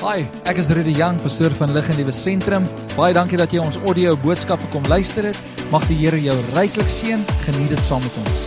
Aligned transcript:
Hi, 0.00 0.22
ek 0.48 0.56
is 0.56 0.70
Rudy 0.72 0.94
Jang, 0.96 1.18
pastoor 1.20 1.52
van 1.58 1.74
Lig 1.76 1.84
en 1.92 1.98
Liewe 1.98 2.12
Sentrum. 2.16 2.64
Baie 2.94 3.12
dankie 3.12 3.36
dat 3.36 3.52
jy 3.52 3.60
ons 3.60 3.76
audio 3.84 4.14
boodskappe 4.16 4.64
kom 4.72 4.86
luister 4.88 5.26
het. 5.28 5.36
Mag 5.68 5.84
die 5.90 5.98
Here 5.98 6.16
jou 6.16 6.36
ryklik 6.54 6.88
seën. 6.88 7.20
Geniet 7.42 7.68
dit 7.68 7.82
saam 7.84 8.00
met 8.00 8.16
ons. 8.22 8.46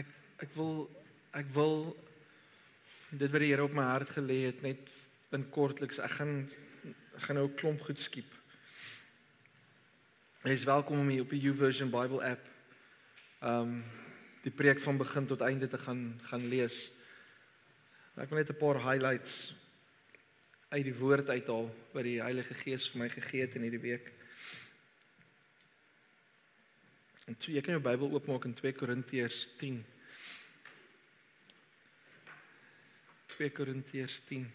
Ek 0.00 0.08
ek 0.46 0.56
wil 0.56 0.72
ek 1.36 1.52
wil 1.52 1.76
dit 3.12 3.28
wat 3.28 3.44
die 3.44 3.52
Here 3.52 3.68
op 3.68 3.76
my 3.76 3.90
hart 3.90 4.16
gelê 4.16 4.46
het 4.46 4.64
net 4.64 4.88
in 5.36 5.44
kortliks. 5.52 6.00
Ek 6.00 6.16
gaan 6.16 6.48
ek 6.88 7.28
gaan 7.28 7.42
nou 7.42 7.44
'n 7.44 7.56
klomp 7.60 7.84
goed 7.84 8.00
skiep. 8.00 8.32
Jy 10.48 10.56
is 10.56 10.64
welkom 10.64 11.04
om 11.04 11.12
hier 11.12 11.28
op 11.28 11.36
die 11.36 11.44
YouVersion 11.44 11.92
Bible 11.92 12.24
app 12.24 12.40
um 13.44 13.84
die 14.48 14.56
preek 14.64 14.80
van 14.80 14.96
begin 14.96 15.26
tot 15.28 15.44
einde 15.44 15.68
te 15.68 15.76
gaan 15.76 16.16
gaan 16.24 16.48
lees. 16.48 16.93
Ek 18.14 18.30
wil 18.30 18.38
net 18.38 18.50
'n 18.50 18.58
paar 18.58 18.78
highlights 18.78 19.54
uit 20.70 20.84
die 20.84 20.94
woord 20.94 21.28
uithaal 21.28 21.66
wat 21.92 22.04
die 22.06 22.20
Heilige 22.22 22.54
Gees 22.54 22.88
vir 22.90 23.00
my 23.00 23.08
gegee 23.08 23.40
het 23.42 23.54
in 23.54 23.62
hierdie 23.66 23.82
week. 23.82 24.12
En 27.26 27.36
toe, 27.36 27.54
jy 27.54 27.60
kan 27.60 27.74
jou 27.74 27.82
Bybel 27.82 28.12
oopmaak 28.12 28.44
in 28.44 28.54
2 28.54 28.72
Korintiërs 28.72 29.48
10. 29.58 29.84
2 33.34 33.50
Korintiërs 33.50 34.20
10. 34.28 34.46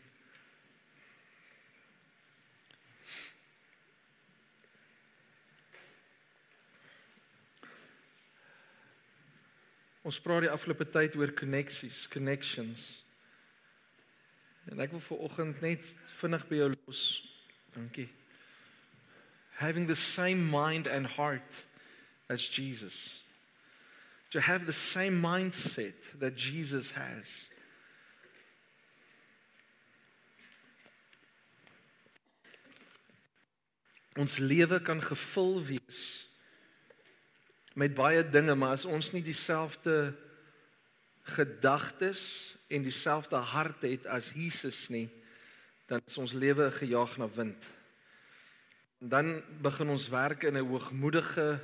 Ons 10.08 10.20
praat 10.24 10.48
die 10.48 10.50
afgelope 10.50 10.88
tyd 10.88 11.20
oor 11.20 11.36
koneksies, 11.36 12.08
connections. 12.08 13.09
En 14.72 14.80
ek 14.80 14.92
wil 14.94 15.02
vir 15.02 15.24
oggend 15.26 15.62
net 15.66 15.86
vinnig 16.20 16.46
by 16.50 16.60
jou 16.62 16.70
los. 16.74 17.04
Dankie. 17.74 18.10
Having 19.58 19.88
the 19.88 19.96
same 19.96 20.46
mind 20.46 20.88
and 20.88 21.08
heart 21.08 21.66
as 22.30 22.48
Jesus. 22.48 23.24
To 24.32 24.40
have 24.40 24.66
the 24.66 24.74
same 24.74 25.20
mindset 25.22 26.20
that 26.20 26.38
Jesus 26.38 26.92
has. 26.92 27.50
Ons 34.20 34.38
lewe 34.38 34.82
kan 34.82 35.02
gevul 35.02 35.64
wees 35.66 36.30
met 37.80 37.94
baie 37.96 38.24
dinge, 38.28 38.56
maar 38.56 38.76
as 38.76 38.86
ons 38.86 39.12
nie 39.14 39.22
dieselfde 39.24 40.12
gedagtes 41.30 42.22
en 42.70 42.84
dieselfde 42.86 43.36
hart 43.36 43.82
het 43.88 44.06
as 44.08 44.32
Jesus 44.36 44.88
nie, 44.90 45.08
dan 45.90 46.02
is 46.06 46.18
ons 46.22 46.34
lewe 46.34 46.70
gejaag 46.72 47.18
na 47.18 47.30
wind. 47.34 47.66
En 49.00 49.10
dan 49.10 49.32
begin 49.64 49.90
ons 49.90 50.10
werk 50.12 50.44
in 50.44 50.58
'n 50.58 50.68
hoogmoedige 50.70 51.60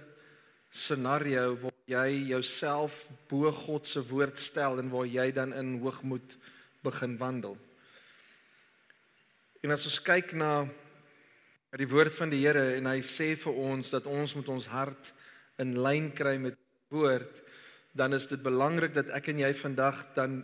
scenario 0.72 1.56
waar 1.60 1.80
jy 1.86 2.28
jouself 2.28 3.08
bo 3.30 3.52
God 3.52 3.88
se 3.88 4.02
woord 4.08 4.40
stel 4.40 4.80
en 4.80 4.90
waar 4.90 5.06
jy 5.08 5.32
dan 5.32 5.54
in 5.54 5.80
hoogmoed 5.80 6.38
begin 6.84 7.18
wandel. 7.18 7.58
En 9.62 9.72
as 9.72 9.86
ons 9.86 10.02
kyk 10.02 10.34
na 10.34 10.68
die 11.76 11.88
woord 11.88 12.16
van 12.16 12.30
die 12.30 12.44
Here 12.44 12.76
en 12.78 12.86
hy 12.86 13.00
sê 13.02 13.36
vir 13.36 13.54
ons 13.54 13.90
dat 13.90 14.06
ons 14.06 14.36
met 14.36 14.50
ons 14.50 14.68
hart 14.68 15.14
in 15.58 15.76
lyn 15.80 16.12
kry 16.16 16.38
met 16.38 16.58
woord, 16.94 17.42
dan 17.96 18.14
is 18.14 18.28
dit 18.28 18.42
belangrik 18.44 18.94
dat 18.94 19.10
ek 19.16 19.30
en 19.32 19.40
jy 19.40 19.52
vandag 19.56 20.02
dan 20.18 20.42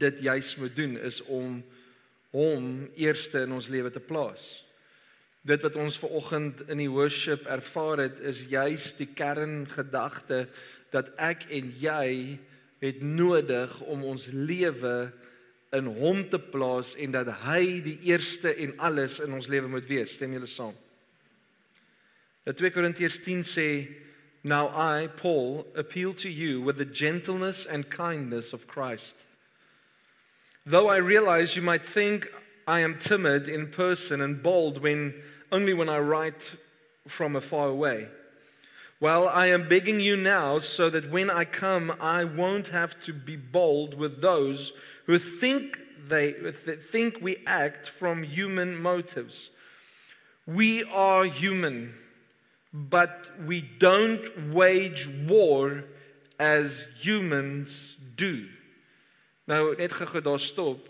dit 0.00 0.20
juis 0.24 0.54
moet 0.56 0.76
doen 0.76 0.96
is 0.96 1.20
om 1.28 1.58
hom 2.32 2.70
eerste 2.96 3.44
in 3.44 3.52
ons 3.52 3.68
lewe 3.68 3.92
te 3.92 4.02
plaas. 4.02 4.64
Dit 5.44 5.60
wat 5.62 5.76
ons 5.76 5.98
ver 6.00 6.14
oggend 6.16 6.62
in 6.72 6.80
die 6.80 6.90
worship 6.90 7.44
ervaar 7.52 8.06
het 8.06 8.22
is 8.24 8.46
juis 8.48 8.94
die 8.96 9.10
kerngedagte 9.12 10.46
dat 10.94 11.12
ek 11.20 11.44
en 11.52 11.68
jy 11.76 12.38
het 12.80 13.02
nodig 13.04 13.74
om 13.84 14.06
ons 14.08 14.30
lewe 14.32 15.12
in 15.76 15.90
hom 15.98 16.22
te 16.30 16.38
plaas 16.38 16.94
en 16.96 17.12
dat 17.12 17.28
hy 17.44 17.82
die 17.84 17.98
eerste 18.08 18.54
en 18.64 18.72
alles 18.88 19.18
in 19.20 19.36
ons 19.36 19.50
lewe 19.52 19.68
moet 19.68 19.86
wees. 19.90 20.16
Stem 20.16 20.32
julle 20.36 20.48
saam? 20.48 20.72
2 22.44 22.72
Korintiërs 22.72 23.20
10 23.24 23.44
sê 23.48 23.68
Now 24.46 24.68
I, 24.68 25.08
Paul, 25.16 25.66
appeal 25.74 26.12
to 26.14 26.28
you 26.28 26.60
with 26.60 26.76
the 26.76 26.84
gentleness 26.84 27.64
and 27.64 27.88
kindness 27.88 28.52
of 28.52 28.68
Christ. 28.68 29.16
Though 30.66 30.88
I 30.88 30.96
realize 30.96 31.56
you 31.56 31.62
might 31.62 31.84
think 31.84 32.28
I 32.66 32.80
am 32.80 32.98
timid 32.98 33.48
in 33.48 33.68
person 33.68 34.20
and 34.20 34.42
bold 34.42 34.82
when 34.82 35.14
only 35.50 35.72
when 35.72 35.88
I 35.88 35.98
write 35.98 36.52
from 37.08 37.36
afar 37.36 37.68
away. 37.68 38.08
Well, 39.00 39.28
I 39.28 39.48
am 39.48 39.68
begging 39.68 40.00
you 40.00 40.16
now 40.16 40.58
so 40.58 40.90
that 40.90 41.10
when 41.10 41.30
I 41.30 41.46
come, 41.46 41.94
I 41.98 42.24
won't 42.24 42.68
have 42.68 43.02
to 43.04 43.14
be 43.14 43.36
bold 43.36 43.94
with 43.94 44.20
those 44.20 44.72
who 45.06 45.18
think 45.18 45.78
they 46.06 46.32
think 46.90 47.18
we 47.22 47.38
act 47.46 47.88
from 47.88 48.22
human 48.22 48.76
motives. 48.76 49.50
We 50.46 50.84
are 50.84 51.24
human 51.24 51.94
but 52.74 53.30
we 53.46 53.62
don't 53.78 54.52
wage 54.52 55.08
war 55.28 55.84
as 56.38 56.88
humans 56.98 57.96
do. 58.16 58.48
Nou 59.46 59.76
net 59.78 59.92
gou 59.92 60.20
daar 60.20 60.40
stop. 60.40 60.88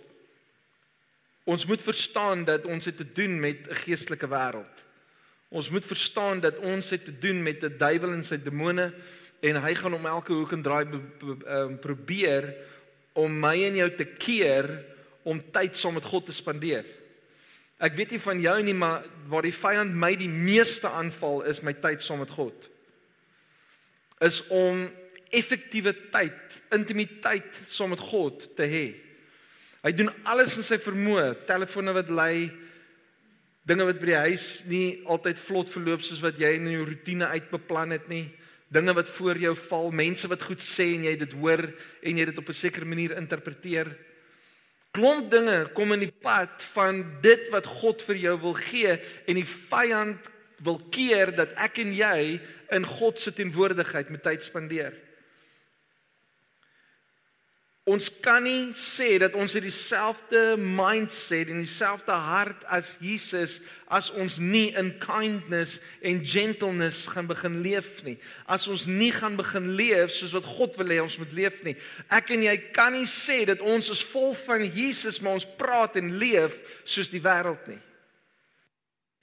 Ons 1.44 1.66
moet 1.68 1.82
verstaan 1.82 2.46
dat 2.48 2.64
ons 2.64 2.84
het 2.84 2.96
te 2.96 3.12
doen 3.12 3.40
met 3.40 3.68
'n 3.68 3.74
geestelike 3.84 4.28
wêreld. 4.28 4.84
Ons 5.48 5.70
moet 5.70 5.84
verstaan 5.84 6.40
dat 6.40 6.58
ons 6.58 6.90
het 6.90 7.04
te 7.04 7.18
doen 7.18 7.42
met 7.42 7.62
'n 7.62 7.76
duiwel 7.76 8.12
en 8.12 8.24
sy 8.24 8.36
demone 8.36 8.94
en 9.40 9.62
hy 9.62 9.74
gaan 9.74 9.94
om 9.94 10.06
elke 10.06 10.32
hoek 10.32 10.52
en 10.52 10.62
draai 10.62 10.86
ehm, 10.88 11.76
probeer 11.78 12.54
om 13.12 13.40
my 13.40 13.64
en 13.64 13.76
jou 13.76 13.90
te 13.94 14.04
keer 14.04 14.84
om 15.22 15.50
tyd 15.50 15.76
saam 15.76 15.94
met 15.94 16.04
God 16.04 16.26
te 16.26 16.32
spandeer. 16.32 16.84
Ek 17.82 17.96
weet 17.98 18.14
nie 18.14 18.22
van 18.22 18.40
jou 18.40 18.56
nie, 18.62 18.74
maar 18.74 19.06
waar 19.30 19.46
die 19.46 19.54
vyand 19.54 19.94
my 19.98 20.12
die 20.18 20.30
meeste 20.30 20.88
aanval 20.88 21.42
is 21.50 21.62
my 21.66 21.74
tyd 21.74 22.04
saam 22.04 22.22
met 22.22 22.30
God. 22.30 22.68
Is 24.22 24.42
om 24.54 24.86
effektiewe 25.34 25.94
tyd, 26.14 26.60
intimiteit 26.74 27.58
saam 27.66 27.90
met 27.94 28.02
God 28.02 28.44
te 28.56 28.68
hê. 28.70 28.84
Hy 29.84 29.92
doen 29.92 30.12
alles 30.30 30.54
in 30.56 30.64
sy 30.64 30.78
vermoë, 30.80 31.46
telefone 31.48 31.92
wat 31.96 32.12
lui, 32.14 32.46
dinge 33.68 33.84
wat 33.88 33.98
by 34.00 34.10
die 34.12 34.22
huis 34.28 34.46
nie 34.68 34.86
altyd 35.10 35.40
vlot 35.40 35.68
verloop 35.72 36.04
soos 36.04 36.22
wat 36.24 36.38
jy 36.40 36.54
in 36.58 36.70
jou 36.70 36.86
rotine 36.86 37.28
uitbeplan 37.32 37.96
het 37.96 38.06
nie, 38.12 38.26
dinge 38.72 38.94
wat 38.96 39.10
voor 39.16 39.38
jou 39.40 39.52
val, 39.66 39.90
mense 39.92 40.28
wat 40.30 40.42
goed 40.44 40.62
sê 40.64 40.90
en 40.94 41.06
jy 41.08 41.14
dit 41.20 41.36
hoor 41.40 41.62
en 42.04 42.20
jy 42.20 42.26
dit 42.30 42.38
op 42.38 42.48
'n 42.48 42.60
sekere 42.60 42.84
manier 42.84 43.16
interpreteer 43.16 43.92
klomp 44.94 45.30
dinge 45.32 45.56
kom 45.74 45.92
in 45.96 46.04
die 46.04 46.14
pad 46.22 46.62
van 46.74 47.02
dit 47.24 47.48
wat 47.52 47.66
God 47.80 48.02
vir 48.06 48.20
jou 48.22 48.34
wil 48.46 48.54
gee 48.58 48.94
en 49.26 49.40
die 49.40 49.48
vyand 49.48 50.30
wil 50.64 50.78
keer 50.94 51.34
dat 51.34 51.54
ek 51.60 51.80
en 51.82 51.90
jy 51.96 52.38
in 52.74 52.86
God 52.86 53.18
se 53.20 53.34
teenwoordigheid 53.34 54.12
met 54.14 54.22
tyd 54.24 54.46
spandeer. 54.46 54.94
Ons 57.84 58.06
kan 58.24 58.40
nie 58.40 58.70
sê 58.72 59.18
dat 59.20 59.34
ons 59.36 59.52
het 59.52 59.60
dieselfde 59.66 60.54
mindset 60.56 61.50
en 61.52 61.58
dieselfde 61.60 62.14
hart 62.16 62.62
as 62.72 62.94
Jesus 62.96 63.58
as 63.92 64.08
ons 64.16 64.38
nie 64.40 64.70
in 64.80 64.88
kindness 65.02 65.74
en 66.00 66.22
gentleness 66.24 67.02
gaan 67.12 67.28
begin 67.28 67.58
leef 67.60 67.98
nie. 68.06 68.16
As 68.48 68.64
ons 68.72 68.86
nie 68.88 69.10
gaan 69.12 69.36
begin 69.36 69.74
leef 69.76 70.14
soos 70.16 70.32
wat 70.32 70.48
God 70.48 70.78
wil 70.80 70.94
hê 70.96 71.02
ons 71.04 71.18
moet 71.20 71.36
leef 71.36 71.60
nie. 71.66 71.76
Ek 72.08 72.32
en 72.32 72.46
jy 72.46 72.56
kan 72.72 72.96
nie 72.96 73.04
sê 73.04 73.42
dat 73.52 73.60
ons 73.60 73.92
is 73.92 74.00
vol 74.14 74.32
van 74.46 74.64
Jesus 74.64 75.20
maar 75.20 75.36
ons 75.36 75.50
praat 75.60 76.00
en 76.00 76.08
leef 76.16 76.56
soos 76.88 77.12
die 77.12 77.20
wêreld 77.20 77.68
nie. 77.68 77.82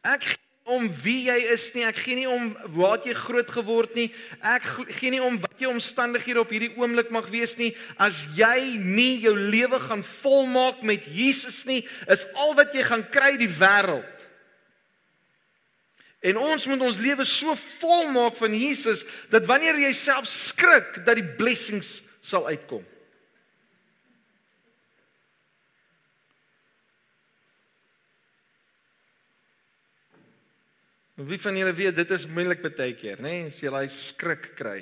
Ek 0.06 0.36
om 0.72 0.88
wie 1.04 1.28
jy 1.28 1.38
is 1.54 1.68
nie. 1.76 1.84
Ek 1.88 2.00
gee 2.04 2.18
nie 2.20 2.28
om 2.30 2.52
waar 2.76 3.02
jy 3.06 3.16
groot 3.18 3.50
geword 3.52 3.96
nie. 3.98 4.08
Ek 4.40 4.66
gee 4.98 5.12
nie 5.14 5.22
om 5.24 5.40
wat 5.44 5.60
jou 5.62 5.72
omstandighede 5.74 6.42
op 6.42 6.54
hierdie 6.54 6.72
oomblik 6.80 7.12
mag 7.14 7.28
wees 7.34 7.58
nie. 7.60 7.74
As 8.02 8.24
jy 8.38 8.78
nie 8.80 9.20
jou 9.26 9.36
lewe 9.36 9.82
gaan 9.84 10.04
volmaak 10.22 10.82
met 10.88 11.06
Jesus 11.06 11.64
nie, 11.70 11.84
is 12.12 12.26
al 12.34 12.56
wat 12.60 12.76
jy 12.76 12.86
gaan 12.88 13.06
kry 13.14 13.36
die 13.42 13.52
wêreld. 13.60 14.08
En 16.22 16.38
ons 16.38 16.68
moet 16.70 16.82
ons 16.86 17.02
lewe 17.02 17.26
so 17.26 17.56
volmaak 17.58 18.36
van 18.38 18.54
Jesus 18.54 19.02
dat 19.34 19.48
wanneer 19.50 19.80
jy 19.82 19.94
self 19.98 20.30
skrik 20.30 21.02
dat 21.06 21.18
die 21.18 21.26
blessings 21.38 22.00
sal 22.22 22.46
uitkom. 22.46 22.86
Wie 31.28 31.40
van 31.42 31.58
julle 31.58 31.74
weet 31.76 31.96
dit 31.96 32.12
is 32.16 32.26
moeilik 32.30 32.64
baie 32.64 32.94
keer, 32.98 33.20
nê, 33.22 33.44
nee? 33.44 33.52
as 33.52 33.60
jy 33.62 33.72
daai 33.74 33.90
skrik 33.92 34.52
kry. 34.58 34.80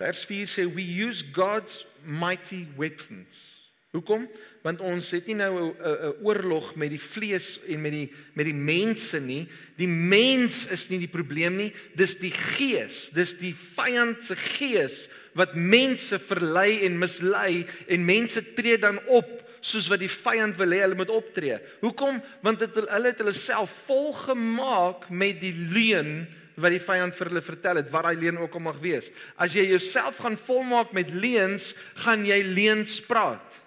Vers 0.00 0.24
4 0.24 0.48
sê 0.48 0.64
we 0.64 0.82
use 0.82 1.26
God's 1.36 1.84
mighty 2.02 2.64
weapons. 2.78 3.60
Hoekom? 3.90 4.28
Want 4.62 4.80
ons 4.86 5.08
het 5.10 5.26
nie 5.26 5.34
nou 5.34 5.74
'n 5.74 6.14
oorlog 6.22 6.76
met 6.76 6.90
die 6.90 7.00
vlees 7.02 7.58
en 7.66 7.82
met 7.82 7.92
die 7.92 8.08
met 8.34 8.46
die 8.46 8.54
mense 8.54 9.20
nie. 9.20 9.48
Die 9.76 9.88
mens 9.88 10.66
is 10.70 10.88
nie 10.88 10.98
die 10.98 11.10
probleem 11.10 11.56
nie, 11.56 11.72
dis 11.96 12.14
die 12.14 12.30
gees. 12.30 13.10
Dis 13.10 13.34
die 13.34 13.54
vyand 13.54 14.24
se 14.24 14.36
gees 14.36 15.08
wat 15.34 15.54
mense 15.54 16.18
verlei 16.18 16.86
en 16.86 16.98
mislei 16.98 17.66
en 17.88 18.04
mense 18.04 18.54
tree 18.54 18.78
dan 18.78 19.00
op 19.06 19.49
soos 19.60 19.88
wat 19.92 20.00
die 20.02 20.10
vyand 20.10 20.58
wil 20.58 20.72
hê 20.72 20.82
hulle 20.84 20.98
moet 20.98 21.12
optree. 21.12 21.58
Hoekom? 21.82 22.20
Want 22.44 22.64
het, 22.64 22.76
hulle 22.80 23.12
het 23.12 23.20
hulle 23.22 23.36
self 23.36 23.72
volgemaak 23.86 25.08
met 25.10 25.40
die 25.42 25.54
leuen 25.72 26.24
wat 26.60 26.74
die 26.74 26.82
vyand 26.82 27.16
vir 27.16 27.30
hulle 27.30 27.44
vertel 27.44 27.80
het 27.80 27.90
wat 27.92 28.04
daai 28.06 28.20
leuen 28.20 28.40
ook 28.40 28.56
al 28.56 28.64
mag 28.68 28.80
wees. 28.82 29.10
As 29.40 29.54
jy 29.56 29.66
jouself 29.70 30.20
gaan 30.20 30.36
volmaak 30.40 30.92
met 30.96 31.12
leuns, 31.12 31.72
gaan 32.04 32.24
jy 32.28 32.40
leuns 32.44 32.98
praat. 33.04 33.60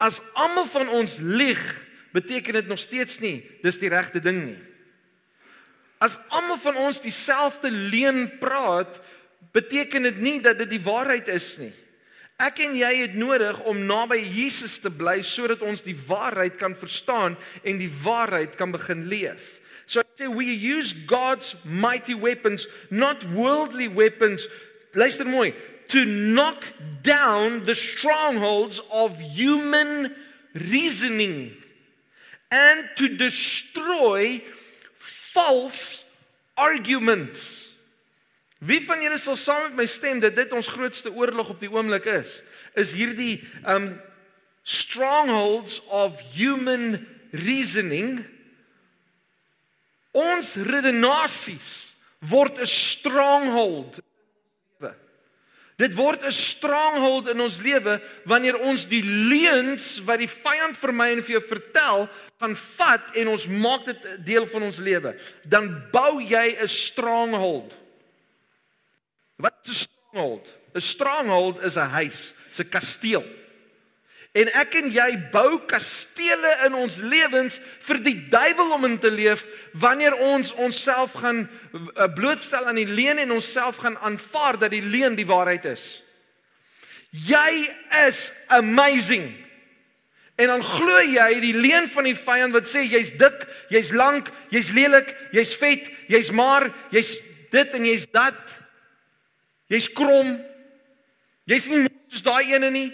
As 0.00 0.20
almal 0.38 0.68
van 0.70 0.88
ons 0.96 1.18
lieg, 1.20 1.60
beteken 2.14 2.58
dit 2.58 2.66
nog 2.70 2.80
steeds 2.82 3.20
nie 3.22 3.38
dis 3.62 3.78
die 3.78 3.90
regte 3.92 4.22
ding 4.22 4.40
nie. 4.48 4.58
As 6.00 6.16
almal 6.32 6.58
van 6.62 6.78
ons 6.80 7.02
dieselfde 7.02 7.70
leuen 7.70 8.24
praat, 8.40 8.96
beteken 9.52 10.08
dit 10.08 10.18
nie 10.22 10.38
dat 10.42 10.58
dit 10.62 10.72
die 10.72 10.82
waarheid 10.82 11.28
is 11.28 11.52
nie. 11.60 11.72
Ek 12.40 12.62
en 12.64 12.72
jy 12.72 12.90
het 13.02 13.16
nodig 13.20 13.58
om 13.68 13.82
naby 13.84 14.16
Jesus 14.24 14.78
te 14.80 14.88
bly 14.88 15.18
sodat 15.26 15.60
ons 15.60 15.82
die 15.84 15.96
waarheid 16.08 16.56
kan 16.56 16.72
verstaan 16.72 17.36
en 17.62 17.80
die 17.80 17.90
waarheid 18.02 18.56
kan 18.56 18.72
begin 18.72 19.04
leef. 19.12 19.58
So 19.84 20.00
I 20.00 20.04
say 20.14 20.28
we 20.28 20.46
use 20.46 20.94
God's 20.94 21.54
mighty 21.64 22.14
weapons, 22.14 22.66
not 22.90 23.24
worldly 23.34 23.88
weapons. 23.88 24.46
Luister 24.94 25.26
mooi, 25.26 25.52
to 25.88 26.04
knock 26.04 26.64
down 27.02 27.64
the 27.64 27.74
strongholds 27.74 28.80
of 28.90 29.18
human 29.18 30.14
reasoning 30.54 31.52
and 32.50 32.88
to 32.96 33.16
destroy 33.16 34.40
false 34.96 36.04
arguments. 36.56 37.69
Wie 38.60 38.80
van 38.84 39.00
julle 39.00 39.18
sal 39.18 39.38
saam 39.40 39.62
met 39.70 39.78
my 39.78 39.86
stem 39.88 40.20
dat 40.20 40.36
dit 40.36 40.52
ons 40.52 40.68
grootste 40.68 41.12
oorlog 41.16 41.54
op 41.54 41.60
die 41.60 41.70
oomblik 41.72 42.04
is? 42.12 42.40
Is 42.76 42.92
hierdie 42.92 43.40
um 43.64 43.94
strongholds 44.68 45.80
of 45.88 46.20
human 46.36 47.00
reasoning 47.32 48.20
ons 50.12 50.54
redenasies 50.68 51.94
word 52.28 52.60
'n 52.60 52.68
stronghold 52.68 54.02
Dit 55.80 55.94
word 55.96 56.24
'n 56.24 56.32
stronghold 56.32 57.28
in 57.32 57.40
ons 57.40 57.60
lewe 57.64 58.00
wanneer 58.28 58.58
ons 58.58 58.84
die 58.88 59.02
leuns 59.02 60.02
wat 60.04 60.20
die 60.20 60.28
vyand 60.28 60.76
vir 60.76 60.92
my 60.92 61.08
en 61.14 61.22
vir 61.24 61.38
jou 61.38 61.44
vertel, 61.48 62.08
gaan 62.40 62.56
vat 62.56 63.16
en 63.16 63.28
ons 63.32 63.46
maak 63.48 63.86
dit 63.88 64.08
deel 64.28 64.46
van 64.46 64.62
ons 64.68 64.76
lewe. 64.76 65.14
Dan 65.48 65.70
bou 65.92 66.20
jy 66.20 66.56
'n 66.60 66.68
stronghold. 66.68 67.72
Wat 69.40 69.54
is 69.62 69.68
'n 69.68 69.88
stronghold? 69.88 70.48
'n 70.74 70.80
Stronghold 70.80 71.62
is 71.62 71.76
'n 71.76 71.90
huis, 71.90 72.34
'n 72.58 72.68
kasteel. 72.68 73.24
En 74.32 74.46
ek 74.54 74.76
en 74.78 74.92
jy 74.94 75.08
bou 75.32 75.58
kastele 75.66 76.52
in 76.66 76.74
ons 76.78 77.00
lewens 77.02 77.56
vir 77.82 77.98
die 77.98 78.14
duiwel 78.30 78.76
om 78.76 78.84
in 78.86 78.98
te 79.02 79.10
leef 79.10 79.42
wanneer 79.74 80.14
ons 80.14 80.52
onsself 80.54 81.16
gaan 81.18 81.48
eh, 81.74 82.06
blootstel 82.14 82.68
aan 82.70 82.78
die 82.78 82.86
leuen 82.86 83.18
en 83.18 83.34
onsself 83.34 83.82
gaan 83.82 83.98
aanvaar 83.98 84.58
dat 84.58 84.70
die 84.70 84.84
leuen 84.86 85.18
die 85.18 85.26
waarheid 85.26 85.66
is. 85.72 86.04
Jy 87.10 87.66
is 88.06 88.30
amazing. 88.46 89.34
En 90.38 90.46
dan 90.46 90.62
glo 90.62 91.02
jy 91.02 91.40
die 91.42 91.56
leuen 91.58 91.90
van 91.90 92.06
die 92.06 92.14
vyand 92.14 92.54
wat 92.54 92.70
sê 92.70 92.86
jy's 92.86 93.10
dik, 93.18 93.42
jy's 93.68 93.90
lank, 93.90 94.30
jy's 94.54 94.70
lelik, 94.70 95.10
jy's 95.34 95.56
vet, 95.58 95.90
jy's 96.08 96.30
maar, 96.30 96.70
jy's 96.94 97.16
dit 97.50 97.74
en 97.74 97.90
jy's 97.90 98.06
dat. 98.14 98.59
Jy's 99.70 99.88
krom. 99.94 100.38
Jy's 101.46 101.68
nie 101.70 101.86
soos 102.10 102.24
daai 102.26 102.54
ene 102.56 102.70
nie 102.74 102.88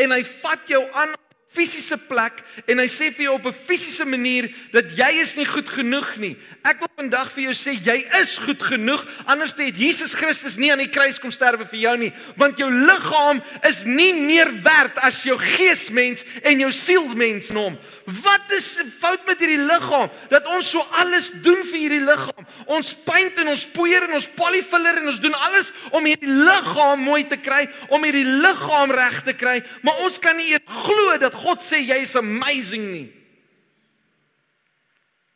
en 0.00 0.12
hy 0.12 0.20
vat 0.42 0.68
jou 0.68 0.82
aan 0.92 1.14
fisiese 1.60 1.98
plek 2.08 2.40
en 2.66 2.80
hy 2.80 2.88
sê 2.88 3.10
vir 3.12 3.28
jou 3.28 3.36
op 3.36 3.46
'n 3.46 3.52
fisiese 3.52 4.04
manier 4.08 4.48
dat 4.72 4.88
jy 4.96 5.10
is 5.20 5.36
nie 5.36 5.44
goed 5.44 5.68
genoeg 5.68 6.16
nie. 6.16 6.36
Ek 6.64 6.80
wil 6.80 6.88
vandag 6.96 7.30
vir 7.32 7.44
jou 7.44 7.54
sê 7.54 7.76
jy 7.76 7.98
is 8.20 8.38
goed 8.38 8.62
genoeg 8.62 9.04
anders 9.26 9.52
het 9.56 9.76
Jesus 9.76 10.14
Christus 10.14 10.56
nie 10.56 10.70
aan 10.72 10.78
die 10.78 10.90
kruis 10.90 11.18
kom 11.18 11.30
sterwe 11.30 11.66
vir 11.66 11.80
jou 11.80 11.96
nie, 11.96 12.12
want 12.36 12.58
jou 12.58 12.70
liggaam 12.70 13.42
is 13.68 13.84
nie 13.84 14.12
meer 14.14 14.50
werd 14.62 14.96
as 15.04 15.22
jou 15.22 15.36
geesmens 15.38 16.24
en 16.42 16.60
jou 16.60 16.70
sielmens 16.72 17.50
nom. 17.50 17.76
Wat 18.06 18.52
is 18.56 18.80
fout 19.00 19.26
met 19.26 19.40
hierdie 19.40 19.60
liggaam 19.60 20.10
dat 20.30 20.48
ons 20.48 20.70
so 20.70 20.84
alles 21.02 21.30
doen 21.44 21.62
vir 21.70 21.78
hierdie 21.78 22.04
liggaam? 22.04 22.46
Ons 22.66 22.94
paint 23.04 23.38
en 23.38 23.48
ons 23.48 23.66
poeier 23.74 24.06
en 24.08 24.14
ons 24.14 24.28
polyfiller 24.38 25.00
en 25.02 25.10
ons 25.12 25.20
doen 25.20 25.36
alles 25.50 25.72
om 25.90 26.04
hierdie 26.04 26.30
liggaam 26.30 27.02
mooi 27.04 27.24
te 27.28 27.36
kry, 27.40 27.66
om 27.90 28.04
hierdie 28.06 28.26
liggaam 28.26 28.92
reg 28.94 29.20
te 29.26 29.34
kry, 29.36 29.58
maar 29.82 29.98
ons 30.04 30.18
kan 30.22 30.36
nie 30.38 30.52
eers 30.52 30.80
glo 30.84 31.16
dat 31.20 31.34
God 31.34 31.49
sê 31.58 31.82
jy 31.82 32.02
is 32.02 32.14
amazing 32.14 32.92
nie. 32.92 33.08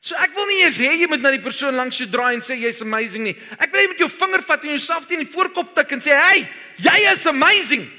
So 0.04 0.14
ek 0.20 0.34
wil 0.36 0.44
nie 0.46 0.60
eers 0.60 0.76
hê 0.76 0.92
jy 1.00 1.08
moet 1.08 1.22
na 1.24 1.32
die 1.32 1.40
persoon 1.40 1.78
langs 1.78 1.96
jou 1.96 2.06
draai 2.12 2.34
en 2.36 2.42
sê 2.44 2.58
jy's 2.60 2.82
amazing 2.84 3.24
nie. 3.24 3.34
Ek 3.56 3.72
wil 3.72 3.80
jy 3.80 3.90
met 3.94 4.02
jou 4.04 4.08
vinger 4.12 4.42
vat 4.44 4.64
en 4.64 4.74
jouself 4.74 5.06
teen 5.08 5.22
die 5.24 5.32
voorkop 5.32 5.74
tik 5.74 5.92
en 5.96 6.00
sê, 6.04 6.12
"Hey, 6.12 6.48
jy 6.76 7.12
is 7.12 7.26
amazing." 7.26 7.90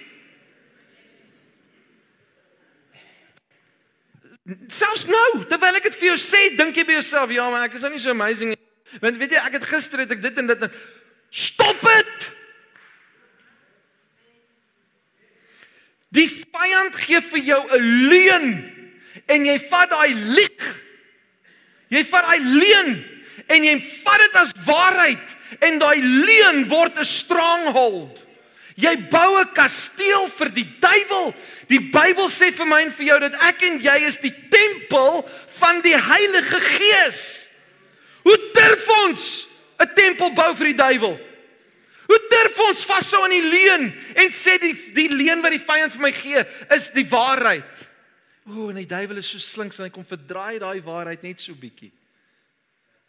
Selfs 4.70 5.08
nou, 5.10 5.46
terwyl 5.50 5.76
ek 5.76 5.84
dit 5.84 5.96
vir 5.96 6.10
jou 6.10 6.18
sê, 6.18 6.56
dink 6.56 6.76
jy 6.78 6.86
by 6.86 6.94
jouself, 6.94 7.32
"Ja, 7.32 7.50
maar 7.50 7.64
ek 7.66 7.74
is 7.74 7.82
nou 7.82 7.90
nie 7.90 7.98
so 7.98 8.12
amazing 8.12 8.50
nie." 8.50 8.58
Want 9.02 9.18
weet 9.18 9.32
jy, 9.32 9.38
ek 9.38 9.54
het 9.54 9.64
gister 9.64 10.00
het 10.00 10.12
ek 10.12 10.22
dit 10.22 10.38
en 10.38 10.48
dit 10.48 10.62
en 10.62 10.72
stop 11.32 11.82
dit. 11.82 12.32
Die 16.16 16.30
vyand 16.32 16.96
gee 16.96 17.22
vir 17.22 17.42
jou 17.44 17.62
'n 17.76 18.10
leuen 18.10 18.48
en 19.28 19.46
jy 19.46 19.58
vat 19.70 19.90
daai 19.90 20.14
lieg. 20.14 20.62
Jy 21.90 22.04
vat 22.04 22.26
daai 22.26 22.40
leuen 22.40 22.92
en 23.48 23.64
jy 23.64 23.76
vat 24.04 24.20
dit 24.20 24.36
as 24.36 24.54
waarheid 24.66 25.36
en 25.62 25.80
daai 25.80 26.00
leuen 26.00 26.68
word 26.70 26.98
'n 26.98 27.06
stronghold. 27.06 28.22
Jy 28.76 28.96
bou 29.10 29.40
'n 29.40 29.54
kasteel 29.54 30.28
vir 30.28 30.50
die 30.50 30.68
duiwel. 30.80 31.34
Die 31.68 31.80
Bybel 31.80 32.28
sê 32.30 32.52
vir 32.52 32.66
my 32.66 32.82
en 32.82 32.92
vir 32.92 33.06
jou 33.06 33.20
dat 33.20 33.36
ek 33.42 33.64
en 33.64 33.80
jy 33.80 33.98
is 34.08 34.18
die 34.18 34.36
tempel 34.50 35.30
van 35.60 35.82
die 35.82 35.96
Heilige 35.96 36.60
Gees. 36.60 37.48
Hoe 38.24 38.38
durf 38.54 38.90
ons 38.90 39.48
'n 39.80 39.94
tempel 39.96 40.34
bou 40.34 40.56
vir 40.56 40.66
die 40.66 40.80
duiwel? 40.84 41.20
Hoe 42.06 42.22
durf 42.30 42.62
ons 42.68 42.86
vashou 42.88 43.24
aan 43.26 43.34
die 43.34 43.50
leuen 43.50 43.90
en 44.16 44.32
sê 44.34 44.58
die 44.62 44.74
die 44.96 45.10
leuen 45.10 45.44
wat 45.44 45.56
die 45.56 45.64
vyand 45.64 45.94
vir 45.96 46.06
my 46.06 46.14
gee 46.16 46.46
is 46.76 46.92
die 46.96 47.08
waarheid? 47.10 47.86
O, 48.46 48.70
en 48.70 48.78
die 48.78 48.90
duiwel 48.90 49.22
is 49.22 49.32
so 49.34 49.42
slinks 49.42 49.80
en 49.80 49.88
hy 49.88 49.94
kom 49.94 50.06
verdraai 50.06 50.60
daai 50.62 50.84
waarheid 50.86 51.24
net 51.26 51.42
so 51.42 51.58
bietjie. 51.58 51.92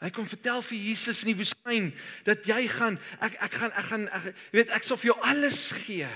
Hy 0.00 0.10
kom 0.12 0.28
vertel 0.28 0.62
vir 0.64 0.80
Jesus 0.90 1.22
in 1.24 1.32
die 1.32 1.38
woestyn 1.38 1.90
dat 2.26 2.44
jy 2.48 2.62
gaan 2.68 2.98
ek 3.24 3.36
ek 3.46 3.58
gaan 3.60 3.72
ek 3.72 3.86
gaan 3.90 4.08
ek 4.12 4.26
weet 4.56 4.72
ek 4.76 4.84
sal 4.84 5.00
vir 5.00 5.12
jou 5.12 5.18
alles 5.24 5.60
gee. 5.84 6.08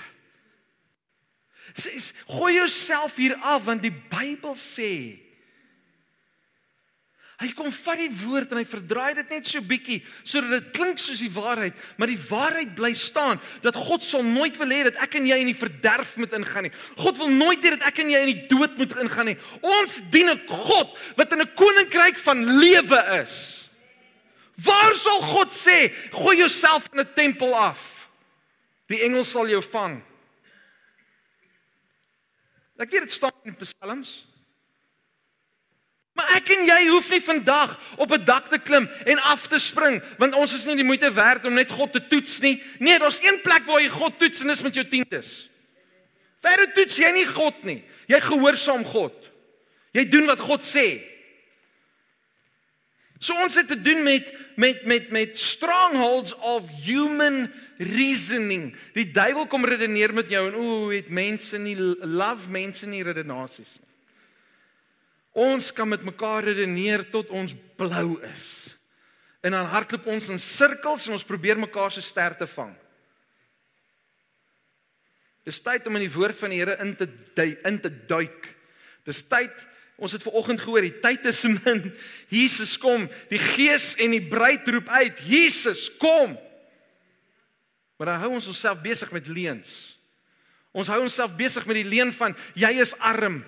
Sê 1.76 1.92
gooi 2.28 2.54
jouself 2.58 3.16
hier 3.20 3.36
af 3.40 3.64
want 3.68 3.84
die 3.84 3.92
Bybel 3.92 4.56
sê 4.58 4.92
Hy 7.40 7.48
kom 7.56 7.70
vat 7.72 7.96
die 7.96 8.10
woord 8.20 8.50
en 8.52 8.58
hy 8.60 8.66
verdraai 8.68 9.14
dit 9.16 9.30
net 9.32 9.46
so 9.48 9.64
bietjie 9.64 10.02
sodat 10.28 10.50
dit 10.58 10.66
klink 10.76 10.98
soos 11.00 11.22
die 11.24 11.30
waarheid, 11.32 11.76
maar 11.96 12.10
die 12.12 12.20
waarheid 12.20 12.74
bly 12.76 12.90
staan 12.92 13.40
dat 13.64 13.78
God 13.80 14.04
sal 14.04 14.26
nooit 14.26 14.58
wil 14.60 14.74
hê 14.74 14.82
dat 14.90 14.98
ek 15.00 15.16
en 15.16 15.28
jy 15.30 15.38
in 15.40 15.48
die 15.48 15.56
verderf 15.56 16.12
moet 16.20 16.36
ingaan 16.36 16.68
nie. 16.68 16.72
God 17.00 17.16
wil 17.16 17.32
nooit 17.32 17.64
hê 17.64 17.72
dat 17.78 17.86
ek 17.88 18.02
en 18.04 18.12
jy 18.12 18.20
in 18.26 18.32
die 18.34 18.44
dood 18.50 18.76
moet 18.76 18.92
ingaan 19.00 19.32
nie. 19.32 19.38
Ons 19.64 20.02
dien 20.12 20.28
'n 20.28 20.42
God 20.48 20.92
wat 21.16 21.32
in 21.32 21.40
'n 21.40 21.54
koninkryk 21.56 22.20
van 22.20 22.44
lewe 22.44 23.00
is. 23.22 23.64
Waar 24.60 24.94
sal 24.94 25.20
God 25.22 25.48
sê, 25.56 25.88
gooi 26.12 26.36
jouself 26.36 26.92
in 26.92 27.00
'n 27.00 27.14
tempel 27.14 27.54
af? 27.54 28.10
Die 28.88 29.00
engel 29.00 29.24
sal 29.24 29.48
jou 29.48 29.62
vang. 29.62 30.02
Ek 32.76 32.90
weet 32.90 33.00
dit 33.00 33.12
staan 33.12 33.32
in 33.44 33.56
Psalms. 33.56 34.29
Maar 36.20 36.34
ek 36.36 36.50
en 36.52 36.66
jy 36.68 36.80
hoef 36.90 37.06
nie 37.08 37.22
vandag 37.24 37.70
op 37.96 38.10
'n 38.12 38.24
dak 38.28 38.50
te 38.52 38.58
klim 38.60 38.84
en 39.08 39.22
af 39.24 39.46
te 39.48 39.58
spring 39.58 40.02
want 40.18 40.34
ons 40.36 40.52
is 40.52 40.66
nie 40.68 40.76
die 40.76 40.84
moeite 40.84 41.08
werd 41.12 41.46
om 41.48 41.54
net 41.54 41.70
God 41.70 41.92
te 41.92 42.06
toets 42.06 42.40
nie. 42.40 42.62
Nee, 42.78 42.98
daar's 42.98 43.22
een 43.24 43.40
plek 43.40 43.64
waar 43.64 43.80
jy 43.80 43.88
God 43.88 44.18
toets 44.18 44.40
en 44.40 44.52
dis 44.52 44.60
met 44.60 44.74
jou 44.74 44.84
tiendes. 44.84 45.48
Verder 46.42 46.72
toets 46.72 46.96
jy 46.96 47.10
nie 47.12 47.26
God 47.26 47.64
nie. 47.64 47.82
Jy 48.06 48.20
gehoorsaam 48.20 48.84
God. 48.84 49.16
Jy 49.92 50.04
doen 50.08 50.26
wat 50.26 50.40
God 50.44 50.60
sê. 50.60 51.00
So 53.18 53.32
ons 53.40 53.54
het 53.54 53.68
te 53.68 53.80
doen 53.80 54.02
met 54.02 54.32
met 54.56 54.84
met 54.84 55.10
met 55.10 55.38
strongholds 55.38 56.36
of 56.36 56.68
human 56.84 57.52
reasoning. 57.78 58.76
Die 58.92 59.10
duiwel 59.10 59.46
kom 59.46 59.64
redeneer 59.64 60.12
met 60.12 60.28
jou 60.28 60.48
en 60.48 60.54
o, 60.54 60.90
het 60.90 61.08
mense 61.08 61.58
nie 61.58 61.76
love 61.76 62.50
mense 62.50 62.86
nie 62.86 63.02
redenasies 63.02 63.78
nie. 63.80 63.89
Ons 65.32 65.70
kan 65.72 65.88
met 65.88 66.02
mekaar 66.02 66.44
redeneer 66.44 67.04
tot 67.10 67.30
ons 67.30 67.54
blou 67.78 68.18
is. 68.26 68.46
En 69.40 69.54
dan 69.54 69.68
hardloop 69.70 70.08
ons 70.10 70.28
in 70.28 70.40
sirkels 70.42 71.06
en 71.06 71.16
ons 71.16 71.26
probeer 71.26 71.58
mekaar 71.58 71.92
se 71.94 72.02
ster 72.04 72.34
te 72.36 72.48
vang. 72.50 72.72
Dis 75.46 75.62
tyd 75.64 75.86
om 75.88 75.96
in 75.96 76.04
die 76.04 76.12
woord 76.12 76.36
van 76.38 76.52
die 76.52 76.60
Here 76.60 76.76
in 76.82 76.96
te 76.98 77.08
in 77.64 77.78
te 77.80 77.90
duik. 77.90 78.50
Dis 79.08 79.22
tyd 79.24 79.68
Ons 80.00 80.14
het 80.16 80.22
ver 80.24 80.36
oggend 80.40 80.62
gehoor, 80.64 80.80
die 80.80 80.96
tyd 81.04 81.26
is 81.28 81.42
min. 81.44 81.90
Jesus 82.32 82.78
kom, 82.80 83.04
die 83.28 83.40
Gees 83.40 83.92
en 84.00 84.14
die 84.16 84.24
bruid 84.32 84.68
roep 84.72 84.88
uit, 84.88 85.20
Jesus 85.28 85.90
kom. 86.00 86.38
Maar 88.00 88.14
dan 88.14 88.22
hou 88.24 88.30
ons 88.38 88.48
onsself 88.48 88.80
besig 88.80 89.12
met 89.12 89.28
leuns. 89.28 89.74
Ons 90.72 90.88
hou 90.88 91.02
onsself 91.04 91.34
besig 91.36 91.66
met 91.68 91.82
die 91.82 91.88
leuen 91.88 92.14
van 92.16 92.32
jy 92.56 92.72
is 92.80 92.94
arm. 92.96 93.42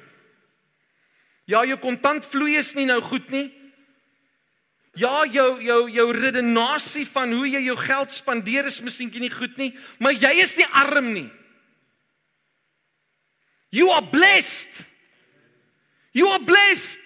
Ja, 1.52 1.66
jou 1.68 1.76
kontantvloei 1.82 2.56
is 2.56 2.72
nie 2.78 2.86
nou 2.88 3.00
goed 3.04 3.28
nie. 3.32 3.50
Ja, 4.96 5.24
jou 5.28 5.60
jou 5.64 5.80
jou 5.92 6.06
redenasie 6.16 7.04
van 7.08 7.32
hoe 7.32 7.48
jy 7.48 7.62
jou 7.66 7.76
geld 7.80 8.12
spandeer 8.12 8.68
is 8.68 8.80
miskien 8.84 9.12
nie 9.24 9.32
goed 9.32 9.56
nie, 9.60 9.70
maar 10.00 10.16
jy 10.16 10.32
is 10.44 10.56
nie 10.60 10.68
arm 10.68 11.12
nie. 11.12 11.28
You 13.72 13.88
are 13.92 14.04
blessed. 14.04 14.82
You 16.12 16.28
are 16.28 16.44
blessed. 16.44 17.00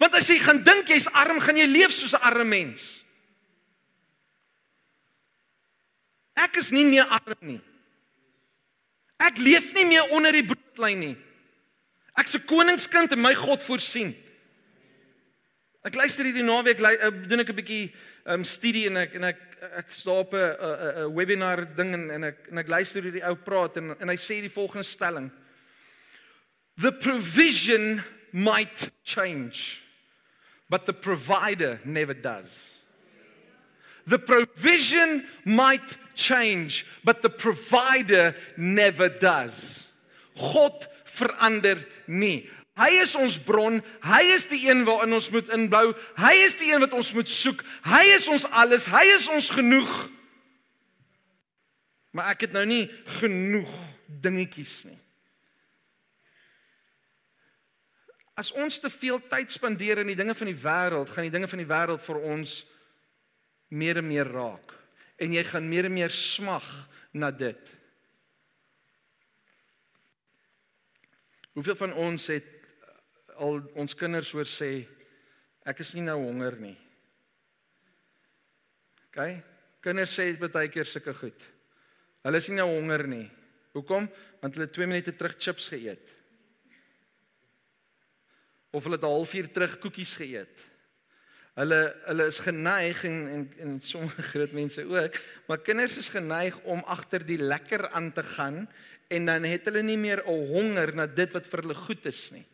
Want 0.00 0.16
as 0.16 0.28
jy 0.28 0.38
gaan 0.40 0.62
dink 0.64 0.88
jy's 0.88 1.08
arm, 1.12 1.40
gaan 1.40 1.60
jy 1.60 1.68
leef 1.68 1.92
soos 1.92 2.14
'n 2.16 2.24
arme 2.24 2.44
mens. 2.48 3.04
Ek 6.34 6.56
is 6.56 6.72
nie 6.72 6.84
meer 6.84 7.04
arm 7.04 7.40
nie. 7.40 7.60
Ek 9.20 9.36
leef 9.38 9.72
nie 9.74 9.84
meer 9.84 10.08
onder 10.10 10.32
die 10.32 10.44
broodlyn 10.44 10.98
nie. 10.98 11.16
Ek's 12.18 12.34
'n 12.36 12.44
koningskind 12.46 13.12
en 13.12 13.20
my 13.20 13.34
God 13.34 13.62
voorsien. 13.62 14.14
Ek 15.84 15.94
luister 15.94 16.24
hierdie 16.24 16.44
naweek 16.44 16.80
uh, 16.80 17.10
doen 17.28 17.40
ek 17.40 17.50
'n 17.50 17.56
bietjie 17.56 17.92
um 18.26 18.44
studie 18.44 18.86
en 18.86 18.96
ek 18.96 19.14
en 19.14 19.24
ek 19.24 19.40
ek 19.80 19.90
staan 19.90 20.22
op 20.26 20.34
'n 20.34 20.38
'n 20.38 21.14
webinar 21.14 21.64
ding 21.76 21.94
en 21.94 22.10
en 22.10 22.24
ek 22.24 22.48
en 22.50 22.58
ek 22.58 22.68
luister 22.68 23.02
hierdie 23.02 23.24
ou 23.26 23.34
praat 23.34 23.76
en 23.76 23.96
en 23.98 24.08
hy 24.08 24.16
sê 24.16 24.40
die 24.40 24.52
volgende 24.52 24.84
stelling. 24.84 25.30
The 26.76 26.92
provision 26.92 28.02
might 28.32 28.90
change, 29.04 29.82
but 30.68 30.86
the 30.86 30.94
provider 30.94 31.80
never 31.84 32.14
does. 32.14 32.78
The 34.06 34.18
provision 34.18 35.26
might 35.44 35.96
change, 36.14 36.86
but 37.04 37.22
the 37.22 37.30
provider 37.30 38.34
never 38.56 39.08
does. 39.08 39.86
God 40.36 40.86
verander 41.12 41.80
nie. 42.06 42.48
Hy 42.80 42.88
is 43.02 43.12
ons 43.18 43.36
bron, 43.44 43.82
hy 44.00 44.22
is 44.32 44.46
die 44.48 44.62
een 44.64 44.86
waarin 44.88 45.12
ons 45.12 45.28
moet 45.34 45.50
inbou, 45.52 45.92
hy 46.16 46.32
is 46.46 46.56
die 46.60 46.70
een 46.72 46.80
wat 46.80 46.94
ons 46.96 47.12
moet 47.12 47.28
soek. 47.28 47.60
Hy 47.84 48.02
is 48.14 48.30
ons 48.32 48.46
alles, 48.48 48.88
hy 48.88 49.04
is 49.12 49.28
ons 49.32 49.50
genoeg. 49.52 49.92
Maar 52.16 52.32
ek 52.32 52.46
het 52.46 52.56
nou 52.56 52.64
nie 52.68 52.86
genoeg 53.20 53.72
dingetjies 54.24 54.82
nie. 54.88 54.98
As 58.40 58.54
ons 58.56 58.80
te 58.80 58.88
veel 58.88 59.20
tyd 59.28 59.52
spandeer 59.52 60.00
in 60.00 60.08
die 60.08 60.16
dinge 60.16 60.34
van 60.34 60.48
die 60.48 60.56
wêreld, 60.56 61.10
gaan 61.12 61.28
die 61.28 61.34
dinge 61.34 61.50
van 61.52 61.60
die 61.60 61.68
wêreld 61.68 62.00
vir 62.00 62.20
ons 62.32 62.62
meer 63.72 64.00
en 64.00 64.08
meer 64.08 64.28
raak 64.32 64.72
en 65.22 65.34
jy 65.36 65.44
gaan 65.46 65.68
meer 65.70 65.86
en 65.86 65.94
meer 65.94 66.12
smag 66.12 66.66
na 67.14 67.30
dit. 67.30 67.60
Hoeveel 71.52 71.76
van 71.76 71.94
ons 72.00 72.26
het 72.32 72.48
al 73.36 73.60
ons 73.78 73.94
kinders 73.98 74.32
hoor 74.32 74.48
sê 74.48 74.70
ek 75.68 75.82
is 75.84 75.92
nie 75.94 76.06
nou 76.06 76.18
honger 76.22 76.56
nie. 76.60 76.76
OK? 79.10 79.20
Kinders 79.84 80.14
sê 80.16 80.32
baie 80.40 80.70
keer 80.72 80.88
sulke 80.88 81.14
goed. 81.14 81.44
Hulle 82.22 82.38
is 82.38 82.48
nie 82.48 82.58
nou 82.60 82.68
honger 82.70 83.06
nie. 83.10 83.26
Hoekom? 83.76 84.08
Want 84.40 84.56
hulle 84.56 84.68
2 84.70 84.88
minute 84.88 85.14
terug 85.16 85.38
chips 85.40 85.68
geëet 85.72 86.18
of 88.72 88.86
hulle 88.86 88.96
het 88.96 89.04
'n 89.04 89.12
halfuur 89.12 89.48
terug 89.52 89.78
koekies 89.78 90.14
geëet. 90.16 90.56
Hulle 91.60 91.80
hulle 92.06 92.26
is 92.26 92.38
geneig 92.38 93.04
en 93.04 93.28
en, 93.28 93.42
en 93.58 93.80
sommige 93.80 94.22
groot 94.32 94.52
mense 94.52 94.84
ook, 94.84 95.18
maar 95.46 95.60
kinders 95.60 95.96
is 95.96 96.08
geneig 96.08 96.56
om 96.64 96.80
agter 96.84 97.26
die 97.26 97.38
lekker 97.38 97.90
aan 97.90 98.12
te 98.12 98.22
gaan 98.22 98.68
en 99.12 99.28
dan 99.28 99.44
het 99.48 99.68
hulle 99.68 99.82
nie 99.84 99.98
meer 100.00 100.22
'n 100.24 100.46
honger 100.52 100.94
na 100.94 101.06
dit 101.06 101.32
wat 101.32 101.46
vir 101.46 101.62
hulle 101.62 101.74
goed 101.74 102.06
is 102.06 102.30
nie. 102.32 102.44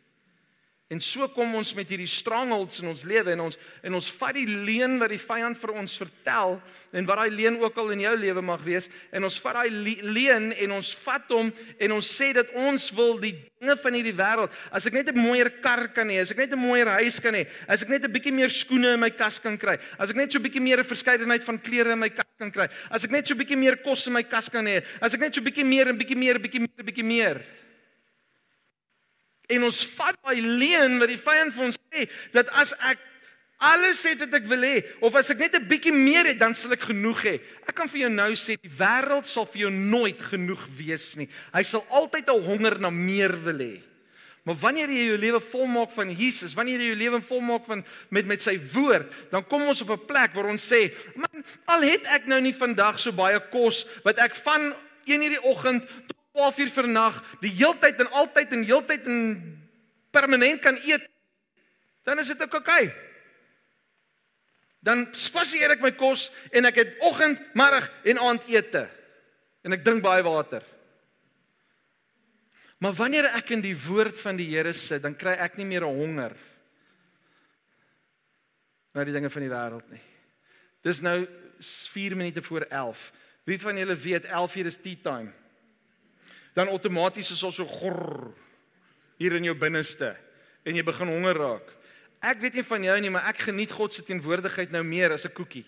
En 0.89 0.97
so 0.97 1.27
kom 1.29 1.51
ons 1.53 1.69
met 1.77 1.89
hierdie 1.91 2.09
strangholds 2.09 2.79
in 2.81 2.87
ons 2.89 3.03
lewe 3.05 3.29
en 3.35 3.43
ons 3.43 3.57
en 3.85 3.93
ons 3.93 4.05
vat 4.17 4.33
die 4.33 4.47
leuen 4.49 4.95
wat 4.97 5.11
die 5.13 5.19
vyand 5.21 5.57
vir 5.61 5.73
ons 5.77 5.97
vertel 6.01 6.55
en 6.97 7.05
wat 7.05 7.19
daai 7.21 7.35
leuen 7.35 7.59
ook 7.61 7.75
al 7.77 7.91
in 7.93 8.01
jou 8.01 8.13
lewe 8.17 8.41
mag 8.41 8.63
wees 8.65 8.87
en 9.13 9.27
ons 9.27 9.37
vat 9.43 9.59
daai 9.59 9.99
leuen 10.01 10.47
en 10.49 10.73
ons 10.79 10.89
vat 11.03 11.29
hom 11.29 11.51
en 11.77 11.93
ons 11.93 12.09
sê 12.09 12.31
dat 12.33 12.49
ons 12.57 12.89
wil 12.97 13.19
die 13.21 13.35
dinge 13.37 13.75
van 13.83 13.99
hierdie 13.99 14.15
wêreld. 14.17 14.57
As 14.73 14.89
ek 14.89 14.97
net 14.97 15.13
'n 15.13 15.21
mooier 15.21 15.51
kar 15.61 15.93
kan 15.93 16.09
hê 16.09 16.23
as 16.23 16.31
ek 16.31 16.41
net 16.41 16.57
'n 16.57 16.59
mooier 16.59 16.89
huis 16.89 17.19
kan 17.21 17.37
hê 17.37 17.45
as 17.67 17.83
ek 17.83 17.89
net 17.89 18.09
'n 18.09 18.11
bietjie 18.11 18.33
meer 18.33 18.49
skoene 18.49 18.93
in 18.93 18.99
my 18.99 19.11
kas 19.11 19.37
kan 19.37 19.59
kry 19.59 19.77
as 19.99 20.09
ek 20.09 20.15
net 20.15 20.33
so 20.33 20.39
'n 20.39 20.43
bietjie 20.43 20.61
meer 20.61 20.79
'n 20.79 20.89
verskeidenheid 20.89 21.43
van 21.43 21.59
klere 21.61 21.91
in 21.91 21.99
my 21.99 22.09
kas 22.09 22.33
kan 22.39 22.49
kry 22.49 22.67
as 22.89 23.05
ek 23.05 23.11
net 23.11 23.27
so 23.27 23.35
'n 23.35 23.37
bietjie 23.37 23.57
meer 23.57 23.77
kos 23.77 24.07
in 24.07 24.13
my 24.13 24.23
kas 24.23 24.49
kan 24.49 24.65
hê 24.65 24.81
as 25.01 25.13
ek 25.13 25.19
net 25.19 25.35
so 25.35 25.41
'n 25.41 25.45
bietjie 25.45 25.65
meer 25.65 25.87
en 25.87 25.97
bietjie 25.99 26.17
meer 26.17 26.33
'n 26.33 26.41
bietjie 26.41 26.59
meer 26.61 26.81
'n 26.81 26.85
bietjie 26.85 27.03
meer, 27.05 27.35
bietjie 27.37 27.43
meer 27.45 27.68
En 29.49 29.63
ons 29.63 29.85
vat 29.97 30.17
daai 30.23 30.41
leuen 30.41 30.99
wat 31.01 31.09
die 31.09 31.21
vyand 31.21 31.55
vir 31.55 31.69
ons 31.69 31.79
sê 31.89 32.05
dat 32.35 32.51
as 32.53 32.73
ek 32.85 33.01
alles 33.59 34.05
het 34.07 34.21
wat 34.23 34.37
ek 34.37 34.45
wil 34.47 34.63
hê 34.63 34.75
of 35.03 35.15
as 35.19 35.31
ek 35.33 35.41
net 35.41 35.55
'n 35.57 35.67
bietjie 35.67 35.91
meer 35.91 36.25
het 36.31 36.39
dan 36.39 36.55
sal 36.55 36.71
ek 36.71 36.87
genoeg 36.91 37.23
hê. 37.25 37.35
Ek 37.67 37.75
kan 37.75 37.89
vir 37.89 38.05
jou 38.05 38.09
nou 38.09 38.31
sê 38.31 38.55
die 38.61 38.71
wêreld 38.71 39.25
sal 39.25 39.45
vir 39.45 39.67
jou 39.67 39.71
nooit 39.71 40.21
genoeg 40.21 40.63
wees 40.77 41.15
nie. 41.17 41.27
Hy 41.53 41.63
sal 41.63 41.85
altyd 41.89 42.29
'n 42.29 42.43
honger 42.45 42.79
na 42.79 42.89
meer 42.89 43.35
wil 43.43 43.59
hê. 43.59 43.81
Maar 44.45 44.55
wanneer 44.55 44.89
jy 44.89 45.05
jou 45.09 45.17
lewe 45.17 45.39
volmaak 45.43 45.91
van 45.91 46.11
Jesus, 46.15 46.53
wanneer 46.55 46.79
jy 46.79 46.87
jou 46.93 46.95
lewe 46.95 47.21
volmaak 47.21 47.65
van 47.65 47.83
met 48.09 48.25
met 48.25 48.41
sy 48.41 48.55
woord, 48.73 49.11
dan 49.31 49.43
kom 49.43 49.61
ons 49.61 49.81
op 49.81 49.89
'n 49.89 50.05
plek 50.05 50.33
waar 50.33 50.49
ons 50.49 50.71
sê, 50.71 50.93
"Man, 51.15 51.43
al 51.65 51.81
het 51.81 52.05
ek 52.07 52.25
nou 52.25 52.39
nie 52.41 52.53
vandag 52.53 52.99
so 52.99 53.11
baie 53.11 53.39
kos 53.51 53.85
wat 54.03 54.17
ek 54.17 54.35
van 54.35 54.73
1:00 55.05 55.23
in 55.23 55.31
die 55.31 55.43
oggend 55.43 55.83
tot 56.07 56.18
12 56.37 56.57
uur 56.63 56.73
vir 56.77 56.87
nag, 56.87 57.21
die 57.41 57.53
heeltyd 57.57 58.01
en 58.03 58.11
altyd 58.21 58.53
en 58.55 58.65
heeltyd 58.67 59.07
en 59.09 59.21
permanent 60.13 60.61
kan 60.61 60.77
eet, 60.85 61.05
dan 62.07 62.19
is 62.19 62.27
dit 62.27 62.41
ook 62.41 62.59
oukei. 62.61 62.89
Okay. 62.89 63.07
Dan 64.85 65.09
spasieer 65.11 65.73
ek 65.75 65.83
my 65.83 65.91
kos 65.99 66.29
en 66.55 66.67
ek 66.69 66.77
het 66.79 66.99
oggend, 67.03 67.41
middag 67.57 67.89
en 68.07 68.21
aandete. 68.29 68.85
En 69.67 69.75
ek 69.75 69.83
drink 69.83 70.03
baie 70.05 70.23
water. 70.23 70.63
Maar 72.79 72.95
wanneer 72.95 73.27
ek 73.35 73.51
in 73.57 73.63
die 73.63 73.75
woord 73.75 74.15
van 74.21 74.39
die 74.39 74.47
Here 74.53 74.71
sit, 74.73 75.03
dan 75.03 75.17
kry 75.19 75.35
ek 75.35 75.57
nie 75.59 75.67
meer 75.67 75.83
honger 75.83 76.37
na 78.95 79.03
die 79.05 79.13
dinge 79.13 79.29
van 79.29 79.43
die 79.43 79.51
wêreld 79.51 79.91
nie. 79.91 80.01
Dis 80.87 81.01
nou 81.03 81.17
4 81.59 82.15
minute 82.15 82.41
voor 82.41 82.63
11. 82.71 83.03
Wie 83.51 83.59
van 83.59 83.77
julle 83.77 83.97
weet 83.99 84.29
11 84.31 84.55
uur 84.61 84.69
is 84.71 84.79
tea 84.79 85.03
time? 85.03 85.33
Dan 86.59 86.71
outomaties 86.75 87.31
is 87.31 87.43
ons 87.47 87.55
so 87.61 87.67
grrr 87.79 88.29
hier 89.19 89.35
in 89.37 89.47
jou 89.47 89.55
binneste 89.55 90.11
en 90.67 90.75
jy 90.75 90.83
begin 90.83 91.11
honger 91.11 91.39
raak. 91.39 91.75
Ek 92.19 92.41
weet 92.43 92.59
nie 92.59 92.67
van 92.67 92.83
jou 92.83 92.95
nie, 92.99 93.11
maar 93.15 93.29
ek 93.31 93.45
geniet 93.47 93.71
God 93.71 93.95
se 93.95 94.03
teenwoordigheid 94.03 94.73
nou 94.75 94.83
meer 94.83 95.15
as 95.15 95.25
'n 95.25 95.31
koekie. 95.31 95.65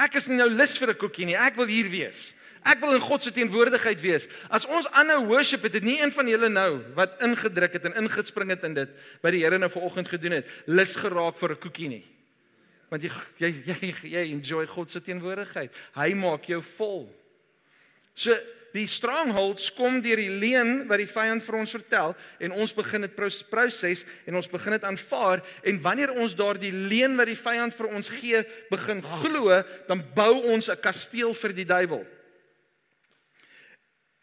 Ek 0.00 0.14
is 0.16 0.28
nie 0.28 0.38
nou 0.40 0.48
lus 0.48 0.78
vir 0.78 0.88
'n 0.90 0.96
koekie 0.96 1.26
nie. 1.26 1.36
Ek 1.36 1.56
wil 1.56 1.66
hier 1.66 1.90
wees. 1.90 2.34
Ek 2.64 2.80
wil 2.80 2.94
in 2.94 3.00
God 3.00 3.22
se 3.22 3.30
teenwoordigheid 3.30 4.00
wees. 4.00 4.26
As 4.50 4.66
ons 4.66 4.86
aanhou 4.92 5.26
worship, 5.26 5.62
het 5.62 5.72
dit 5.72 5.82
nie 5.82 6.00
een 6.00 6.12
van 6.12 6.28
julle 6.28 6.48
nou 6.48 6.80
wat 6.94 7.20
ingedruk 7.22 7.72
het 7.72 7.84
en 7.84 8.04
ingespring 8.04 8.50
het 8.50 8.64
in 8.64 8.74
dit 8.74 8.88
wat 9.22 9.32
die 9.32 9.44
Here 9.44 9.58
nou 9.58 9.70
vanoggend 9.70 10.08
gedoen 10.08 10.32
het, 10.32 10.46
lus 10.66 10.96
geraak 10.96 11.36
vir 11.36 11.52
'n 11.52 11.60
koekie 11.60 11.88
nie. 11.88 12.04
Want 12.90 13.02
jy 13.02 13.10
jy 13.38 13.50
jy, 13.66 13.94
jy 14.02 14.32
enjoy 14.32 14.66
God 14.66 14.90
se 14.90 15.00
teenwoordigheid. 15.00 15.70
Hy 15.94 16.14
maak 16.14 16.44
jou 16.44 16.62
vol. 16.62 17.19
So 18.14 18.36
die 18.72 18.86
strongholds 18.86 19.72
kom 19.74 19.98
deur 20.02 20.20
die 20.20 20.30
leuen 20.30 20.84
wat 20.90 21.00
die 21.02 21.10
vyand 21.10 21.42
vir 21.42 21.56
ons 21.58 21.74
vertel 21.74 22.14
en 22.38 22.54
ons 22.54 22.74
begin 22.74 23.02
dit 23.02 23.16
proses 23.50 24.04
en 24.30 24.38
ons 24.38 24.50
begin 24.50 24.76
dit 24.76 24.86
aanvaar 24.86 25.42
en 25.66 25.82
wanneer 25.82 26.14
ons 26.14 26.36
daardie 26.38 26.72
leuen 26.72 27.16
wat 27.18 27.26
die 27.26 27.38
vyand 27.38 27.74
vir 27.74 27.90
ons 27.90 28.12
gee 28.20 28.44
begin 28.70 29.02
glo, 29.02 29.62
dan 29.88 30.04
bou 30.14 30.46
ons 30.54 30.70
'n 30.70 30.80
kasteel 30.80 31.34
vir 31.34 31.52
die 31.52 31.66
duiwel. 31.66 32.06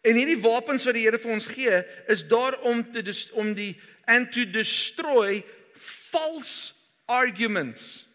En 0.07 0.15
hierdie 0.15 0.39
wapens 0.39 0.85
wat 0.85 0.95
die 0.95 1.03
Here 1.03 1.19
vir 1.19 1.31
ons 1.31 1.47
gee, 1.47 1.83
is 2.07 2.23
daar 2.23 2.55
om 2.61 2.83
te 2.91 3.03
om 3.33 3.53
die 3.53 3.75
and 4.07 4.31
to 4.31 4.45
destroy 4.45 5.43
false 5.75 6.73
arguments. 7.05 8.06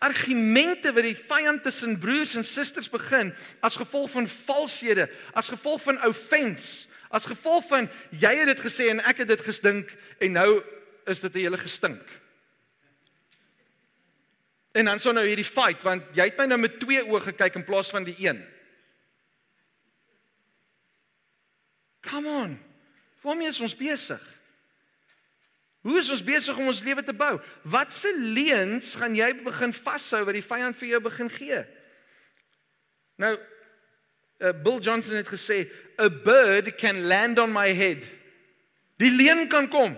Argumente 0.00 0.92
wat 0.96 1.04
die 1.04 1.16
vyand 1.16 1.62
tussen 1.62 1.98
broers 2.00 2.34
en 2.38 2.44
susters 2.44 2.88
begin 2.88 3.34
as 3.60 3.76
gevolg 3.76 4.10
van 4.14 4.28
valshede, 4.28 5.10
as 5.36 5.50
gevolg 5.52 5.82
van 5.84 6.00
offense, 6.08 6.86
as 7.12 7.28
gevolg 7.28 7.66
van 7.68 7.88
jy 8.10 8.32
het 8.38 8.48
dit 8.54 8.62
gesê 8.64 8.88
en 8.88 9.02
ek 9.04 9.24
het 9.24 9.28
dit 9.28 9.42
gestink 9.44 9.92
en 10.24 10.32
nou 10.38 10.62
is 11.10 11.20
dit 11.20 11.34
'n 11.34 11.38
hele 11.38 11.58
gestink. 11.58 12.20
En 14.72 14.84
dan 14.84 15.00
sou 15.00 15.14
nou 15.14 15.26
hierdie 15.26 15.44
fight 15.44 15.82
want 15.82 16.02
jy 16.14 16.24
het 16.24 16.38
my 16.38 16.46
nou 16.46 16.58
met 16.58 16.80
twee 16.80 17.02
oë 17.04 17.20
gekyk 17.20 17.54
in 17.54 17.64
plaas 17.64 17.90
van 17.90 18.04
die 18.04 18.16
een. 18.18 18.40
Come 22.00 22.28
on. 22.28 22.58
Waarmee 23.20 23.48
is 23.48 23.60
ons 23.60 23.76
besig? 23.76 24.39
Hoe 25.80 25.98
is 25.98 26.10
ons 26.12 26.24
besig 26.24 26.56
om 26.60 26.68
ons 26.68 26.82
lewe 26.84 27.02
te 27.02 27.14
bou? 27.16 27.38
Watse 27.64 28.10
leuns 28.18 28.92
gaan 29.00 29.14
jy 29.16 29.30
begin 29.44 29.72
vashou 29.72 30.24
wat 30.28 30.36
die 30.36 30.44
vyand 30.44 30.76
vir 30.76 30.92
jou 30.92 31.00
begin 31.06 31.30
gee? 31.32 31.62
Nou 33.20 33.32
uh, 33.36 34.52
Bill 34.64 34.80
Johnson 34.80 35.16
het 35.16 35.28
gesê, 35.28 35.64
"A 35.96 36.10
bird 36.10 36.74
can 36.76 37.06
land 37.08 37.38
on 37.38 37.52
my 37.52 37.72
head." 37.72 38.04
Die 39.00 39.10
leuen 39.10 39.48
kan 39.48 39.68
kom. 39.68 39.96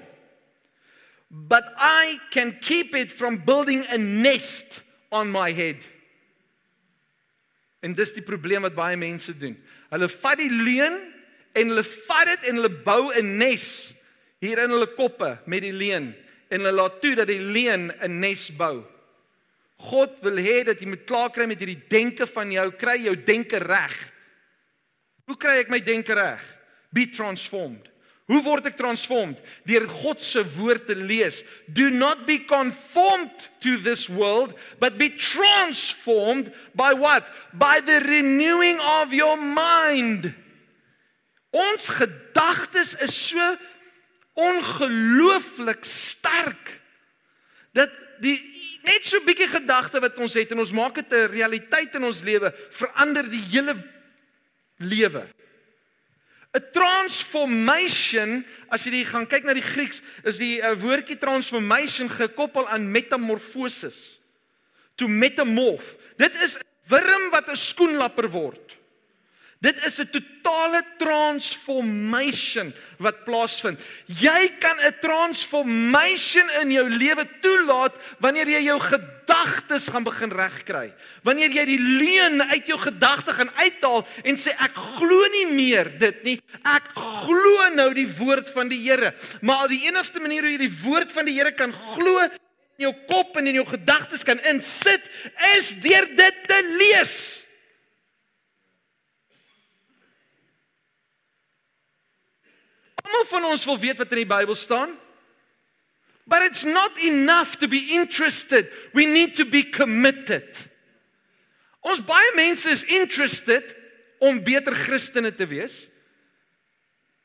But 1.29 1.65
I 1.79 2.21
can 2.31 2.59
keep 2.61 2.95
it 2.95 3.11
from 3.11 3.45
building 3.45 3.87
a 3.91 3.99
nest 3.99 4.83
on 5.11 5.31
my 5.31 5.53
head. 5.53 5.83
En 7.81 7.95
dis 7.95 8.13
die 8.13 8.23
probleem 8.23 8.63
wat 8.63 8.75
baie 8.75 8.97
mense 8.97 9.35
doen. 9.37 9.57
Hulle 9.91 10.09
vat 10.09 10.39
die 10.39 10.51
leuen 10.51 11.01
en 11.59 11.73
hulle 11.73 11.83
vat 11.83 12.27
dit 12.27 12.47
en 12.51 12.61
hulle 12.61 12.71
bou 12.85 13.11
'n 13.11 13.39
nes 13.39 13.92
hier 14.43 14.59
in 14.59 14.75
hulle 14.75 14.91
koppe 14.97 15.37
met 15.47 15.63
die 15.63 15.75
leuen 15.75 16.11
en 16.53 16.61
hulle 16.61 16.75
laat 16.75 16.99
toe 17.03 17.15
dat 17.17 17.31
die 17.31 17.41
leuen 17.41 17.93
'n 18.03 18.21
nes 18.21 18.51
bou. 18.51 18.83
God 19.83 20.19
wil 20.23 20.39
hê 20.39 20.65
dat 20.65 20.81
jy 20.81 20.87
moet 20.87 21.07
klaar 21.07 21.31
kry 21.31 21.47
met 21.47 21.59
hierdie 21.59 21.89
denke 21.91 22.27
van 22.27 22.51
jou, 22.53 22.71
kry 22.71 22.99
jou 23.03 23.17
denke 23.17 23.59
reg. 23.59 23.95
Hoe 25.27 25.37
kry 25.37 25.59
ek 25.63 25.71
my 25.71 25.81
denke 25.81 26.15
reg? 26.15 26.43
Be 26.93 27.07
transformed. 27.07 27.89
Hoe 28.31 28.43
word 28.43 28.67
ek 28.67 28.77
transformed? 28.79 29.41
Deur 29.67 29.89
God 29.89 30.23
se 30.23 30.45
woord 30.57 30.87
te 30.87 30.95
lees. 30.95 31.43
Do 31.75 31.91
not 31.91 32.27
be 32.27 32.39
conformed 32.39 33.51
to 33.61 33.77
this 33.77 34.09
world, 34.09 34.55
but 34.79 34.99
be 34.99 35.11
transformed 35.11 36.53
by 36.75 36.93
what? 36.95 37.29
By 37.53 37.81
the 37.81 38.01
renewing 38.01 38.79
of 39.03 39.13
your 39.13 39.37
mind. 39.37 40.35
Ons 41.53 41.91
gedagtes 41.93 42.95
is 43.03 43.15
so 43.15 43.57
ongelooflik 44.35 45.85
sterk 45.85 46.81
dat 47.73 47.91
die 48.23 48.37
net 48.87 49.07
so 49.07 49.21
bietjie 49.25 49.49
gedagte 49.49 50.01
wat 50.03 50.19
ons 50.21 50.35
het 50.39 50.53
en 50.53 50.63
ons 50.63 50.75
maak 50.75 50.95
dit 50.95 51.13
'n 51.13 51.31
realiteit 51.33 51.95
in 51.95 52.05
ons 52.05 52.23
lewe 52.23 52.53
verander 52.71 53.29
die 53.29 53.45
hele 53.51 53.77
lewe. 54.79 55.27
'n 56.53 56.65
Transformation, 56.73 58.45
as 58.69 58.85
jy 58.85 58.91
die 58.91 59.05
gaan 59.09 59.27
kyk 59.27 59.45
na 59.45 59.55
die 59.55 59.65
Grieks, 59.65 60.03
is 60.25 60.37
die 60.37 60.61
uh, 60.61 60.75
woordjie 60.77 61.17
transformation 61.17 62.11
gekoppel 62.13 62.69
aan 62.69 62.91
metamorfosis. 62.93 64.19
To 64.97 65.09
metamorph. 65.09 65.97
Dit 66.17 66.37
is 66.43 66.57
'n 66.57 66.63
wurm 66.89 67.31
wat 67.31 67.49
'n 67.49 67.57
skoenlapper 67.57 68.29
word. 68.29 68.77
Dit 69.63 69.79
is 69.87 69.99
'n 69.99 70.11
totale 70.11 70.83
transformation 70.99 72.75
wat 72.99 73.25
plaasvind. 73.25 73.79
Jy 74.07 74.51
kan 74.59 74.77
'n 74.81 74.99
transformation 75.01 76.51
in 76.61 76.73
jou 76.73 76.89
lewe 76.91 77.29
toelaat 77.41 77.95
wanneer 78.19 78.49
jy 78.49 78.63
jou 78.63 78.81
gedagtes 78.81 79.89
gaan 79.89 80.03
begin 80.03 80.31
regkry. 80.31 80.93
Wanneer 81.23 81.51
jy 81.51 81.65
die 81.65 81.79
leuen 81.79 82.43
uit 82.51 82.67
jou 82.67 82.79
gedagte 82.79 83.33
gaan 83.33 83.51
uithaal 83.55 84.07
en 84.25 84.37
sê 84.37 84.51
ek 84.51 84.75
glo 84.75 85.27
nie 85.31 85.47
meer 85.47 85.99
dit 85.99 86.23
nie. 86.23 86.41
Ek 86.65 86.91
glo 86.95 87.69
nou 87.69 87.95
die 87.95 88.09
woord 88.19 88.51
van 88.51 88.69
die 88.69 88.83
Here. 88.83 89.15
Maar 89.43 89.69
die 89.69 89.87
enigste 89.87 90.19
manier 90.21 90.43
hoe 90.43 90.51
jy 90.51 90.59
die 90.59 90.79
woord 90.83 91.13
van 91.13 91.25
die 91.25 91.39
Here 91.39 91.53
kan 91.53 91.73
glo 91.73 92.19
in 92.19 92.31
jou 92.77 92.95
kop 93.07 93.37
en 93.37 93.47
in 93.47 93.55
jou 93.55 93.67
gedagtes 93.67 94.25
kan 94.25 94.41
insit 94.41 95.07
is 95.57 95.71
deur 95.81 96.07
dit 96.17 96.35
te 96.49 96.77
lees. 96.79 97.42
Almal 103.03 103.25
van 103.31 103.45
ons 103.51 103.65
wil 103.69 103.79
weet 103.83 104.03
wat 104.03 104.13
in 104.15 104.23
die 104.23 104.31
Bybel 104.31 104.55
staan. 104.59 104.97
But 106.27 106.43
it's 106.43 106.65
not 106.65 106.99
enough 107.03 107.57
to 107.59 107.69
be 107.69 107.93
interested. 107.99 108.71
We 108.95 109.05
need 109.05 109.37
to 109.37 109.45
be 109.45 109.63
committed. 109.63 110.47
Ons 111.83 112.03
baie 112.07 112.35
mense 112.39 112.71
is 112.71 112.85
interested 112.87 113.75
om 114.23 114.39
beter 114.47 114.75
Christene 114.75 115.33
te 115.35 115.49
wees. 115.51 115.89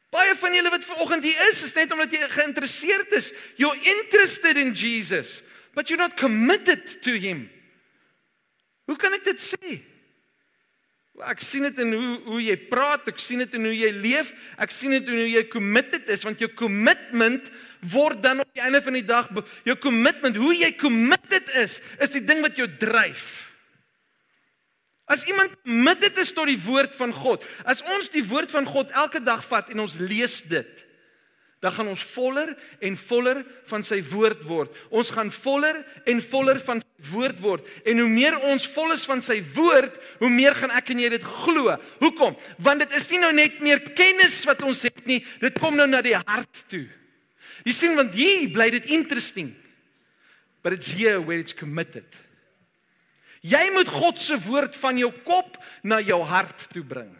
Baie 0.10 0.34
van 0.40 0.56
julle 0.56 0.72
wat 0.74 0.88
vanoggend 0.88 1.28
hier 1.28 1.42
is, 1.52 1.62
is 1.68 1.76
net 1.78 1.92
omdat 1.94 2.14
jy 2.16 2.26
geïnteresseerd 2.32 3.14
is. 3.20 3.30
You're 3.62 3.78
interested 3.78 4.58
in 4.58 4.74
Jesus, 4.74 5.42
but 5.76 5.90
you're 5.90 6.02
not 6.02 6.18
committed 6.18 7.02
to 7.06 7.14
him. 7.14 7.46
Hoe 8.88 8.98
kan 8.98 9.14
ek 9.14 9.28
dit 9.28 9.44
sê? 9.44 9.78
Ek 11.26 11.40
sien 11.42 11.66
dit 11.66 11.80
in 11.82 11.96
hoe 11.98 12.18
hoe 12.28 12.40
jy 12.44 12.56
praat, 12.70 13.08
ek 13.10 13.18
sien 13.18 13.42
dit 13.42 13.56
in 13.58 13.64
hoe 13.66 13.74
jy 13.74 13.90
leef, 14.04 14.36
ek 14.62 14.74
sien 14.74 14.94
dit 14.94 15.08
in 15.10 15.18
hoe 15.18 15.30
jy 15.32 15.44
committed 15.50 16.12
is 16.14 16.22
want 16.28 16.42
jou 16.44 16.50
commitment 16.60 17.50
word 17.90 18.22
dan 18.22 18.44
op 18.44 18.52
die 18.54 18.62
einde 18.62 18.84
van 18.86 18.94
die 18.94 19.06
dag 19.06 19.32
jou 19.66 19.76
commitment, 19.82 20.38
hoe 20.38 20.54
jy 20.54 20.70
committed 20.78 21.50
is, 21.58 21.80
is 21.98 22.14
die 22.14 22.22
ding 22.22 22.44
wat 22.46 22.60
jou 22.60 22.70
dryf. 22.82 23.48
As 25.10 25.24
iemand 25.26 25.56
committed 25.64 26.20
is 26.22 26.34
tot 26.36 26.52
die 26.52 26.60
woord 26.60 26.94
van 27.00 27.16
God, 27.16 27.46
as 27.66 27.82
ons 27.96 28.12
die 28.14 28.26
woord 28.28 28.52
van 28.52 28.68
God 28.68 28.94
elke 28.94 29.24
dag 29.24 29.42
vat 29.48 29.72
en 29.74 29.88
ons 29.88 29.98
lees 30.04 30.42
dit, 30.52 30.87
dan 31.60 31.74
gaan 31.74 31.88
ons 31.90 32.04
voller 32.14 32.52
en 32.86 32.98
voller 32.98 33.40
van 33.70 33.84
sy 33.86 33.98
woord 34.06 34.44
word. 34.46 34.76
Ons 34.94 35.10
gaan 35.14 35.32
voller 35.34 35.80
en 36.06 36.22
voller 36.22 36.60
van 36.62 36.84
sy 36.84 37.10
woord 37.10 37.40
word. 37.42 37.72
En 37.82 37.98
hoe 38.04 38.10
meer 38.12 38.38
ons 38.52 38.68
vol 38.76 38.94
is 38.94 39.06
van 39.10 39.24
sy 39.26 39.40
woord, 39.56 39.98
hoe 40.22 40.30
meer 40.30 40.54
gaan 40.58 40.76
ek 40.78 40.92
en 40.94 41.02
jy 41.02 41.10
dit 41.16 41.26
glo. 41.42 41.74
Hoekom? 42.04 42.38
Want 42.62 42.86
dit 42.86 42.94
is 43.00 43.10
nie 43.10 43.24
nou 43.24 43.34
net 43.34 43.58
meer 43.66 43.82
kennis 43.98 44.44
wat 44.50 44.62
ons 44.66 44.86
het 44.86 45.02
nie, 45.10 45.24
dit 45.42 45.58
kom 45.58 45.80
nou 45.80 45.90
na 45.90 46.04
die 46.06 46.18
hart 46.18 46.64
toe. 46.70 46.86
Jy 47.66 47.74
sien 47.74 47.98
want 47.98 48.14
hier 48.16 48.46
bly 48.54 48.70
dit 48.78 48.94
interesting. 48.94 49.56
But 50.62 50.74
it's 50.74 50.92
here 50.92 51.20
where 51.22 51.40
it's 51.40 51.58
committed. 51.58 52.06
Jy 53.42 53.64
moet 53.74 53.90
God 53.90 54.20
se 54.22 54.38
woord 54.46 54.76
van 54.78 54.98
jou 55.00 55.10
kop 55.26 55.58
na 55.86 56.02
jou 56.04 56.20
hart 56.26 56.68
toe 56.74 56.84
bring. 56.86 57.14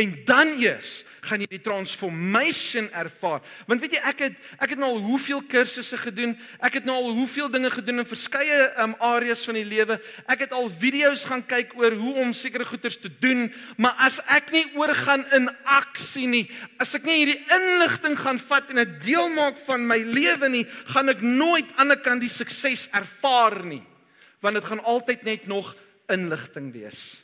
En 0.00 0.12
dan 0.24 0.54
eers 0.56 1.02
gaan 1.22 1.42
jy 1.44 1.46
die 1.52 1.60
transformation 1.60 2.86
ervaar. 2.96 3.42
Want 3.68 3.82
weet 3.84 3.98
jy 3.98 4.00
ek 4.08 4.22
het 4.24 4.38
ek 4.64 4.72
het 4.72 4.80
nou 4.80 4.88
al 4.94 5.02
hoeveel 5.04 5.42
kursusse 5.52 5.98
gedoen. 6.00 6.32
Ek 6.64 6.78
het 6.80 6.86
nou 6.88 6.96
al 6.96 7.12
hoeveel 7.18 7.50
dinge 7.52 7.68
gedoen 7.70 8.00
in 8.00 8.08
verskeie 8.08 8.70
um, 8.80 8.94
areas 9.04 9.44
van 9.46 9.58
die 9.60 9.66
lewe. 9.68 9.98
Ek 10.32 10.46
het 10.46 10.54
al 10.56 10.70
video's 10.72 11.26
gaan 11.28 11.44
kyk 11.46 11.76
oor 11.76 11.92
hoe 12.00 12.14
om 12.24 12.32
sekere 12.34 12.64
goeders 12.66 12.96
te 12.98 13.12
doen, 13.22 13.50
maar 13.76 13.94
as 14.00 14.16
ek 14.32 14.48
nie 14.54 14.64
oorgaan 14.80 15.26
in 15.36 15.50
aksie 15.68 16.26
nie, 16.26 16.46
as 16.80 16.96
ek 16.96 17.04
nie 17.06 17.20
hierdie 17.20 17.40
inligting 17.52 18.16
gaan 18.18 18.40
vat 18.42 18.72
en 18.72 18.80
dit 18.80 18.98
deel 19.12 19.28
maak 19.36 19.60
van 19.68 19.84
my 19.86 20.00
lewe 20.08 20.48
nie, 20.50 20.64
gaan 20.94 21.12
ek 21.12 21.20
nooit 21.20 21.68
aan 21.76 21.92
die 21.92 22.00
kant 22.00 22.24
die 22.24 22.32
sukses 22.32 22.88
ervaar 22.96 23.60
nie. 23.60 23.82
Want 24.42 24.56
dit 24.56 24.72
gaan 24.72 24.82
altyd 24.88 25.28
net 25.28 25.46
nog 25.52 25.76
inligting 26.10 26.72
wees. 26.74 27.21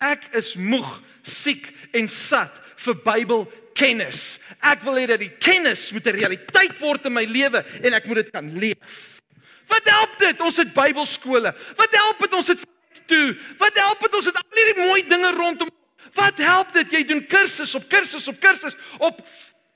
Ek 0.00 0.24
is 0.38 0.54
moeg, 0.56 0.88
siek 1.22 1.68
en 1.92 2.08
sat 2.08 2.56
vir 2.80 2.96
Bybelkennis. 3.04 4.38
Ek 4.64 4.80
wil 4.86 4.96
hê 4.96 5.06
dat 5.10 5.20
die 5.20 5.32
kennis 5.44 5.90
moet 5.92 6.06
'n 6.06 6.16
realiteit 6.16 6.78
word 6.80 7.06
in 7.06 7.12
my 7.12 7.24
lewe 7.24 7.60
en 7.84 7.92
ek 7.92 8.06
moet 8.06 8.24
dit 8.24 8.30
kan 8.32 8.48
leef. 8.58 9.20
Wat 9.68 9.88
help 9.88 10.18
dit? 10.18 10.40
Ons 10.40 10.56
het 10.56 10.72
Bybelskole. 10.74 11.52
Wat 11.76 11.92
help 11.94 12.18
dit 12.18 12.34
ons 12.34 12.48
het 12.48 12.64
toe? 13.06 13.36
Wat 13.58 13.76
help 13.76 14.00
dit 14.00 14.14
ons 14.14 14.24
het 14.24 14.36
al 14.36 14.56
hierdie 14.56 14.86
mooi 14.86 15.02
dinge 15.06 15.32
rondom? 15.36 15.68
Wat 16.14 16.38
help 16.38 16.72
dit 16.72 16.90
jy 16.90 17.04
doen 17.04 17.26
kursus 17.26 17.74
op 17.74 17.86
kursus 17.88 18.28
op 18.28 18.40
kursus 18.40 18.74
op 18.98 19.20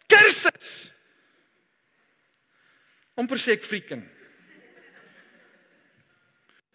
kursus? 0.06 0.90
Om 3.14 3.28
presiek 3.30 3.64
freaking. 3.64 4.02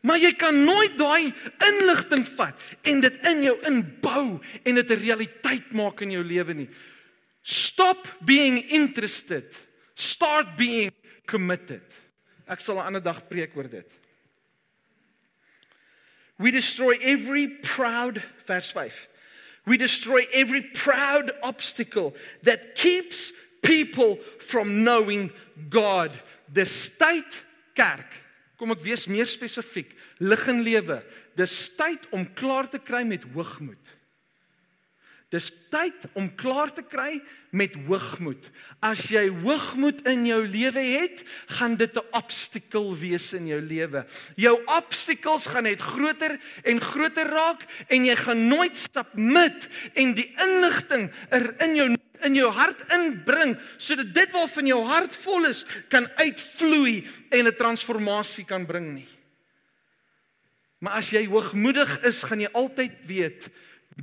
Maar 0.02 0.18
jy 0.18 0.32
kan 0.40 0.56
nooit 0.64 0.96
daai 0.98 1.34
inligting 1.68 2.24
vat 2.38 2.60
en 2.88 3.02
dit 3.04 3.26
in 3.28 3.44
jou 3.44 3.56
inbou 3.68 4.40
en 4.64 4.76
dit 4.76 4.92
'n 4.92 5.04
realiteit 5.04 5.72
maak 5.72 6.02
in 6.02 6.12
jou 6.12 6.24
lewe 6.24 6.54
nie. 6.54 6.70
Stop 7.44 8.08
being 8.26 8.64
interested. 8.70 9.56
Start 9.96 10.56
being 10.56 10.92
committed. 11.26 11.84
Ek 12.48 12.60
sal 12.60 12.78
'n 12.78 12.86
ander 12.86 13.04
dag 13.04 13.28
preek 13.28 13.56
oor 13.56 13.68
dit. 13.68 13.92
We 16.38 16.52
destroy 16.52 16.98
every 17.02 17.48
proud 17.48 18.22
vers 18.46 18.72
5. 18.72 19.08
We 19.66 19.78
destroy 19.78 20.26
every 20.32 20.62
proud 20.62 21.32
obstacle 21.42 22.16
that 22.44 22.76
keeps 22.76 23.34
people 23.62 24.18
from 24.40 24.84
knowing 24.84 25.32
God. 25.70 26.12
Dis 26.54 26.90
tyd 26.98 27.44
kerk, 27.76 28.16
kom 28.60 28.76
ek 28.76 28.84
wees 28.84 29.08
meer 29.08 29.30
spesifiek, 29.30 29.96
lig 30.20 30.44
en 30.52 30.60
lewe. 30.66 31.00
Dis 31.40 31.70
tyd 31.80 32.04
om 32.12 32.28
klaar 32.36 32.68
te 32.68 32.82
kry 32.84 33.06
met 33.08 33.24
hoogmoed. 33.34 33.96
Dis 35.30 35.52
tyd 35.70 36.08
om 36.18 36.26
klaar 36.42 36.72
te 36.74 36.82
kry 36.82 37.20
met 37.54 37.76
hoogmoed. 37.86 38.48
As 38.82 39.04
jy 39.14 39.28
hoogmoed 39.44 40.02
in 40.10 40.24
jou 40.26 40.40
lewe 40.50 40.82
het, 40.98 41.22
gaan 41.54 41.78
dit 41.78 41.94
'n 41.94 42.10
obstakel 42.18 42.98
wees 42.98 43.34
in 43.34 43.46
jou 43.46 43.62
lewe. 43.62 44.06
Jou 44.36 44.58
obstacles 44.66 45.46
gaan 45.46 45.64
net 45.64 45.82
groter 45.82 46.40
en 46.64 46.82
groter 46.82 47.30
raak 47.30 47.62
en 47.90 48.06
jy 48.06 48.16
gaan 48.16 48.48
nooit 48.48 48.76
stap 48.76 49.14
met 49.14 49.70
en 49.94 50.16
die 50.16 50.34
inligting 50.42 51.12
er 51.30 51.54
in 51.62 51.76
jou 51.76 51.90
in 52.26 52.36
jou 52.36 52.50
hart 52.52 52.82
inbring 52.96 53.56
sodat 53.78 54.14
dit 54.14 54.34
wat 54.36 54.52
van 54.52 54.68
jou 54.70 54.80
hart 54.88 55.16
vol 55.24 55.46
is 55.50 55.64
kan 55.90 56.08
uitvloei 56.20 57.08
en 57.32 57.48
'n 57.48 57.56
transformasie 57.56 58.46
kan 58.46 58.66
bring 58.66 58.94
nie. 58.94 59.10
Maar 60.80 61.04
as 61.04 61.12
jy 61.12 61.26
hoogmoedig 61.28 62.02
is, 62.08 62.24
gaan 62.24 62.40
jy 62.40 62.50
altyd 62.56 62.94
weet 63.06 63.50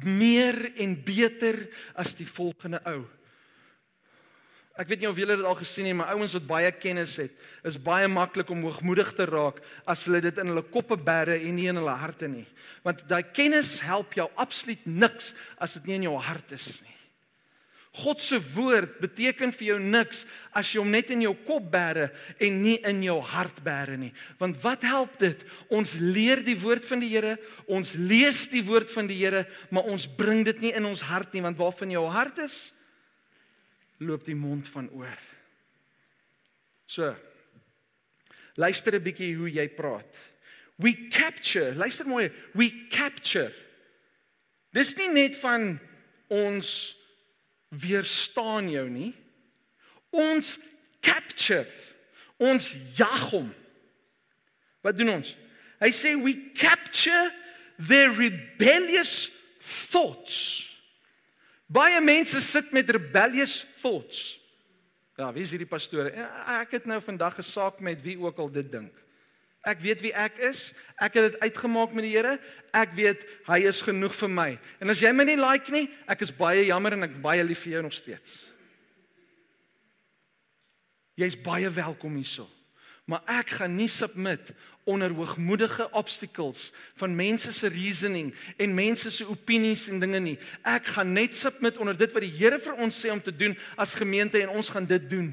meer 0.04 0.72
en 0.76 0.96
beter 1.04 1.68
as 1.96 2.14
die 2.14 2.28
volgende 2.28 2.80
ou. 2.84 3.06
Ek 4.76 4.90
weet 4.90 5.00
nie 5.00 5.08
of 5.08 5.16
julle 5.16 5.38
dit 5.40 5.46
al 5.48 5.56
gesien 5.56 5.86
het, 5.88 5.96
maar 5.96 6.12
ouens 6.12 6.34
wat 6.36 6.44
baie 6.44 6.72
kennis 6.76 7.14
het, 7.16 7.32
is 7.64 7.78
baie 7.80 8.08
maklik 8.12 8.50
om 8.52 8.60
hoogmoedig 8.66 9.14
te 9.16 9.24
raak 9.24 9.62
as 9.88 10.04
hulle 10.04 10.20
dit 10.20 10.40
in 10.42 10.52
hulle 10.52 10.64
koppe 10.68 10.98
bære 11.00 11.38
en 11.38 11.56
nie 11.56 11.70
in 11.72 11.80
hulle 11.80 11.94
harte 11.96 12.28
nie. 12.28 12.44
Want 12.84 13.00
daai 13.08 13.24
kennis 13.24 13.78
help 13.80 14.12
jou 14.18 14.28
absoluut 14.36 14.84
niks 14.84 15.32
as 15.56 15.78
dit 15.78 15.88
nie 15.88 15.96
in 16.02 16.06
jou 16.10 16.18
hart 16.20 16.52
is 16.58 16.68
nie. 16.84 16.98
God 17.96 18.20
se 18.20 18.36
woord 18.52 18.98
beteken 19.00 19.54
vir 19.56 19.66
jou 19.70 19.76
niks 19.80 20.24
as 20.56 20.68
jy 20.68 20.82
hom 20.82 20.90
net 20.92 21.10
in 21.14 21.22
jou 21.24 21.32
kop 21.46 21.70
bære 21.72 22.10
en 22.44 22.58
nie 22.60 22.76
in 22.88 23.00
jou 23.06 23.16
hart 23.24 23.62
bære 23.64 23.96
nie. 24.00 24.12
Want 24.40 24.58
wat 24.64 24.84
help 24.84 25.14
dit? 25.22 25.44
Ons 25.72 25.94
leer 26.00 26.42
die 26.44 26.58
woord 26.60 26.84
van 26.84 27.00
die 27.00 27.08
Here, 27.14 27.36
ons 27.66 27.94
lees 27.96 28.46
die 28.52 28.64
woord 28.66 28.92
van 28.92 29.08
die 29.08 29.16
Here, 29.22 29.46
maar 29.70 29.88
ons 29.88 30.04
bring 30.18 30.44
dit 30.44 30.60
nie 30.60 30.74
in 30.76 30.84
ons 30.84 31.04
hart 31.08 31.32
nie, 31.32 31.44
want 31.44 31.56
waarvan 31.56 31.94
jou 31.94 32.04
hart 32.12 32.42
is, 32.44 32.58
loop 34.04 34.26
die 34.28 34.36
mond 34.36 34.68
van 34.74 34.90
oor. 34.92 35.22
So. 36.86 37.14
Luister 38.56 38.94
'n 38.94 39.04
bietjie 39.04 39.34
hoe 39.36 39.50
jy 39.52 39.68
praat. 39.68 40.16
We 40.78 41.08
capture, 41.08 41.74
luister 41.74 42.06
mooi, 42.06 42.30
we 42.52 42.86
capture. 42.90 43.52
Dis 44.72 44.96
nie 44.96 45.08
net 45.08 45.36
van 45.36 45.78
ons 46.28 46.95
weerstaan 47.80 48.70
jou 48.70 48.86
nie. 48.90 49.12
Ons 50.10 50.56
capture. 51.04 51.66
Ons 52.36 52.70
jag 52.96 53.30
hom. 53.30 53.50
Wat 54.84 54.96
doen 54.96 55.16
ons? 55.18 55.34
Hy 55.82 55.90
sê 55.92 56.14
we 56.20 56.36
capture 56.56 57.32
their 57.88 58.12
rebellious 58.16 59.28
thoughts. 59.90 60.64
Baie 61.66 61.98
mense 62.00 62.40
sit 62.46 62.72
met 62.72 62.90
rebellious 62.94 63.64
thoughts. 63.82 64.36
Ja, 65.16 65.32
wie 65.32 65.42
is 65.46 65.52
hierdie 65.54 65.68
pastoor? 65.68 66.10
Ja, 66.12 66.28
ek 66.60 66.76
het 66.76 66.86
nou 66.86 67.00
vandag 67.02 67.38
'n 67.40 67.46
saak 67.46 67.80
met 67.80 68.02
wie 68.02 68.18
ook 68.20 68.38
al 68.38 68.50
dit 68.52 68.70
dink. 68.70 68.92
Ek 69.66 69.80
weet 69.82 70.02
wie 70.04 70.14
ek 70.14 70.38
is. 70.46 70.70
Ek 71.02 71.16
het 71.18 71.32
dit 71.32 71.40
uitgemaak 71.42 71.94
met 71.96 72.06
die 72.06 72.14
Here. 72.14 72.36
Ek 72.76 72.94
weet 72.94 73.24
hy 73.48 73.64
is 73.66 73.82
genoeg 73.82 74.14
vir 74.14 74.30
my. 74.30 74.50
En 74.78 74.92
as 74.94 75.02
jy 75.02 75.10
my 75.12 75.26
nie 75.26 75.38
like 75.40 75.72
nie, 75.74 75.88
ek 76.06 76.22
is 76.22 76.34
baie 76.34 76.68
jammer 76.68 76.94
en 76.94 77.08
ek 77.08 77.18
baie 77.24 77.42
lief 77.44 77.64
vir 77.64 77.78
jou 77.78 77.86
nog 77.88 77.96
steeds. 77.96 78.44
Jy's 81.16 81.38
baie 81.40 81.70
welkom 81.72 82.14
hierso. 82.20 82.46
Maar 83.06 83.22
ek 83.40 83.52
gaan 83.58 83.76
nie 83.78 83.88
submit 83.90 84.50
onder 84.86 85.12
hoogmoedige 85.14 85.86
obstacles 85.94 86.72
van 86.98 87.14
mense 87.14 87.52
se 87.54 87.68
reasoning 87.70 88.32
en 88.62 88.74
mense 88.74 89.10
se 89.10 89.26
opinies 89.26 89.86
en 89.90 90.02
dinge 90.02 90.20
nie. 90.22 90.34
Ek 90.66 90.90
gaan 90.94 91.12
net 91.14 91.34
submit 91.34 91.78
onder 91.78 91.96
dit 91.98 92.12
wat 92.14 92.22
die 92.22 92.34
Here 92.34 92.58
vir 92.62 92.78
ons 92.82 92.98
sê 92.98 93.10
om 93.14 93.22
te 93.22 93.34
doen 93.34 93.54
as 93.78 93.94
gemeente 93.98 94.42
en 94.42 94.54
ons 94.58 94.70
gaan 94.74 94.86
dit 94.86 95.10
doen. 95.10 95.30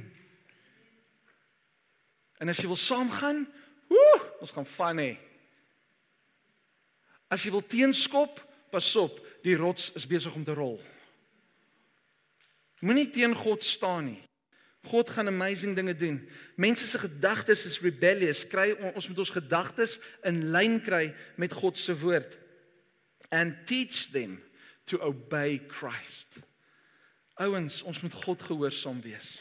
En 2.42 2.50
as 2.50 2.62
jy 2.62 2.70
wil 2.70 2.80
saamgaan, 2.80 3.46
Woe, 3.92 4.18
ons 4.44 4.54
gaan 4.54 4.68
van 4.76 5.02
hê. 5.02 5.12
As 7.34 7.44
jy 7.44 7.54
wil 7.54 7.66
teenskop, 7.66 8.42
pas 8.74 8.90
op, 9.00 9.18
die 9.46 9.56
rots 9.60 9.92
is 9.98 10.08
besig 10.10 10.34
om 10.36 10.46
te 10.46 10.56
rol. 10.58 10.78
Moenie 12.84 13.10
teen 13.14 13.36
God 13.38 13.64
staan 13.64 14.12
nie. 14.12 14.22
God 14.92 15.10
gaan 15.10 15.30
amazing 15.32 15.76
dinge 15.76 15.96
doen. 15.96 16.18
Mense 16.60 16.88
se 16.88 17.00
gedagtes 17.00 17.64
is 17.66 17.80
rebellious. 17.80 18.44
Kry 18.52 18.74
ons 18.92 19.08
moet 19.08 19.22
ons 19.24 19.32
gedagtes 19.32 19.96
in 20.28 20.42
lyn 20.52 20.82
kry 20.84 21.14
met 21.40 21.56
God 21.56 21.80
se 21.80 21.96
woord 21.96 22.36
and 23.32 23.56
teach 23.66 24.12
them 24.12 24.42
to 24.92 25.00
obey 25.00 25.62
Christ. 25.72 26.28
Ouens, 27.40 27.80
ons 27.88 28.02
moet 28.04 28.14
God 28.26 28.44
gehoorsaam 28.46 29.00
wees. 29.02 29.40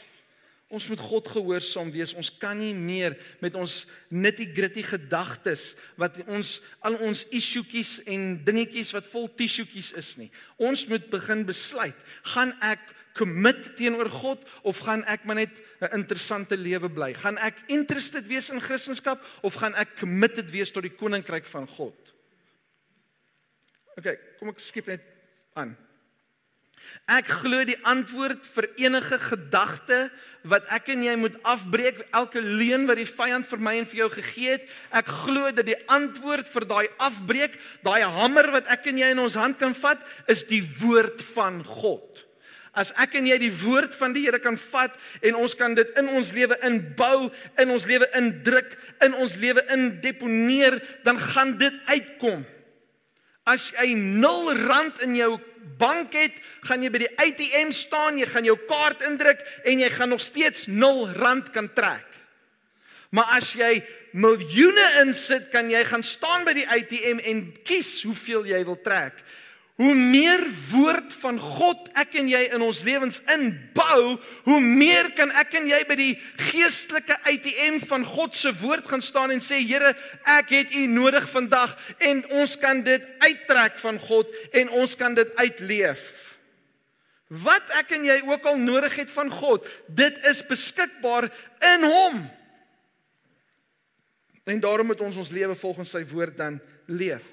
Ons 0.73 0.87
moet 0.89 1.01
God 1.05 1.27
gehoorsaam 1.29 1.91
wees. 1.93 2.15
Ons 2.17 2.31
kan 2.41 2.57
nie 2.57 2.73
meer 2.73 3.13
met 3.43 3.53
ons 3.59 3.83
nitty-gritty 4.09 4.81
gedagtes 4.87 5.73
wat 6.01 6.17
ons 6.25 6.55
al 6.81 6.97
ons 7.05 7.21
issuetjies 7.29 7.99
en 8.09 8.39
dingetjies 8.47 8.93
wat 8.95 9.07
vol 9.11 9.29
tissuetjies 9.37 9.93
is 10.01 10.11
nie. 10.17 10.31
Ons 10.57 10.87
moet 10.89 11.05
begin 11.13 11.45
besluit, 11.45 11.97
gaan 12.33 12.55
ek 12.65 12.81
commit 13.13 13.75
teenoor 13.77 14.09
God 14.09 14.41
of 14.65 14.81
gaan 14.81 15.03
ek 15.05 15.25
maar 15.29 15.37
net 15.37 15.61
'n 15.81 15.93
interessante 16.01 16.57
lewe 16.57 16.89
bly? 16.89 17.13
Gaan 17.13 17.37
ek 17.37 17.61
interested 17.67 18.27
wees 18.27 18.49
in 18.49 18.61
Christendom 18.61 19.19
of 19.43 19.53
gaan 19.53 19.75
ek 19.75 19.99
committed 19.99 20.49
wees 20.49 20.71
tot 20.71 20.83
die 20.83 20.97
koninkryk 20.97 21.45
van 21.45 21.67
God? 21.67 21.93
OK, 23.97 24.17
kom 24.39 24.49
ek 24.49 24.59
skiep 24.59 24.87
net 24.87 25.01
aan. 25.53 25.77
Ek 27.11 27.27
glo 27.41 27.65
die 27.67 27.79
antwoord 27.83 28.45
vir 28.55 28.69
enige 28.79 29.17
gedagte 29.19 30.05
wat 30.47 30.67
ek 30.71 30.89
en 30.93 31.03
jy 31.03 31.15
moet 31.19 31.35
afbreek, 31.47 31.99
elke 32.15 32.39
leuen 32.43 32.85
wat 32.87 32.99
die 32.99 33.07
vyand 33.07 33.47
vir 33.49 33.63
my 33.63 33.73
en 33.81 33.87
vir 33.91 34.03
jou 34.03 34.09
gegee 34.13 34.55
het, 34.55 34.65
ek 34.95 35.11
glo 35.23 35.51
dat 35.51 35.67
die 35.67 35.79
antwoord 35.91 36.47
vir 36.47 36.67
daai 36.69 36.87
afbreek, 37.03 37.57
daai 37.83 38.03
hamer 38.07 38.51
wat 38.55 38.71
ek 38.71 38.87
en 38.91 39.01
jy 39.03 39.11
in 39.15 39.23
ons 39.23 39.35
hand 39.39 39.59
kan 39.59 39.75
vat, 39.83 40.03
is 40.31 40.45
die 40.47 40.63
woord 40.79 41.23
van 41.33 41.59
God. 41.67 42.23
As 42.73 42.89
ek 42.97 43.19
en 43.19 43.27
jy 43.29 43.35
die 43.37 43.53
woord 43.53 43.93
van 43.93 44.15
die 44.15 44.23
Here 44.25 44.39
kan 44.41 44.55
vat 44.57 44.95
en 45.21 45.35
ons 45.37 45.53
kan 45.53 45.75
dit 45.77 45.89
in 45.99 46.07
ons 46.09 46.31
lewe 46.33 46.57
inbou, 46.65 47.29
in 47.61 47.69
ons 47.69 47.85
lewe 47.85 48.07
indruk, 48.17 48.73
in 49.05 49.13
ons 49.21 49.35
lewe 49.37 49.61
indeponeer, 49.75 50.79
dan 51.05 51.21
gaan 51.21 51.53
dit 51.61 51.75
uitkom. 51.91 52.41
As 53.45 53.69
jy 53.75 53.91
0 53.93 54.55
rand 54.65 55.03
in 55.05 55.17
jou 55.19 55.35
bank 55.79 56.15
het, 56.17 56.39
gaan 56.67 56.83
jy 56.83 56.91
by 56.93 57.03
die 57.03 57.13
ATM 57.21 57.71
staan, 57.75 58.17
jy 58.19 58.27
gaan 58.29 58.47
jou 58.47 58.57
kaart 58.69 59.03
indruk 59.07 59.41
en 59.63 59.83
jy 59.83 59.89
gaan 59.93 60.13
nog 60.13 60.21
steeds 60.23 60.67
0 60.67 61.07
rand 61.17 61.49
kan 61.55 61.69
trek. 61.73 62.07
Maar 63.13 63.37
as 63.37 63.51
jy 63.53 63.83
miljoene 64.17 64.87
insit, 65.03 65.51
kan 65.53 65.69
jy 65.69 65.83
gaan 65.85 66.03
staan 66.05 66.45
by 66.47 66.55
die 66.57 66.67
ATM 66.69 67.21
en 67.21 67.43
kies 67.65 67.99
hoeveel 68.07 68.47
jy 68.49 68.63
wil 68.65 68.79
trek. 68.81 69.19
Hoe 69.81 69.95
meer 69.97 70.43
woord 70.69 71.15
van 71.17 71.39
God 71.41 71.87
ek 71.97 72.13
en 72.21 72.27
jy 72.29 72.43
in 72.53 72.61
ons 72.61 72.83
lewens 72.85 73.17
inbou, 73.33 74.19
hoe 74.45 74.59
meer 74.61 75.09
kan 75.17 75.33
ek 75.41 75.55
en 75.57 75.65
jy 75.65 75.79
by 75.89 75.97
die 75.97 76.11
geestelike 76.51 77.17
ATM 77.25 77.79
van 77.89 78.05
God 78.05 78.37
se 78.37 78.53
woord 78.61 78.85
gaan 78.91 79.01
staan 79.01 79.33
en 79.33 79.41
sê 79.41 79.63
Here, 79.65 79.95
ek 80.29 80.53
het 80.53 80.77
U 80.77 80.85
nodig 80.91 81.25
vandag 81.31 81.73
en 82.05 82.21
ons 82.43 82.55
kan 82.61 82.85
dit 82.85 83.09
uittrek 83.25 83.81
van 83.81 83.97
God 84.05 84.29
en 84.53 84.69
ons 84.83 84.95
kan 84.99 85.17
dit 85.17 85.33
uitleef. 85.41 86.05
Wat 87.33 87.73
ek 87.79 87.97
en 87.97 88.05
jy 88.05 88.21
ook 88.29 88.45
al 88.45 88.61
nodig 88.61 88.93
het 89.01 89.09
van 89.09 89.33
God, 89.33 89.65
dit 89.89 90.25
is 90.29 90.45
beskikbaar 90.45 91.31
in 91.73 91.89
Hom. 91.89 92.25
En 94.45 94.59
daarom 94.61 94.93
moet 94.93 95.01
ons 95.01 95.17
ons 95.17 95.33
lewe 95.33 95.55
volgens 95.57 95.97
sy 95.97 96.05
woord 96.13 96.37
dan 96.37 96.61
leef. 96.85 97.25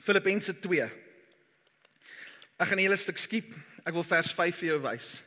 Filippense 0.00 0.52
2. 0.60 0.90
Ek 2.60 2.68
gaan 2.68 2.78
'n 2.78 2.86
hele 2.86 2.96
stuk 2.96 3.18
skiep. 3.18 3.54
Ek 3.84 3.92
wil 3.92 4.04
vers 4.04 4.32
5 4.32 4.56
vir 4.56 4.68
jou 4.68 4.80
wys. 4.82 5.22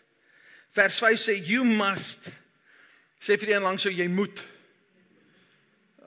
Vers 0.73 0.97
5 0.99 1.19
sê 1.19 1.37
you 1.37 1.63
must 1.63 2.29
sê 3.23 3.37
vir 3.39 3.47
die 3.47 3.55
een 3.55 3.63
langs 3.63 3.83
jou 3.83 3.93
jy 3.93 4.07
moet. 4.07 4.41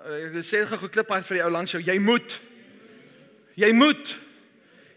Ek 0.06 0.44
sê 0.44 0.66
gou 0.68 0.88
klip 0.88 1.08
hard 1.08 1.26
vir 1.26 1.38
die 1.38 1.44
ou 1.44 1.50
langs 1.50 1.72
jou 1.72 1.80
jy 1.80 1.98
moet. 1.98 2.40
Jy 3.56 3.72
moet. 3.72 4.18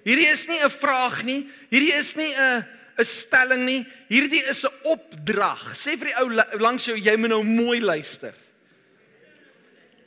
Hierdie 0.04 0.28
is 0.28 0.48
nie 0.48 0.60
'n 0.60 0.70
vraag 0.70 1.24
nie. 1.24 1.50
Hierdie 1.72 1.94
is 1.94 2.16
nie 2.16 2.34
'n 2.36 2.66
'n 3.00 3.06
stelling 3.06 3.66
nie. 3.66 3.88
Hierdie 4.10 4.44
is 4.50 4.66
'n 4.66 4.74
opdrag. 4.84 5.62
Sê 5.74 5.98
vir 5.98 6.12
die 6.12 6.18
ou 6.20 6.60
langs 6.60 6.86
jou 6.86 6.98
jy 6.98 7.16
moet 7.16 7.30
nou 7.30 7.44
mooi 7.44 7.80
luister. 7.80 8.34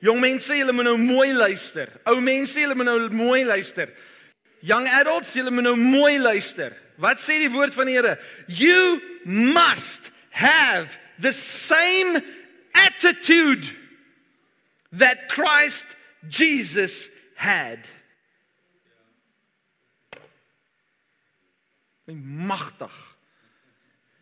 Jong 0.02 0.18
mense, 0.18 0.50
julle 0.50 0.72
moet 0.74 0.88
nou 0.88 0.96
mooi 0.98 1.30
luister. 1.30 1.90
Ou 2.10 2.18
mense, 2.18 2.58
julle 2.58 2.74
moet 2.74 2.88
nou 2.88 3.10
mooi 3.14 3.44
luister. 3.46 3.92
Young 4.66 4.88
adults, 4.98 5.34
julle 5.38 5.52
moet 5.54 5.66
nou 5.68 5.76
mooi 5.78 6.16
luister. 6.18 6.74
Wat 7.02 7.22
sê 7.22 7.38
die 7.38 7.50
woord 7.50 7.74
van 7.74 7.86
die 7.86 7.94
Here? 7.94 8.16
You 8.48 8.98
must 9.24 10.10
have 10.34 10.98
the 11.22 11.32
same 11.32 12.18
attitude 12.74 13.70
that 14.98 15.28
Christ 15.30 15.86
Jesus 16.28 17.08
had. 17.38 17.78
Magtig. 22.10 22.94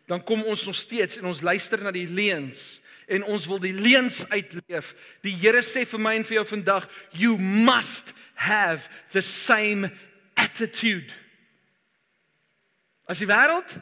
Dan 0.05 0.21
kom 0.23 0.43
ons 0.43 0.65
nog 0.65 0.75
steeds 0.75 1.17
en 1.17 1.25
ons 1.25 1.41
luister 1.41 1.81
na 1.81 1.91
die 1.95 2.07
leuns 2.07 2.80
en 3.11 3.27
ons 3.27 3.45
wil 3.51 3.59
die 3.59 3.75
leuns 3.75 4.23
uitleef. 4.31 4.93
Die 5.25 5.35
Here 5.35 5.61
sê 5.65 5.83
vir 5.87 6.01
my 6.01 6.15
en 6.19 6.25
vir 6.27 6.39
jou 6.39 6.47
vandag, 6.55 6.87
you 7.11 7.37
must 7.37 8.13
have 8.39 8.87
the 9.11 9.21
same 9.21 9.91
attitude. 10.39 11.11
As 13.11 13.19
die 13.19 13.27
wêreld 13.27 13.75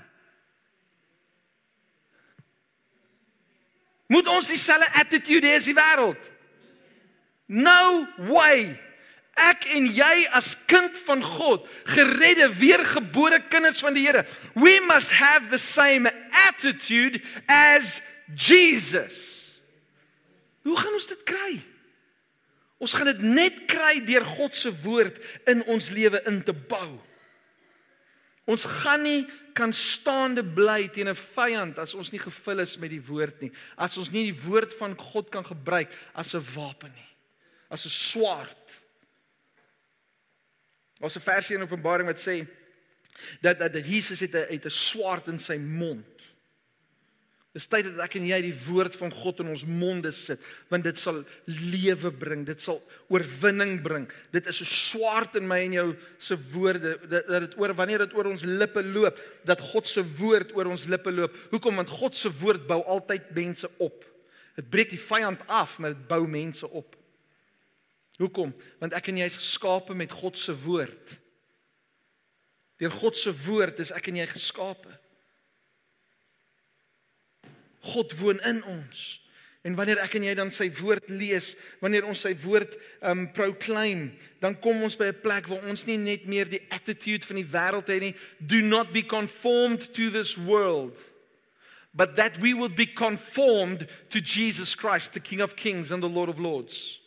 Moet 4.09 4.27
ons 4.27 4.47
dieselfde 4.49 4.89
attitude 4.97 5.45
hê 5.45 5.57
as 5.59 5.67
die 5.69 5.77
wêreld? 5.77 6.29
No 7.45 8.07
way. 8.31 8.71
Ek 9.37 9.67
en 9.77 9.85
jy 9.93 10.23
as 10.35 10.55
kind 10.69 10.95
van 11.05 11.21
God, 11.23 11.67
geredde, 11.93 12.49
weergebore 12.57 13.37
kinders 13.53 13.83
van 13.85 13.93
die 13.93 14.07
Here, 14.07 14.25
we 14.57 14.79
must 14.89 15.13
have 15.13 15.51
the 15.53 15.61
same 15.61 16.09
attitude 16.49 17.21
as 17.45 17.99
Jesus. 18.35 19.35
Hoe 20.61 20.77
gaan 20.77 20.93
ons 20.93 21.07
dit 21.09 21.23
kry? 21.23 21.59
Ons 22.79 22.93
gaan 22.95 23.09
dit 23.11 23.21
net 23.25 23.65
kry 23.67 23.99
deur 24.07 24.25
God 24.25 24.55
se 24.55 24.71
woord 24.83 25.19
in 25.51 25.63
ons 25.71 25.89
lewe 25.91 26.21
in 26.29 26.43
te 26.43 26.53
bou. 26.53 26.99
Ons 28.49 28.63
gaan 28.65 29.03
nie 29.05 29.25
kan 29.57 29.73
staande 29.75 30.43
bly 30.43 30.87
teen 30.87 31.09
'n 31.09 31.15
vyand 31.15 31.77
as 31.77 31.93
ons 31.93 32.11
nie 32.11 32.21
gevul 32.21 32.59
is 32.59 32.77
met 32.77 32.89
die 32.89 33.03
woord 33.03 33.41
nie. 33.41 33.51
As 33.77 33.97
ons 33.97 34.11
nie 34.11 34.31
die 34.31 34.41
woord 34.45 34.73
van 34.73 34.95
God 34.97 35.29
kan 35.29 35.43
gebruik 35.43 35.91
as 36.13 36.33
'n 36.33 36.45
wapen 36.55 36.91
nie. 36.93 37.11
As 37.69 37.85
'n 37.85 37.89
swaard. 37.89 38.79
Ons 40.99 41.15
'n 41.15 41.21
versie 41.21 41.55
in 41.55 41.61
Openbaring 41.61 42.07
wat 42.07 42.19
sê 42.19 42.47
dat, 43.41 43.59
dat 43.59 43.85
Jesus 43.85 44.19
het 44.19 44.33
'n 44.35 44.47
het 44.49 44.65
'n 44.65 44.71
swaard 44.71 45.27
in 45.27 45.39
sy 45.39 45.57
mond. 45.57 46.18
Dis 47.57 47.65
tyd 47.65 47.87
dat 47.87 48.03
ek 48.05 48.19
en 48.19 48.27
jy 48.29 48.37
die 48.45 48.55
woord 48.67 48.93
van 48.99 49.09
God 49.09 49.39
in 49.41 49.47
ons 49.49 49.63
monde 49.65 50.11
sit, 50.13 50.43
want 50.69 50.85
dit 50.85 50.99
sal 51.01 51.23
lewe 51.49 52.11
bring, 52.13 52.43
dit 52.45 52.61
sal 52.61 52.77
oorwinning 53.09 53.79
bring. 53.81 54.05
Dit 54.35 54.45
is 54.51 54.61
'n 54.61 54.69
swaard 54.69 55.35
in 55.35 55.47
my 55.47 55.57
en 55.65 55.73
jou 55.73 55.87
se 56.19 56.37
woorde 56.53 56.99
dat 57.09 57.25
dit 57.27 57.57
oor 57.57 57.73
wanneer 57.73 58.05
dit 58.05 58.13
oor 58.13 58.29
ons 58.29 58.43
lippe 58.45 58.83
loop, 58.83 59.17
dat 59.45 59.61
God 59.61 59.87
se 59.87 60.03
woord 60.03 60.53
oor 60.55 60.69
ons 60.69 60.85
lippe 60.85 61.11
loop. 61.11 61.33
Hoekom? 61.49 61.75
Want 61.75 61.89
God 61.89 62.15
se 62.15 62.29
woord 62.29 62.67
bou 62.67 62.83
altyd 62.83 63.33
mense 63.33 63.69
op. 63.79 64.05
Dit 64.55 64.69
breek 64.69 64.89
die 64.89 65.01
vyand 65.01 65.41
af, 65.47 65.79
maar 65.79 65.93
dit 65.93 66.07
bou 66.07 66.27
mense 66.27 66.69
op. 66.69 66.95
Hoekom? 68.19 68.53
Want 68.79 68.93
ek 68.93 69.07
en 69.07 69.17
jy 69.17 69.25
is 69.25 69.37
geskape 69.37 69.95
met 69.95 70.11
God 70.11 70.37
se 70.37 70.53
woord. 70.53 71.19
Deur 72.77 72.91
God 72.91 73.17
se 73.17 73.33
woord 73.45 73.79
is 73.79 73.91
ek 73.91 74.07
en 74.07 74.15
jy 74.15 74.27
geskape. 74.27 74.99
God 77.81 78.13
woon 78.19 78.39
in 78.43 78.63
ons. 78.63 79.19
En 79.61 79.75
wanneer 79.75 79.99
ek 79.99 80.15
en 80.15 80.23
jy 80.23 80.33
dan 80.39 80.51
sy 80.55 80.69
woord 80.79 81.09
lees, 81.11 81.51
wanneer 81.83 82.05
ons 82.07 82.21
sy 82.23 82.31
woord 82.45 82.77
um 83.05 83.25
proclaim, 83.35 84.05
dan 84.39 84.55
kom 84.63 84.83
ons 84.87 84.95
by 84.95 85.11
'n 85.11 85.21
plek 85.21 85.49
waar 85.51 85.67
ons 85.67 85.85
nie 85.85 85.97
net 85.97 86.25
meer 86.25 86.47
die 86.47 86.63
attitude 86.71 87.27
van 87.27 87.35
die 87.35 87.51
wêreld 87.51 87.87
het 87.91 88.01
nie, 88.01 88.15
do 88.39 88.61
not 88.61 88.93
be 88.93 89.03
conformed 89.03 89.93
to 89.93 90.09
this 90.09 90.37
world, 90.37 90.95
but 91.93 92.15
that 92.15 92.39
we 92.39 92.53
will 92.53 92.71
be 92.71 92.87
conformed 92.87 93.87
to 94.09 94.21
Jesus 94.21 94.75
Christ, 94.75 95.13
the 95.13 95.19
King 95.19 95.41
of 95.41 95.55
Kings 95.55 95.91
and 95.91 96.01
the 96.01 96.07
Lord 96.07 96.29
of 96.29 96.39
Lords. 96.39 96.98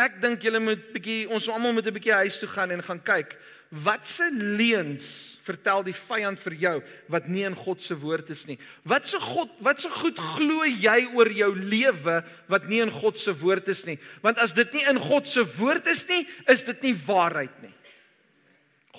Ek 0.00 0.20
dink 0.22 0.42
julle 0.42 0.60
moet 0.62 0.84
bietjie 0.94 1.26
ons 1.28 1.48
almal 1.48 1.72
moet 1.72 1.86
'n 1.86 1.94
bietjie 1.94 2.14
huis 2.24 2.38
toe 2.38 2.48
gaan 2.48 2.70
en 2.70 2.82
gaan 2.82 3.02
kyk 3.02 3.36
watse 3.72 4.28
leuns 4.36 5.38
vertel 5.42 5.82
die 5.86 5.96
vyand 5.96 6.38
vir 6.44 6.54
jou 6.60 6.74
wat 7.10 7.28
nie 7.32 7.42
in 7.48 7.54
God 7.56 7.80
se 7.82 7.96
woord 7.98 8.28
is 8.30 8.44
nie. 8.46 8.58
Wat 8.84 9.08
se 9.08 9.18
God, 9.18 9.50
wat 9.64 9.80
se 9.80 9.90
goed 9.90 10.18
glo 10.36 10.66
jy 10.68 11.08
oor 11.16 11.30
jou 11.32 11.50
lewe 11.56 12.20
wat 12.52 12.68
nie 12.68 12.82
in 12.84 12.92
God 12.92 13.18
se 13.18 13.32
woord 13.32 13.68
is 13.72 13.84
nie? 13.88 13.98
Want 14.22 14.38
as 14.38 14.52
dit 14.52 14.72
nie 14.76 14.84
in 14.90 15.00
God 15.00 15.28
se 15.28 15.44
woord 15.56 15.88
is 15.90 16.04
nie, 16.08 16.26
is 16.52 16.64
dit 16.68 16.82
nie 16.82 16.94
waarheid 17.06 17.62
nie. 17.64 17.72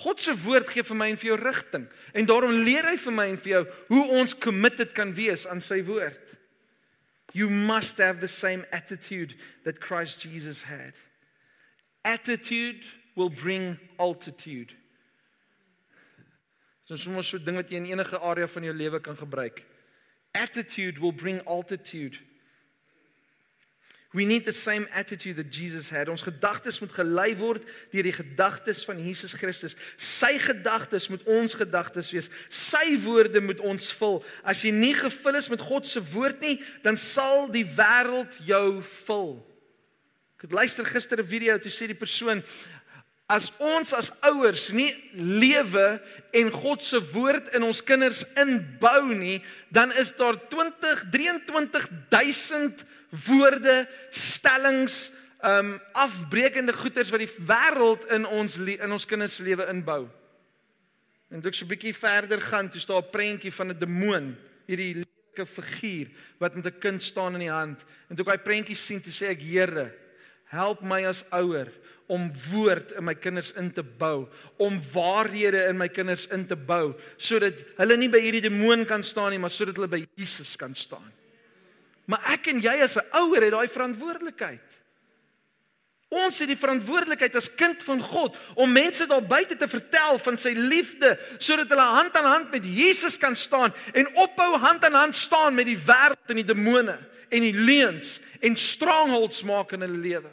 God 0.02 0.20
se 0.20 0.34
woord 0.42 0.68
gee 0.74 0.82
vir 0.82 0.98
my 0.98 1.10
en 1.12 1.20
vir 1.22 1.30
jou 1.30 1.38
rigting 1.38 1.86
en 2.12 2.26
daarom 2.26 2.64
leer 2.66 2.90
hy 2.90 2.96
vir 2.98 3.14
my 3.14 3.28
en 3.30 3.38
vir 3.38 3.52
jou 3.52 3.64
hoe 3.92 4.06
ons 4.18 4.34
committed 4.34 4.92
kan 4.94 5.14
wees 5.14 5.46
aan 5.46 5.62
sy 5.62 5.84
woord. 5.86 6.34
You 7.34 7.50
must 7.50 7.98
have 7.98 8.20
the 8.20 8.28
same 8.28 8.64
attitude 8.72 9.34
that 9.64 9.80
Christ 9.80 10.20
Jesus 10.20 10.62
had. 10.62 10.94
Attitude 12.04 12.80
will 13.16 13.28
bring 13.28 13.76
altitude. 13.98 14.72
So 16.84 16.94
soms 16.94 17.26
so 17.26 17.38
'n 17.38 17.44
ding 17.44 17.56
wat 17.56 17.70
jy 17.70 17.76
in 17.76 17.86
enige 17.86 18.20
area 18.20 18.46
van 18.46 18.62
jou 18.62 18.72
lewe 18.72 19.00
kan 19.00 19.16
gebruik. 19.16 19.64
Attitude 20.32 21.00
will 21.00 21.12
bring 21.12 21.40
altitude. 21.46 22.18
We 24.14 24.24
need 24.24 24.44
the 24.44 24.52
same 24.52 24.86
attitude 24.94 25.36
that 25.36 25.50
Jesus 25.50 25.90
had. 25.90 26.08
Ons 26.08 26.22
gedagtes 26.22 26.78
moet 26.78 26.92
gelei 26.94 27.32
word 27.34 27.64
deur 27.90 28.06
die 28.06 28.14
gedagtes 28.14 28.84
van 28.86 29.00
Jesus 29.02 29.34
Christus. 29.34 29.74
Sy 29.98 30.36
gedagtes 30.38 31.08
moet 31.10 31.24
ons 31.26 31.56
gedagtes 31.58 32.12
wees. 32.14 32.30
Sy 32.46 32.94
woorde 33.02 33.42
moet 33.42 33.58
ons 33.66 33.88
vul. 33.98 34.20
As 34.46 34.62
jy 34.62 34.70
nie 34.70 34.92
gevul 34.94 35.40
is 35.40 35.50
met 35.50 35.64
God 35.66 35.90
se 35.90 35.98
woord 36.12 36.46
nie, 36.46 36.60
dan 36.86 36.94
sal 36.94 37.48
die 37.50 37.66
wêreld 37.66 38.38
jou 38.46 38.68
vul. 39.02 39.34
Ek 40.38 40.46
het 40.46 40.54
luister 40.60 40.86
gister 40.86 41.18
'n 41.18 41.26
video 41.26 41.58
toe 41.58 41.74
sê 41.74 41.90
die 41.90 41.98
persoon 41.98 42.44
As 43.32 43.48
ons 43.56 43.94
as 43.96 44.10
ouers 44.28 44.66
nie 44.76 44.90
lewe 45.16 45.84
en 46.36 46.50
God 46.52 46.82
se 46.84 47.00
woord 47.14 47.54
in 47.56 47.64
ons 47.64 47.80
kinders 47.80 48.20
inbou 48.36 49.14
nie, 49.16 49.38
dan 49.72 49.94
is 49.96 50.12
daar 50.18 50.36
20 50.52 51.06
23000 51.14 52.84
woorde, 53.24 53.86
stellings, 54.12 55.08
um 55.44 55.78
afbreekende 55.96 56.72
goeters 56.76 57.12
wat 57.12 57.24
die 57.24 57.32
wêreld 57.48 58.04
in 58.12 58.28
ons 58.28 58.58
in 58.60 58.92
ons 58.92 59.08
kinders 59.08 59.40
se 59.40 59.44
lewe 59.44 59.66
inbou. 59.72 60.04
En 61.32 61.40
dit 61.40 61.48
ek 61.48 61.56
so 61.56 61.64
'n 61.64 61.72
bietjie 61.72 61.96
verder 61.96 62.40
gaan, 62.40 62.68
toe 62.68 62.80
staan 62.80 63.02
'n 63.02 63.10
prentjie 63.10 63.52
van 63.52 63.70
'n 63.70 63.78
demoon, 63.78 64.36
hierdie 64.66 65.00
lelike 65.00 65.46
figuur 65.46 66.08
wat 66.38 66.54
met 66.54 66.66
'n 66.66 66.78
kind 66.78 67.02
staan 67.02 67.34
in 67.34 67.48
die 67.48 67.50
hand. 67.50 67.84
En 68.08 68.16
toe 68.16 68.24
ek 68.24 68.36
daai 68.36 68.44
prentjie 68.44 68.76
sien, 68.76 69.00
toe 69.00 69.12
sê 69.12 69.32
ek: 69.32 69.40
"Here, 69.40 69.92
help 70.44 70.82
my 70.82 71.04
as 71.06 71.24
ouer 71.32 71.68
om 72.12 72.28
woord 72.50 72.92
in 72.98 73.04
my 73.06 73.14
kinders 73.14 73.52
in 73.56 73.70
te 73.72 73.82
bou, 73.82 74.26
om 74.60 74.80
waarhede 74.92 75.64
in 75.68 75.78
my 75.80 75.88
kinders 75.88 76.26
in 76.34 76.46
te 76.46 76.56
bou, 76.56 76.92
sodat 77.16 77.60
hulle 77.78 77.96
nie 77.96 78.10
by 78.12 78.20
hierdie 78.20 78.44
demoon 78.44 78.84
kan 78.88 79.02
staan 79.02 79.32
nie, 79.32 79.40
maar 79.40 79.54
sodat 79.54 79.80
hulle 79.80 79.90
by 79.90 80.02
Jesus 80.20 80.54
kan 80.60 80.74
staan. 80.76 81.12
Maar 82.10 82.34
ek 82.36 82.50
en 82.52 82.60
jy 82.60 82.76
as 82.84 82.96
'n 82.96 83.06
ouer 83.16 83.42
het 83.42 83.52
daai 83.52 83.68
verantwoordelikheid. 83.68 84.74
Ons 86.14 86.38
het 86.38 86.48
die 86.48 86.58
verantwoordelikheid 86.58 87.34
as 87.34 87.48
kind 87.58 87.82
van 87.82 88.00
God 88.00 88.36
om 88.54 88.70
mense 88.70 89.06
daar 89.06 89.24
buite 89.24 89.56
te 89.56 89.68
vertel 89.68 90.18
van 90.18 90.38
sy 90.38 90.52
liefde 90.54 91.18
sodat 91.38 91.72
hulle 91.72 91.88
hand 91.96 92.16
aan 92.16 92.28
hand 92.28 92.50
met 92.50 92.62
Jesus 92.64 93.16
kan 93.18 93.36
staan 93.36 93.74
en 93.94 94.06
ophou 94.14 94.54
hand 94.56 94.84
aan 94.84 94.94
hand 94.94 95.16
staan 95.16 95.54
met 95.54 95.66
die 95.66 95.78
wêreld 95.78 96.30
en 96.30 96.36
die 96.36 96.46
demone 96.46 96.98
en 97.30 97.40
die 97.40 97.56
leuns 97.56 98.20
en 98.40 98.56
strongholds 98.56 99.42
maak 99.42 99.72
in 99.72 99.80
hulle 99.80 99.98
lewe. 99.98 100.30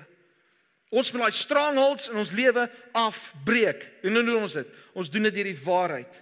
Ons 0.92 1.14
moet 1.14 1.24
daai 1.24 1.36
strongholds 1.36 2.10
in 2.12 2.20
ons 2.20 2.34
lewe 2.36 2.66
afbreek. 3.00 3.86
Hoe 4.04 4.12
doen 4.12 4.34
ons 4.36 4.58
dit? 4.60 4.72
Ons 4.92 5.10
doen 5.12 5.24
dit 5.30 5.38
deur 5.38 5.48
die 5.48 5.64
waarheid. 5.64 6.18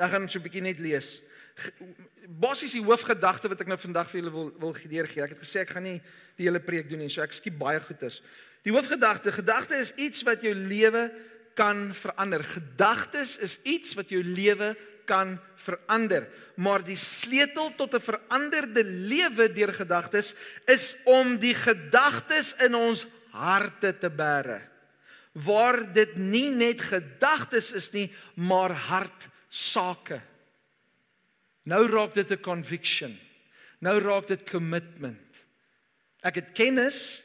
Ek 0.00 0.08
gaan 0.08 0.24
net 0.24 0.32
so 0.32 0.38
'n 0.40 0.46
bietjie 0.48 0.64
net 0.64 0.78
lees. 0.80 1.20
Basies 2.40 2.72
die 2.72 2.84
hoofgedagte 2.84 3.48
wat 3.48 3.60
ek 3.60 3.68
nou 3.68 3.76
vandag 3.76 4.08
vir 4.08 4.20
julle 4.20 4.32
wil 4.32 4.50
wil 4.58 4.72
deurgee. 4.72 5.22
Ek 5.22 5.36
het 5.36 5.42
gesê 5.44 5.60
ek 5.60 5.76
gaan 5.76 5.82
nie 5.82 6.00
die 6.36 6.46
hele 6.48 6.60
preek 6.60 6.88
doen 6.88 6.98
nie, 6.98 7.10
so 7.10 7.20
ek 7.20 7.32
skiep 7.32 7.58
baie 7.58 7.80
goeters. 7.80 8.22
Die 8.64 8.72
hoofgedagte, 8.72 9.32
gedagte 9.32 9.76
is 9.76 9.92
iets 9.96 10.22
wat 10.22 10.40
jou 10.42 10.54
lewe 10.54 11.12
kan 11.54 11.94
verander. 11.94 12.42
Gedagtes 12.44 13.36
is 13.36 13.58
iets 13.62 13.94
wat 13.94 14.08
jou 14.08 14.22
lewe 14.22 14.76
kan 15.10 15.34
verander. 15.58 16.28
Maar 16.54 16.84
die 16.86 16.98
sleutel 16.98 17.72
tot 17.74 17.94
'n 17.94 18.06
veranderde 18.06 18.84
lewe 18.84 19.50
deur 19.52 19.72
gedagtes 19.72 20.34
is 20.66 20.96
om 21.04 21.38
die 21.38 21.54
gedagtes 21.54 22.54
in 22.62 22.74
ons 22.74 23.06
harte 23.32 23.92
te 23.98 24.10
bære. 24.10 24.60
Waar 25.32 25.92
dit 25.92 26.16
nie 26.16 26.50
net 26.50 26.80
gedagtes 26.80 27.72
is 27.72 27.90
nie, 27.92 28.10
maar 28.34 28.72
hartsake. 28.72 30.20
Nou 31.62 31.86
raak 31.86 32.14
dit 32.14 32.30
'n 32.30 32.40
conviction. 32.40 33.18
Nou 33.78 34.00
raak 34.00 34.26
dit 34.26 34.50
commitment. 34.50 35.44
Ek 36.22 36.34
het 36.34 36.52
kennis. 36.52 37.22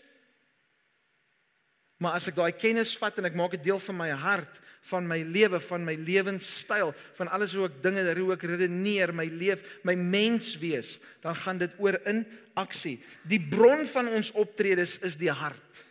Maar 1.97 2.11
as 2.19 2.27
ek 2.27 2.35
daai 2.35 2.51
kennis 2.51 2.97
vat 2.97 3.17
en 3.17 3.25
ek 3.25 3.35
maak 3.35 3.51
dit 3.51 3.63
deel 3.63 3.79
van 3.79 3.97
my 3.97 4.09
hart, 4.09 4.61
van 4.89 5.07
my 5.09 5.21
lewe, 5.23 5.59
van 5.65 5.85
my 5.85 5.95
lewenstyl, 5.97 6.93
van 7.17 7.29
alles 7.33 7.55
hoe 7.57 7.65
ek 7.69 7.79
dinge, 7.83 8.03
hoe 8.19 8.33
ek 8.35 8.45
redeneer, 8.45 9.13
my 9.15 9.25
leef, 9.33 9.63
my 9.87 9.95
mens 9.97 10.53
wees, 10.61 10.99
dan 11.25 11.37
gaan 11.41 11.61
dit 11.61 11.73
oor 11.81 11.97
in 12.05 12.21
aksie. 12.59 12.99
Die 13.25 13.41
bron 13.41 13.85
van 13.89 14.11
ons 14.13 14.31
optredes 14.37 14.99
is 15.05 15.17
die 15.17 15.31
hart. 15.33 15.81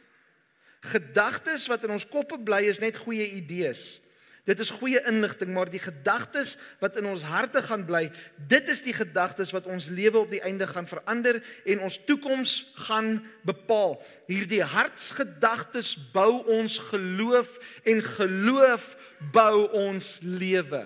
Gedagtes 0.92 1.66
wat 1.72 1.86
in 1.86 1.94
ons 1.96 2.06
koppe 2.06 2.38
bly 2.38 2.66
is 2.68 2.82
net 2.82 2.98
goeie 3.02 3.26
idees. 3.38 3.96
Dit 4.44 4.60
is 4.60 4.70
goeie 4.76 5.00
inligting, 5.08 5.54
maar 5.56 5.70
die 5.72 5.80
gedagtes 5.80 6.58
wat 6.82 6.98
in 7.00 7.06
ons 7.08 7.22
harte 7.24 7.62
gaan 7.64 7.86
bly, 7.88 8.10
dit 8.50 8.66
is 8.68 8.82
die 8.84 8.92
gedagtes 8.92 9.54
wat 9.56 9.64
ons 9.72 9.86
lewe 9.88 10.20
op 10.20 10.34
die 10.34 10.42
einde 10.44 10.66
gaan 10.68 10.88
verander 10.88 11.38
en 11.64 11.80
ons 11.86 11.96
toekoms 12.04 12.58
gaan 12.84 13.22
bepaal. 13.48 13.96
Hierdie 14.28 14.60
hartsgedagtes 14.68 15.94
bou 16.12 16.42
ons 16.52 16.76
geloof 16.90 17.56
en 17.88 18.04
geloof 18.04 18.90
bou 19.32 19.64
ons 19.80 20.18
lewe. 20.20 20.84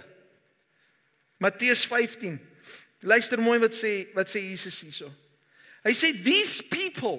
Matteus 1.42 1.82
15. 1.90 2.38
Luister 3.02 3.42
mooi 3.42 3.58
wat 3.62 3.74
sê 3.74 4.06
wat 4.14 4.30
sê 4.30 4.42
Jesus 4.42 4.78
hierso. 4.86 5.10
Hy 5.82 5.94
sê 5.98 6.14
these 6.14 6.62
people 6.62 7.18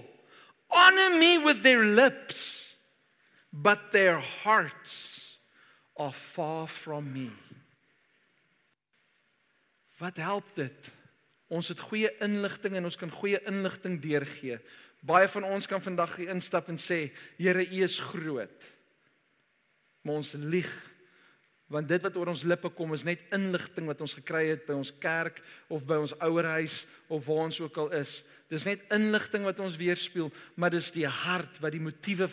honor 0.71 1.19
me 1.19 1.38
with 1.43 1.63
their 1.63 1.84
lips 1.84 2.63
but 3.52 3.91
their 3.91 4.19
hearts 4.19 5.29
are 5.99 6.15
far 6.15 6.67
from 6.67 7.12
me. 7.12 7.29
Wat 9.99 10.17
help 10.17 10.47
dit? 10.55 10.91
Ons 11.51 11.67
het 11.73 11.79
goeie 11.89 12.12
inligting 12.23 12.77
en 12.79 12.88
ons 12.88 12.97
kan 12.97 13.12
goeie 13.12 13.39
inligting 13.49 13.97
deurgee. 14.01 14.59
Baie 15.03 15.27
van 15.31 15.47
ons 15.47 15.67
kan 15.67 15.81
vandag 15.83 16.15
hier 16.19 16.31
instap 16.31 16.69
en 16.71 16.79
sê, 16.79 17.09
Here, 17.39 17.65
U 17.65 17.83
is 17.83 17.99
groot. 18.12 18.69
Maar 20.03 20.23
ons 20.23 20.33
lieg 20.39 20.71
want 21.69 21.85
dit 21.85 22.01
wat 22.01 22.15
oor 22.17 22.31
ons 22.31 22.43
lippe 22.49 22.71
kom 22.73 22.95
is 22.95 23.05
net 23.05 23.21
inligting 23.35 23.85
wat 23.85 23.99
ons 24.01 24.15
gekry 24.17 24.47
het 24.49 24.63
by 24.65 24.73
ons 24.73 24.89
kerk 25.03 25.38
of 25.69 25.83
by 25.85 25.99
ons 26.01 26.15
ouerhuis 26.25 26.79
of 27.13 27.27
waar 27.27 27.43
ons 27.45 27.59
ook 27.62 27.77
al 27.83 27.91
is. 27.99 28.15
Dis 28.49 28.65
net 28.65 28.88
inligting 28.95 29.45
wat 29.45 29.62
ons 29.62 29.77
weerspieël, 29.77 30.31
maar 30.57 30.73
dis 30.73 30.89
die 30.95 31.05
hart 31.05 31.59
wat 31.62 31.75
die 31.75 31.83
motiewe 31.83 32.25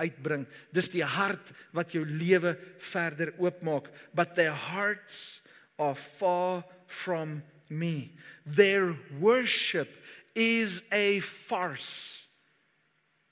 uitbring. 0.00 0.46
Dis 0.74 0.90
die 0.92 1.04
hart 1.04 1.52
wat 1.76 1.92
jou 1.94 2.02
lewe 2.04 2.56
verder 2.90 3.34
oopmaak. 3.38 3.90
But 4.16 4.34
their 4.34 4.56
hearts 4.56 5.40
are 5.78 5.94
far 5.94 6.64
from 6.86 7.42
me. 7.68 8.10
Their 8.46 8.96
worship 9.20 9.88
is 10.34 10.82
a 10.92 11.20
farce. 11.20 12.26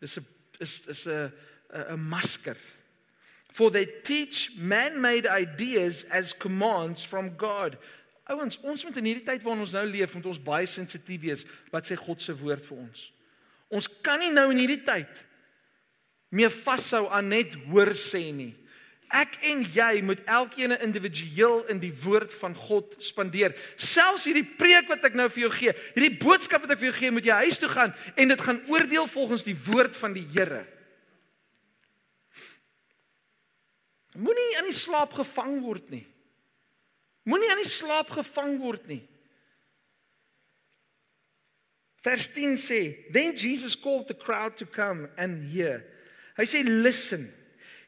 Dis 0.01 0.19
'n 0.19 0.27
is 0.61 0.87
is 0.87 1.07
'n 1.07 1.33
'n 1.73 2.09
masker. 2.09 2.57
For 3.53 3.71
they 3.71 3.87
teach 4.05 4.53
man-made 4.57 5.27
ideas 5.27 6.05
as 6.05 6.33
commands 6.33 7.03
from 7.03 7.37
God. 7.37 7.77
Ouens, 8.29 8.59
ons 8.63 8.85
moet 8.85 8.97
in 8.97 9.05
hierdie 9.05 9.25
tyd 9.25 9.43
waarin 9.43 9.65
ons 9.65 9.73
nou 9.73 9.87
leef, 9.89 10.15
moet 10.15 10.27
ons 10.27 10.43
baie 10.43 10.67
sensitief 10.67 11.21
wees 11.21 11.45
wat 11.73 11.89
sê 11.89 11.97
God 11.97 12.21
se 12.23 12.35
woord 12.37 12.67
vir 12.69 12.79
ons. 12.79 13.13
Ons 13.69 13.89
kan 14.05 14.21
nie 14.21 14.31
nou 14.31 14.51
in 14.53 14.61
hierdie 14.63 14.85
tyd 14.85 15.25
meer 16.35 16.53
vashou 16.53 17.07
aan 17.09 17.31
net 17.33 17.55
hoor 17.69 17.95
sê 17.97 18.29
nie. 18.35 18.53
Ek 19.09 19.39
en 19.49 19.63
jy 19.73 20.03
moet 20.05 20.21
elkeen 20.29 20.75
individueel 20.85 21.63
in 21.73 21.79
die 21.81 21.95
woord 22.03 22.33
van 22.43 22.53
God 22.53 22.93
spandeer. 23.01 23.55
Selfs 23.81 24.27
hierdie 24.29 24.45
preek 24.45 24.91
wat 24.91 25.07
ek 25.09 25.17
nou 25.17 25.31
vir 25.33 25.47
jou 25.47 25.53
gee, 25.55 25.73
hierdie 25.95 26.19
boodskap 26.21 26.67
wat 26.67 26.75
ek 26.75 26.83
vir 26.83 26.91
jou 26.91 26.99
gee, 26.99 27.13
moet 27.17 27.29
jy 27.29 27.39
huis 27.47 27.61
toe 27.61 27.71
gaan 27.73 27.95
en 28.21 28.35
dit 28.35 28.45
gaan 28.45 28.61
oordeel 28.69 29.09
volgens 29.09 29.47
die 29.49 29.57
woord 29.71 29.97
van 29.97 30.17
die 30.17 30.27
Here. 30.35 30.67
Moenie 34.19 34.59
in 34.59 34.69
die 34.69 34.77
slaap 34.77 35.15
gevang 35.17 35.61
word 35.63 35.89
nie. 35.95 36.05
Moenie 37.29 37.53
in 37.55 37.63
die 37.63 37.71
slaap 37.71 38.11
gevang 38.13 38.59
word 38.61 38.89
nie. 38.91 39.03
Vers 42.05 42.29
10 42.35 42.57
sê, 42.59 43.11
"Then 43.13 43.37
Jesus 43.37 43.75
called 43.77 44.09
the 44.09 44.15
crowd 44.15 44.57
to 44.59 44.67
come 44.67 45.09
and 45.17 45.53
hear." 45.53 45.85
Hy 46.39 46.47
sê 46.47 46.63
listen. 46.65 47.33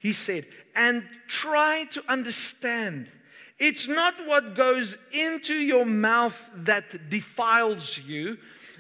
He 0.00 0.12
said 0.12 0.46
and 0.74 1.04
try 1.28 1.84
to 1.90 2.02
understand. 2.08 3.10
It's 3.58 3.86
not 3.86 4.14
what 4.26 4.54
goes 4.54 4.96
into 5.12 5.54
your 5.54 5.84
mouth 5.84 6.50
that 6.64 7.10
defiles 7.10 8.00
you. 8.06 8.38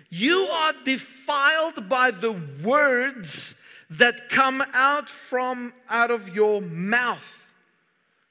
You 0.08 0.46
are 0.46 0.72
defiled 0.84 1.88
by 1.88 2.10
the 2.10 2.32
words 2.64 3.54
that 3.90 4.30
come 4.30 4.64
out 4.72 5.10
from 5.10 5.74
out 5.90 6.10
of 6.10 6.34
your 6.34 6.62
mouth. 6.62 7.36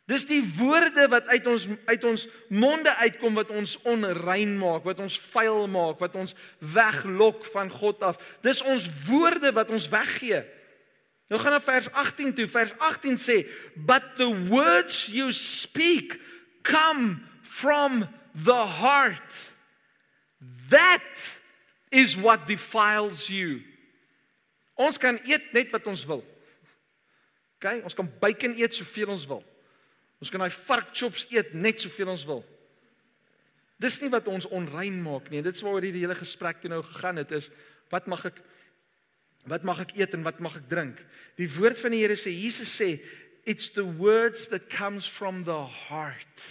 Dis 0.10 0.26
die 0.26 0.42
woorde 0.58 1.06
wat 1.14 1.28
uit 1.30 1.46
ons 1.46 1.68
uit 1.86 2.04
ons 2.10 2.24
monde 2.50 2.90
uitkom 2.98 3.36
wat 3.38 3.52
ons 3.54 3.76
onrein 3.86 4.56
maak, 4.58 4.82
wat 4.88 4.98
ons 5.00 5.20
vuil 5.30 5.68
maak, 5.70 6.00
wat 6.02 6.16
ons 6.18 6.34
weglok 6.74 7.46
van 7.54 7.70
God 7.70 8.02
af. 8.02 8.18
Dis 8.42 8.64
ons 8.66 8.90
woorde 9.06 9.54
wat 9.54 9.70
ons 9.70 9.86
weggee. 9.94 10.42
Nou 11.30 11.42
gaan 11.42 11.54
na 11.54 11.62
vers 11.62 11.92
18 11.92 12.34
toe. 12.34 12.48
Vers 12.48 12.74
18 12.78 13.18
sê, 13.18 13.50
"But 13.76 14.04
the 14.18 14.46
words 14.50 15.06
you 15.06 15.32
speak 15.32 16.20
come 16.62 17.22
from 17.42 18.08
the 18.44 18.66
heart. 18.66 19.34
That 20.70 21.40
is 21.90 22.16
what 22.16 22.48
defiles 22.48 23.28
you." 23.28 23.62
Ons 24.74 24.98
kan 24.98 25.20
eet 25.24 25.52
net 25.52 25.70
wat 25.70 25.88
ons 25.88 26.06
wil. 26.06 26.24
OK, 27.60 27.82
ons 27.84 27.94
kan 27.94 28.08
bacon 28.20 28.56
eet 28.56 28.76
soveel 28.76 29.12
ons 29.12 29.26
wil. 29.28 29.44
Ons 30.20 30.30
kan 30.32 30.40
daai 30.40 30.52
vark 30.52 30.94
chops 30.96 31.26
eet 31.30 31.54
net 31.54 31.82
soveel 31.82 32.08
ons 32.08 32.26
wil. 32.26 32.46
Dis 33.80 34.00
nie 34.02 34.10
wat 34.12 34.28
ons 34.28 34.48
onrein 34.56 35.02
maak 35.04 35.30
nie. 35.32 35.42
Dit 35.44 35.56
is 35.56 35.64
waaroor 35.64 35.86
hierdie 35.88 36.04
hele 36.04 36.16
gesprek 36.16 36.60
toe 36.60 36.72
nou 36.72 36.82
gegaan 36.84 37.20
het 37.22 37.32
is 37.32 37.50
wat 37.92 38.08
mag 38.12 38.26
ek 38.26 38.40
Wat 39.48 39.64
mag 39.64 39.80
ek 39.86 39.96
eet 39.98 40.16
en 40.18 40.26
wat 40.28 40.42
mag 40.44 40.58
ek 40.60 40.68
drink? 40.72 41.00
Die 41.40 41.48
woord 41.56 41.80
van 41.80 41.96
die 41.96 42.02
Here 42.04 42.18
sê 42.20 42.34
Jesus 42.34 42.72
sê 42.76 42.98
it's 43.46 43.70
the 43.74 43.86
words 43.86 44.48
that 44.52 44.70
comes 44.70 45.08
from 45.08 45.44
the 45.44 45.64
heart 45.66 46.44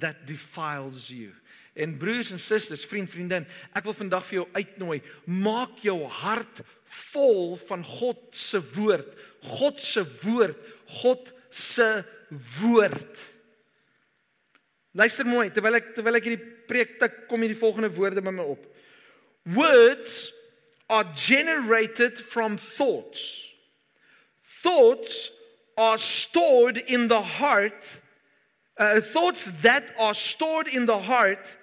that 0.00 0.26
defiles 0.26 1.08
you. 1.10 1.30
En 1.74 1.94
broers 1.96 2.32
en 2.34 2.40
susters, 2.40 2.84
vriend, 2.84 3.08
vriendin, 3.08 3.46
ek 3.76 3.86
wil 3.88 3.96
vandag 3.96 4.26
vir 4.28 4.42
jou 4.42 4.46
uitnooi, 4.56 4.98
maak 5.24 5.78
jou 5.84 6.02
hart 6.20 6.60
vol 7.12 7.54
van 7.68 7.84
God 7.86 8.20
se 8.36 8.60
woord. 8.74 9.14
God 9.56 9.80
se 9.80 10.04
woord, 10.24 10.58
God 11.00 11.32
se 11.48 11.88
woord. 12.58 13.24
Luister 14.92 15.24
mooi, 15.24 15.48
terwyl 15.54 15.78
ek 15.80 15.94
terwyl 15.96 16.18
ek 16.18 16.28
hierdie 16.28 16.52
preek 16.68 16.98
tik, 17.00 17.22
kom 17.30 17.40
hierdie 17.40 17.60
volgende 17.60 17.88
woorde 17.94 18.24
by 18.24 18.34
my 18.34 18.44
op. 18.44 18.66
Words 19.56 20.28
are 20.92 21.04
generated 21.14 22.18
from 22.18 22.58
thoughts. 22.58 23.40
Thoughts 24.62 25.30
are 25.78 25.96
stored 25.96 26.76
in 26.76 27.08
the 27.08 27.22
heart. 27.22 27.88
Uh, 28.76 29.00
thoughts 29.00 29.50
that 29.62 29.90
are 29.98 30.12
stored 30.12 30.68
in 30.68 30.84
the 30.84 30.98
heart 30.98 31.56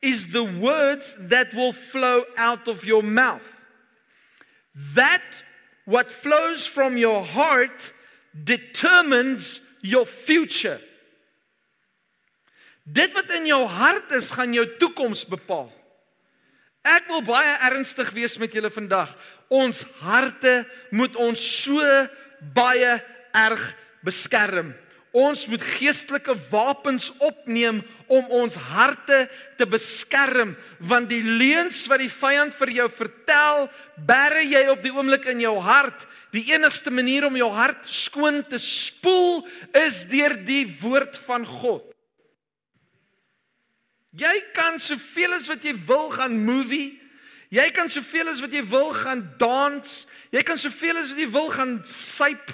is 0.00 0.26
the 0.28 0.44
words 0.44 1.14
that 1.20 1.52
will 1.52 1.74
flow 1.74 2.24
out 2.38 2.68
of 2.68 2.86
your 2.86 3.02
mouth. 3.02 3.46
That 4.94 5.22
what 5.84 6.10
flows 6.10 6.66
from 6.66 6.96
your 6.96 7.22
heart 7.22 7.92
determines 8.44 9.60
your 9.82 10.06
future. 10.06 10.80
Dit 12.90 13.12
wat 13.12 13.28
in 13.30 13.44
jou 13.46 13.66
hart 13.66 14.10
is, 14.16 14.30
gaan 14.32 14.56
jou 14.56 14.64
toekoms 14.80 15.26
bepaal. 15.28 15.68
Ek 16.86 17.10
wil 17.12 17.20
baie 17.26 17.56
ernstig 17.68 18.08
wees 18.16 18.38
met 18.40 18.54
julle 18.56 18.70
vandag. 18.72 19.10
Ons 19.52 19.82
harte 20.00 20.62
moet 20.96 21.16
ons 21.20 21.40
so 21.40 21.80
baie 22.56 22.94
erg 23.36 23.64
beskerm. 24.06 24.72
Ons 25.10 25.42
moet 25.50 25.62
geestelike 25.74 26.36
wapens 26.52 27.08
opneem 27.18 27.80
om 28.06 28.28
ons 28.30 28.54
harte 28.70 29.24
te 29.58 29.66
beskerm 29.66 30.54
want 30.86 31.10
die 31.10 31.22
leuns 31.24 31.82
wat 31.90 31.98
die 31.98 32.12
vyand 32.12 32.54
vir 32.54 32.70
jou 32.76 32.86
vertel, 32.94 33.66
bære 34.06 34.44
jy 34.46 34.62
op 34.70 34.84
die 34.86 34.94
oomblik 34.94 35.26
in 35.34 35.42
jou 35.42 35.56
hart. 35.60 36.06
Die 36.30 36.46
enigste 36.54 36.94
manier 36.94 37.26
om 37.26 37.36
jou 37.36 37.50
hart 37.50 37.90
skoon 37.90 38.44
te 38.46 38.62
spoel 38.62 39.42
is 39.82 40.06
deur 40.08 40.38
die 40.46 40.64
woord 40.80 41.18
van 41.26 41.44
God. 41.44 41.89
Jy 44.18 44.36
kan 44.54 44.80
soveel 44.82 45.36
as 45.36 45.46
wat 45.50 45.62
jy 45.64 45.74
wil 45.86 46.10
gaan 46.10 46.34
movie. 46.44 46.98
Jy 47.50 47.66
kan 47.74 47.90
soveel 47.90 48.30
as 48.30 48.42
wat 48.42 48.54
jy 48.54 48.62
wil 48.66 48.90
gaan 48.94 49.22
dans. 49.38 50.04
Jy 50.34 50.42
kan 50.46 50.58
soveel 50.58 50.98
as 50.98 51.12
wat 51.14 51.22
jy 51.22 51.28
wil 51.30 51.50
gaan 51.54 51.76
suip. 51.86 52.50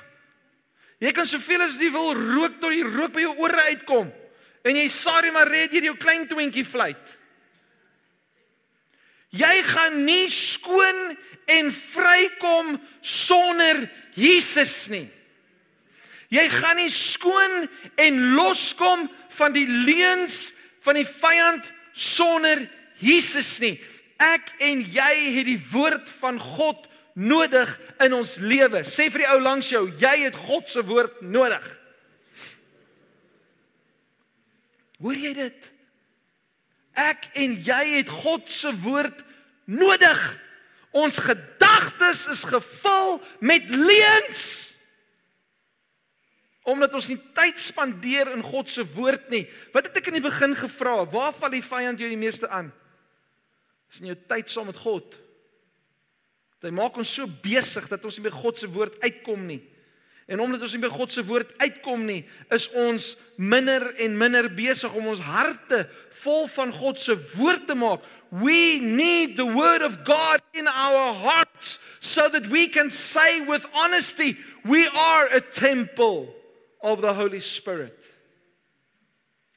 Jy 1.01 1.13
kan 1.17 1.29
soveel 1.29 1.65
as 1.65 1.77
jy 1.81 1.91
wil 1.93 2.15
rook 2.17 2.61
tot 2.61 2.73
die 2.73 2.85
rook 2.85 3.15
by 3.17 3.25
jou 3.25 3.35
ore 3.45 3.69
uitkom. 3.73 4.09
En 4.67 4.77
jy 4.77 4.89
sorry 4.93 5.33
maar 5.33 5.49
red 5.49 5.73
hier 5.73 5.85
jou 5.89 5.97
klein 6.01 6.27
twintjie 6.29 6.65
fluit. 6.67 7.17
Jy 9.37 9.57
gaan 9.67 10.01
nie 10.07 10.29
skoon 10.33 11.17
en 11.53 11.69
vrykom 11.75 12.77
sonder 13.05 13.85
Jesus 14.17 14.87
nie. 14.89 15.07
Jy 16.33 16.47
gaan 16.51 16.81
nie 16.81 16.91
skoon 16.91 17.67
en 18.01 18.23
loskom 18.35 19.07
van 19.37 19.55
die 19.55 19.67
leuns 19.69 20.49
van 20.87 20.99
die 21.01 21.09
vyand 21.09 21.71
sonder 21.93 22.67
Jesus 23.03 23.57
nie. 23.63 23.77
Ek 24.23 24.53
en 24.65 24.81
jy 24.81 25.13
het 25.37 25.49
die 25.49 25.61
woord 25.73 26.09
van 26.23 26.39
God 26.41 26.87
nodig 27.17 27.71
in 28.05 28.15
ons 28.17 28.37
lewe. 28.41 28.85
Sê 28.85 29.09
vir 29.13 29.25
die 29.25 29.31
ou 29.33 29.41
langs 29.43 29.69
jou, 29.73 29.87
jy 30.01 30.15
het 30.27 30.37
God 30.47 30.69
se 30.73 30.85
woord 30.87 31.21
nodig. 31.25 31.65
Hoor 35.03 35.17
jy 35.21 35.33
dit? 35.37 35.71
Ek 36.97 37.29
en 37.37 37.59
jy 37.65 37.83
het 37.99 38.13
God 38.23 38.49
se 38.53 38.73
woord 38.85 39.21
nodig. 39.69 40.21
Ons 40.97 41.19
gedagtes 41.21 42.25
is 42.33 42.45
gevul 42.49 43.19
met 43.45 43.69
leuns 43.69 44.66
omdat 46.67 46.97
ons 46.99 47.09
nie 47.13 47.19
tyd 47.37 47.61
spandeer 47.63 48.33
in 48.35 48.43
God 48.43 48.71
se 48.73 48.83
woord 48.97 49.29
nie. 49.31 49.45
Wat 49.75 49.87
het 49.87 50.01
ek 50.01 50.11
in 50.11 50.19
die 50.19 50.25
begin 50.25 50.57
gevra? 50.59 50.99
Waar 51.13 51.35
val 51.37 51.53
die 51.55 51.63
vyand 51.63 52.03
jou 52.03 52.09
die 52.11 52.19
meeste 52.19 52.51
aan? 52.51 52.73
Is 53.93 54.03
in 54.03 54.11
jou 54.11 54.19
tyd 54.27 54.51
saam 54.51 54.67
met 54.73 54.81
God. 54.83 55.15
Hy 56.67 56.73
maak 56.75 56.97
ons 56.99 57.13
so 57.15 57.31
besig 57.45 57.85
dat 57.87 58.03
ons 58.03 58.17
nie 58.19 58.25
by 58.25 58.33
God 58.35 58.59
se 58.59 58.67
woord 58.75 58.97
uitkom 59.05 59.45
nie. 59.47 59.61
En 60.27 60.41
omdat 60.43 60.65
ons 60.67 60.73
nie 60.75 60.83
by 60.83 60.91
God 60.91 61.13
se 61.15 61.23
woord 61.23 61.53
uitkom 61.63 62.03
nie, 62.09 62.25
is 62.51 62.67
ons 62.75 63.13
minder 63.39 63.85
en 64.03 64.17
minder 64.19 64.49
besig 64.51 64.91
om 64.99 65.07
ons 65.13 65.23
harte 65.23 65.85
vol 66.25 66.49
van 66.51 66.73
God 66.75 66.99
se 66.99 67.15
woord 67.37 67.69
te 67.69 67.77
maak. 67.79 68.03
We 68.35 68.81
need 68.83 69.37
the 69.39 69.47
word 69.47 69.87
of 69.87 70.01
God 70.09 70.43
in 70.59 70.67
our 70.67 71.15
hearts 71.15 71.79
so 72.01 72.27
that 72.35 72.51
we 72.51 72.67
can 72.67 72.91
say 72.91 73.47
with 73.47 73.63
honesty, 73.71 74.35
we 74.67 74.89
are 74.91 75.31
a 75.31 75.41
temple 75.41 76.35
of 76.81 77.01
the 77.01 77.13
Holy 77.13 77.41
Spirit. 77.41 78.13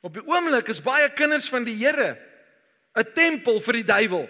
Op 0.02 0.16
die 0.16 0.24
oomblik 0.24 0.70
is 0.72 0.82
baie 0.84 1.10
kinders 1.12 1.50
van 1.52 1.66
die 1.68 1.76
Here 1.76 2.18
'n 2.96 3.14
tempel 3.14 3.60
vir 3.60 3.74
die 3.74 3.88
duiwel. 3.88 4.28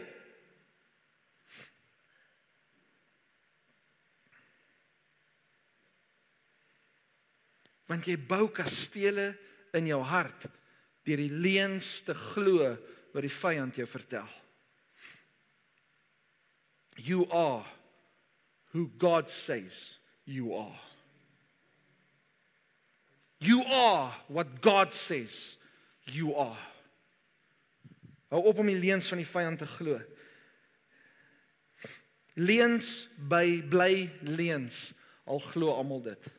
Want 7.90 8.06
jy 8.06 8.18
bou 8.18 8.50
kastele 8.54 9.34
in 9.74 9.88
jou 9.88 10.02
hart 10.04 10.46
deur 11.08 11.18
die 11.18 11.34
leuns 11.34 12.02
te 12.06 12.14
glo 12.14 12.76
wat 13.14 13.26
die 13.26 13.34
vyand 13.34 13.80
jou 13.80 13.88
vertel. 13.90 14.28
You 16.98 17.26
are 17.32 17.66
who 18.74 18.92
God 18.98 19.30
says 19.30 19.98
you 20.26 20.54
are. 20.54 20.89
You 23.40 23.64
are 23.64 24.14
what 24.28 24.62
God 24.62 24.94
says 24.94 25.58
you 26.06 26.36
are. 26.36 26.58
Hou 28.30 28.44
op 28.46 28.60
om 28.60 28.68
die 28.70 28.78
leuns 28.78 29.08
van 29.10 29.22
die 29.22 29.28
vyand 29.28 29.62
te 29.62 29.68
glo. 29.68 29.98
Leuns 32.40 33.08
by 33.32 33.62
bly 33.72 34.10
leuns, 34.28 34.92
al 35.26 35.42
glo 35.50 35.74
almal 35.74 36.04
dit. 36.06 36.30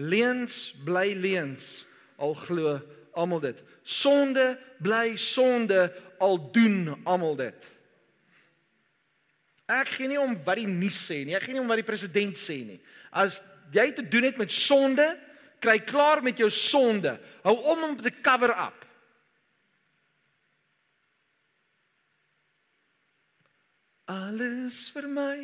Leuns 0.00 0.70
bly 0.86 1.12
leuns, 1.18 1.84
al 2.16 2.34
glo 2.38 2.78
almal 3.18 3.42
dit. 3.44 3.60
Sonde 3.82 4.54
bly 4.82 5.16
sonde, 5.20 5.90
al 6.22 6.40
doen 6.54 6.94
almal 7.04 7.36
dit. 7.42 7.68
Ek 9.66 9.90
gee 9.96 10.08
nie 10.08 10.20
om 10.20 10.36
wat 10.46 10.60
die 10.60 10.70
nuus 10.70 10.98
sê 11.08 11.24
nie. 11.26 11.34
Ek 11.36 11.48
gee 11.48 11.56
nie 11.56 11.62
om 11.62 11.70
wat 11.70 11.82
die 11.82 11.86
president 11.86 12.38
sê 12.38 12.60
nie. 12.64 12.78
As 13.10 13.42
jy 13.74 13.90
te 13.92 14.04
doen 14.06 14.28
het 14.28 14.38
met 14.38 14.52
sonde, 14.54 15.08
kry 15.60 15.78
klaar 15.84 16.22
met 16.22 16.38
jou 16.38 16.50
sonde. 16.50 17.16
Hou 17.42 17.56
om 17.72 17.82
om 17.90 17.96
te 17.96 18.10
cover 18.22 18.50
up. 18.50 18.82
Alles 24.06 24.86
vir 24.94 25.08
my. 25.10 25.36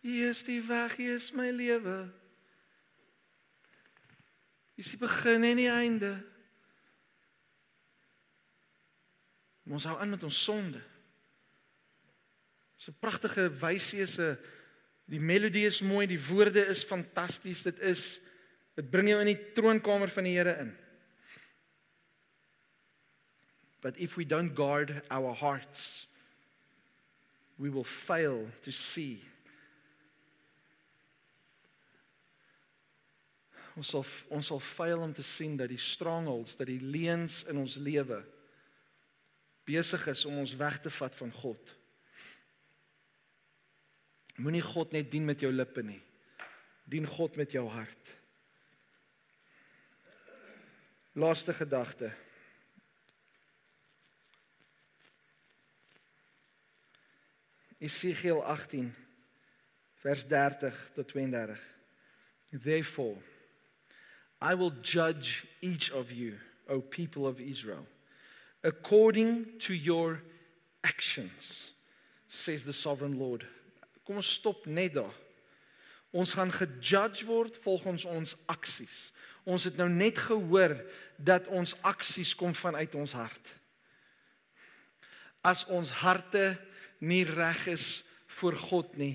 Hier 0.00 0.30
is 0.30 0.44
die 0.46 0.60
weg, 0.64 0.94
hier 0.96 1.18
is 1.18 1.32
my 1.36 1.50
lewe. 1.52 1.98
Hier 4.78 4.86
is 4.86 4.92
die 4.94 5.00
begin 5.00 5.44
en 5.44 5.58
die 5.60 5.70
einde. 5.70 6.12
Ons 9.70 9.84
hou 9.86 9.98
aan 10.00 10.14
met 10.14 10.22
ons 10.26 10.38
sonde. 10.44 10.80
So 12.80 12.94
pragtige 12.96 13.50
wysie 13.60 14.00
is 14.06 14.16
'n 14.18 14.38
Die 15.10 15.20
melodie 15.20 15.66
is 15.66 15.80
mooi, 15.82 16.06
die 16.06 16.20
woorde 16.22 16.62
is 16.70 16.84
fantasties. 16.86 17.64
Dit 17.66 17.80
is 17.82 18.20
dit 18.78 18.86
bring 18.90 19.10
jou 19.10 19.18
in 19.20 19.32
die 19.32 19.40
troonkamer 19.56 20.12
van 20.14 20.24
die 20.24 20.36
Here 20.36 20.54
in. 20.62 20.70
But 23.82 23.98
if 23.98 24.16
we 24.16 24.24
don't 24.24 24.54
guard 24.54 25.02
our 25.10 25.34
hearts, 25.34 26.06
we 27.58 27.70
will 27.70 27.84
fail 27.84 28.46
to 28.62 28.70
see. 28.70 29.20
Ons 33.76 33.92
sal 33.94 34.04
ons 34.28 34.50
sal 34.52 34.60
faal 34.60 35.02
om 35.04 35.12
te 35.16 35.24
sien 35.24 35.56
dat 35.56 35.72
die 35.72 35.80
strongholds, 35.80 36.56
dat 36.60 36.68
die 36.68 36.80
leuns 36.80 37.42
in 37.48 37.60
ons 37.60 37.76
lewe 37.80 38.22
besig 39.68 40.06
is 40.10 40.24
om 40.28 40.40
ons 40.42 40.56
weg 40.58 40.80
te 40.84 40.92
vat 40.92 41.14
van 41.16 41.32
God. 41.42 41.76
Moenie 44.40 44.64
God 44.64 44.94
net 44.96 45.10
dien 45.12 45.26
met 45.28 45.42
jou 45.44 45.50
lippe 45.52 45.82
nie. 45.84 46.00
Dien 46.88 47.06
God 47.06 47.36
met 47.36 47.52
jou 47.52 47.66
hart. 47.68 48.12
Laaste 51.12 51.52
gedagte. 51.54 52.08
Esegiel 57.80 58.40
18 58.44 58.88
vers 60.00 60.24
30 60.28 60.80
tot 60.94 61.08
32. 61.08 61.60
Therefore 62.50 63.16
I 64.40 64.54
will 64.54 64.72
judge 64.82 65.46
each 65.60 65.90
of 65.90 66.10
you, 66.10 66.38
O 66.68 66.80
people 66.80 67.26
of 67.26 67.40
Israel, 67.40 67.86
according 68.64 69.58
to 69.60 69.74
your 69.74 70.22
actions, 70.82 71.72
says 72.26 72.64
the 72.64 72.72
sovereign 72.72 73.18
Lord. 73.18 73.46
Kom 74.10 74.18
ons 74.18 74.32
stop 74.40 74.64
net 74.66 74.96
daar. 74.96 75.14
Ons 76.10 76.32
gaan 76.34 76.50
gejudge 76.50 77.28
word 77.28 77.54
volgens 77.62 78.02
ons 78.10 78.32
aksies. 78.50 79.12
Ons 79.46 79.68
het 79.68 79.76
nou 79.78 79.86
net 79.86 80.18
gehoor 80.18 80.74
dat 81.22 81.46
ons 81.46 81.76
aksies 81.86 82.32
kom 82.34 82.50
vanuit 82.58 82.96
ons 82.98 83.12
hart. 83.14 83.52
As 85.46 85.62
ons 85.70 85.94
harte 86.00 86.58
nie 86.98 87.22
reg 87.22 87.62
is 87.70 88.00
voor 88.40 88.58
God 88.58 88.98
nie, 88.98 89.14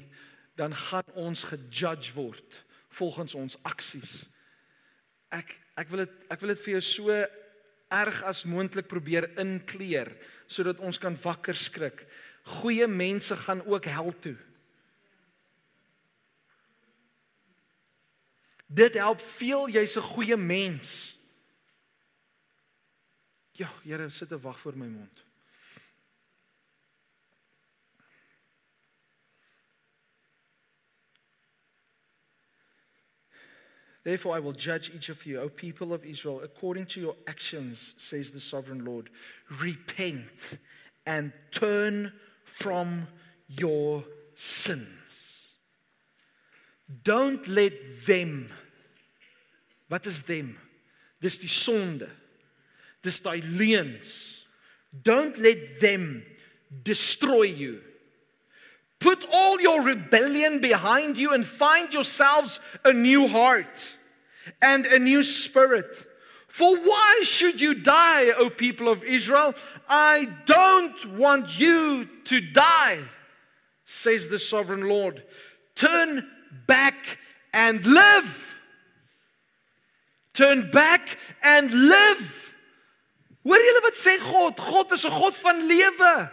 dan 0.56 0.72
gaan 0.72 1.12
ons 1.20 1.44
gejudge 1.44 2.16
word 2.16 2.58
volgens 2.96 3.36
ons 3.36 3.60
aksies. 3.68 4.30
Ek 5.36 5.58
ek 5.76 5.92
wil 5.92 6.06
dit 6.06 6.18
ek 6.32 6.40
wil 6.40 6.56
dit 6.56 6.66
vir 6.70 6.78
jou 6.78 6.84
so 6.94 7.22
erg 8.00 8.24
as 8.32 8.48
moontlik 8.48 8.88
probeer 8.88 9.34
inkleer 9.44 10.16
sodat 10.48 10.80
ons 10.80 11.04
kan 11.04 11.20
wakker 11.28 11.60
skrik. 11.68 12.08
Goeie 12.64 12.88
mense 12.88 13.36
gaan 13.44 13.68
ook 13.68 13.92
hel 13.92 14.16
toe. 14.24 14.38
Dit 18.66 18.94
help 18.94 19.22
veel 19.22 19.70
jy's 19.70 19.96
'n 19.96 20.02
goeie 20.02 20.38
mens. 20.38 21.18
Ja, 23.52 23.72
Here, 23.84 24.10
sit 24.10 24.32
'n 24.32 24.42
wag 24.42 24.60
voor 24.60 24.78
my 24.78 24.88
mond. 24.88 25.24
Therefore, 34.06 34.36
I 34.36 34.40
will 34.40 34.54
judge 34.54 34.92
each 34.94 35.10
of 35.10 35.26
you, 35.26 35.40
O 35.40 35.50
people 35.50 35.92
of 35.92 36.06
Israel, 36.06 36.42
according 36.44 36.86
to 36.88 37.00
your 37.00 37.16
actions, 37.26 37.96
says 37.98 38.30
the 38.30 38.40
sovereign 38.40 38.86
Lord. 38.86 39.10
Repent 39.60 40.60
and 41.08 41.34
turn 41.50 42.14
from 42.44 43.08
your 43.48 44.06
sins. 44.36 45.25
Don't 47.04 47.48
let 47.48 48.06
them 48.06 48.50
Wat 49.90 50.06
is 50.06 50.24
them? 50.24 50.58
Dis 51.22 51.38
die 51.38 51.48
sonde. 51.48 52.10
Dis 53.04 53.20
daai 53.20 53.42
leuns. 53.42 54.44
Don't 55.04 55.38
let 55.38 55.80
them 55.80 56.26
destroy 56.84 57.44
you. 57.44 57.82
Put 59.00 59.26
all 59.32 59.62
your 59.62 59.82
rebellion 59.82 60.60
behind 60.60 61.18
you 61.18 61.34
and 61.34 61.46
find 61.46 61.94
yourselves 61.94 62.60
a 62.84 62.94
new 62.94 63.28
heart 63.28 63.80
and 64.62 64.86
a 64.86 64.98
new 64.98 65.22
spirit. 65.22 66.06
For 66.48 66.76
why 66.78 67.22
should 67.24 67.60
you 67.60 67.76
die, 67.76 68.32
O 68.32 68.50
people 68.50 68.88
of 68.88 69.04
Israel? 69.04 69.54
I 69.90 70.30
don't 70.46 71.18
want 71.18 71.60
you 71.60 72.10
to 72.26 72.42
die, 72.42 73.00
says 73.84 74.30
the 74.30 74.40
sovereign 74.40 74.88
Lord. 74.88 75.24
Turn 75.76 76.26
back 76.68 77.20
and 77.54 77.86
live. 77.86 78.56
Turn 80.34 80.70
back 80.72 81.18
and 81.42 81.72
live. 81.74 82.54
Hoor 83.46 83.62
julle 83.62 83.84
wat 83.86 84.00
sê 84.00 84.18
God? 84.20 84.60
God 84.60 84.92
is 84.92 85.06
'n 85.06 85.12
God 85.12 85.38
van 85.38 85.68
lewe. 85.68 86.32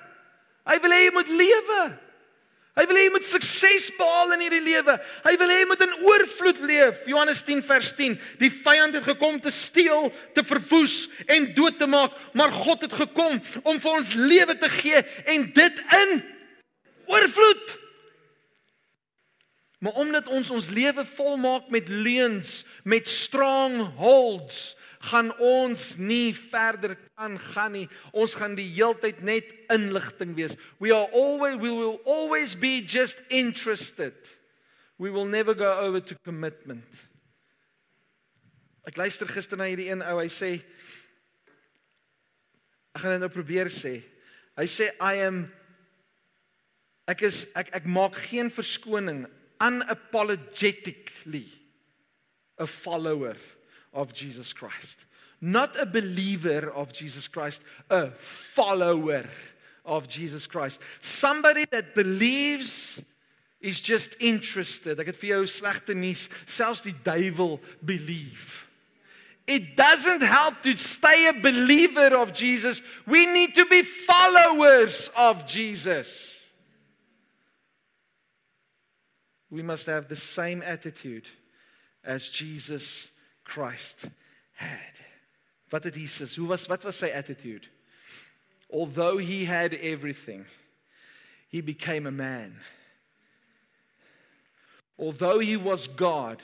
Hy 0.66 0.78
wil 0.80 0.90
hê 0.90 1.00
jy 1.04 1.12
moet 1.12 1.28
lewe. 1.28 1.98
Hy 2.72 2.86
wil 2.88 2.96
hê 2.96 3.02
jy 3.04 3.12
moet 3.12 3.26
sukses 3.28 3.90
behaal 3.98 4.32
in 4.32 4.40
hierdie 4.40 4.62
lewe. 4.64 4.94
Hy 5.26 5.36
wil 5.36 5.50
hê 5.52 5.58
jy 5.60 5.66
moet 5.68 5.82
in 5.84 5.92
oorvloed 6.08 6.60
leef. 6.60 7.02
Johannes 7.06 7.42
10 7.42 7.62
vers 7.62 7.92
10. 7.92 8.16
Die 8.40 8.50
vyand 8.50 8.94
het 8.94 9.04
gekom 9.04 9.40
te 9.40 9.50
steel, 9.52 10.08
te 10.32 10.42
verwoes 10.42 11.08
en 11.26 11.54
dood 11.54 11.78
te 11.78 11.86
maak, 11.86 12.16
maar 12.32 12.50
God 12.50 12.80
het 12.86 12.92
gekom 12.92 13.42
om 13.62 13.80
vir 13.80 13.92
ons 13.92 14.14
lewe 14.14 14.56
te 14.56 14.70
gee 14.72 15.04
en 15.26 15.52
dit 15.52 15.84
in 16.00 16.22
oorvloed. 17.12 17.81
Maar 19.82 19.98
omdat 19.98 20.28
ons 20.30 20.50
ons 20.54 20.68
lewe 20.70 21.02
volmaak 21.04 21.66
met 21.74 21.88
leuns, 21.88 22.62
met 22.86 23.08
strongholds, 23.08 24.76
gaan 25.02 25.32
ons 25.42 25.96
nie 25.98 26.30
verder 26.36 26.94
kan 27.18 27.34
gaan 27.38 27.74
nie. 27.74 27.88
Ons 28.14 28.36
gaan 28.38 28.54
die 28.54 28.68
heeltyd 28.70 29.24
net 29.26 29.50
inligting 29.74 30.36
wees. 30.38 30.54
We 30.78 30.94
are 30.94 31.10
always 31.10 31.58
we 31.58 31.72
will 31.74 31.98
always 32.06 32.54
be 32.54 32.78
just 32.86 33.22
interested. 33.26 34.14
We 35.02 35.10
will 35.10 35.26
never 35.26 35.54
go 35.54 35.72
over 35.82 36.00
to 36.00 36.14
commitment. 36.22 37.08
Ek 38.86 38.96
luister 38.96 39.26
gister 39.26 39.58
na 39.58 39.66
hierdie 39.66 39.90
een 39.90 40.06
ou, 40.06 40.22
hy 40.22 40.30
sê 40.30 40.54
ek 42.94 43.02
gaan 43.02 43.16
dit 43.16 43.26
nou 43.26 43.34
probeer 43.34 43.74
sê. 43.74 43.98
Hy 44.54 44.70
sê 44.70 44.92
I 45.02 45.26
am 45.26 45.48
ek 47.10 47.26
is 47.26 47.48
ek 47.58 47.74
ek 47.82 47.90
maak 47.90 48.14
geen 48.30 48.46
verskoning 48.46 49.24
unapologetically 49.62 51.46
a 52.58 52.66
follower 52.66 53.36
of 53.94 54.12
Jesus 54.12 54.52
Christ. 54.52 55.04
Not 55.40 55.78
a 55.80 55.86
believer 55.86 56.70
of 56.70 56.92
Jesus 56.92 57.26
Christ, 57.28 57.62
a 57.90 58.10
follower 58.10 59.24
of 59.84 60.08
Jesus 60.08 60.46
Christ. 60.46 60.80
Somebody 61.00 61.64
that 61.70 61.94
believes 61.94 63.00
is 63.60 63.80
just 63.80 64.14
interested. 64.20 64.98
Ek 65.00 65.12
het 65.12 65.18
vir 65.18 65.36
jou 65.36 65.46
slegte 65.46 65.94
nuus, 65.94 66.28
selfs 66.50 66.82
die 66.82 66.94
duiwel 67.06 67.58
believe. 67.86 68.66
It 69.46 69.76
doesn't 69.76 70.22
help 70.22 70.62
to 70.62 70.76
stay 70.76 71.26
a 71.28 71.32
believer 71.32 72.14
of 72.16 72.32
Jesus. 72.32 72.82
We 73.06 73.26
need 73.26 73.56
to 73.56 73.66
be 73.66 73.82
followers 73.82 75.10
of 75.16 75.46
Jesus. 75.46 76.38
We 79.52 79.60
must 79.60 79.84
have 79.84 80.08
the 80.08 80.16
same 80.16 80.62
attitude 80.62 81.28
as 82.02 82.26
Jesus 82.26 83.10
Christ 83.44 84.06
had. 84.54 84.94
Wat 85.70 85.84
het 85.84 85.94
Jesus? 85.94 86.34
Hoe 86.36 86.48
was 86.48 86.66
wat 86.68 86.84
was 86.84 86.96
sy 86.96 87.10
attitude? 87.10 87.68
Although 88.70 89.18
he 89.18 89.44
had 89.44 89.74
everything, 89.74 90.46
he 91.48 91.60
became 91.60 92.06
a 92.06 92.10
man. 92.10 92.56
Although 94.98 95.38
he 95.38 95.58
was 95.58 95.86
God, 95.86 96.40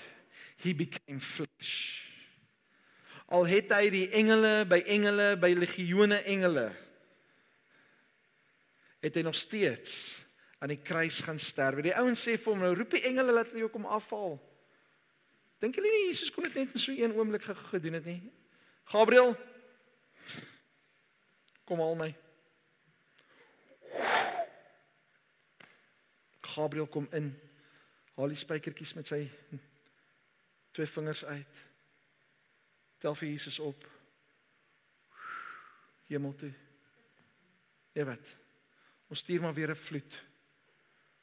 he 0.58 0.74
became 0.74 1.20
flesh. 1.20 2.04
Al 3.30 3.46
het 3.46 3.72
hy 3.72 3.88
die 3.88 4.08
engele 4.12 4.68
by 4.68 4.82
engele 4.84 5.40
by 5.40 5.54
legioene 5.56 6.20
engele 6.28 6.74
het 9.00 9.16
hy 9.16 9.22
nog 9.24 9.36
steeds 9.36 10.18
aan 10.58 10.72
die 10.72 10.82
kruis 10.82 11.20
gaan 11.20 11.38
sterwe. 11.38 11.82
Die 11.86 11.94
ouens 11.94 12.22
sê 12.26 12.36
vir 12.36 12.52
hom 12.52 12.62
nou 12.64 12.74
roep 12.74 12.96
die 12.96 13.04
engele 13.06 13.34
laat 13.34 13.52
hulle 13.52 13.66
jou 13.66 13.70
kom 13.72 13.86
afhaal. 13.86 14.38
Dink 15.62 15.78
julle 15.78 15.90
nie 15.90 16.06
Jesus 16.08 16.30
kon 16.34 16.46
dit 16.46 16.54
net 16.58 16.74
in 16.74 16.82
so 16.82 16.94
een 16.94 17.14
oomblik 17.14 17.46
gedoen 17.70 17.98
het 17.98 18.06
nie? 18.06 18.20
Gabriël 18.90 19.34
kom 21.68 21.82
al 21.84 21.98
my. 21.98 22.08
Gabriël 26.48 26.88
kom 26.90 27.06
in. 27.12 27.32
Haal 28.16 28.32
die 28.34 28.40
spykertjies 28.40 28.96
met 28.98 29.10
sy 29.10 29.20
twee 30.74 30.90
vingers 30.90 31.24
uit. 31.24 31.58
Tel 32.98 33.14
vir 33.14 33.28
Jesus 33.28 33.58
op. 33.62 33.84
Hemel 36.08 36.34
toe. 36.38 36.50
Ja 37.94 38.06
wat? 38.08 38.34
Ons 39.08 39.22
stuur 39.22 39.42
maar 39.42 39.54
weer 39.54 39.70
'n 39.70 39.76
vloed. 39.76 40.27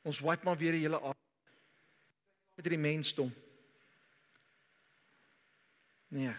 Ons 0.06 0.22
wipe 0.22 0.45
maar 0.45 0.58
weer 0.58 0.76
die 0.78 0.84
hele 0.86 1.01
aarde 1.01 1.24
met 2.56 2.68
hierdie 2.68 2.82
mensdom. 2.82 3.32
Nee. 6.14 6.34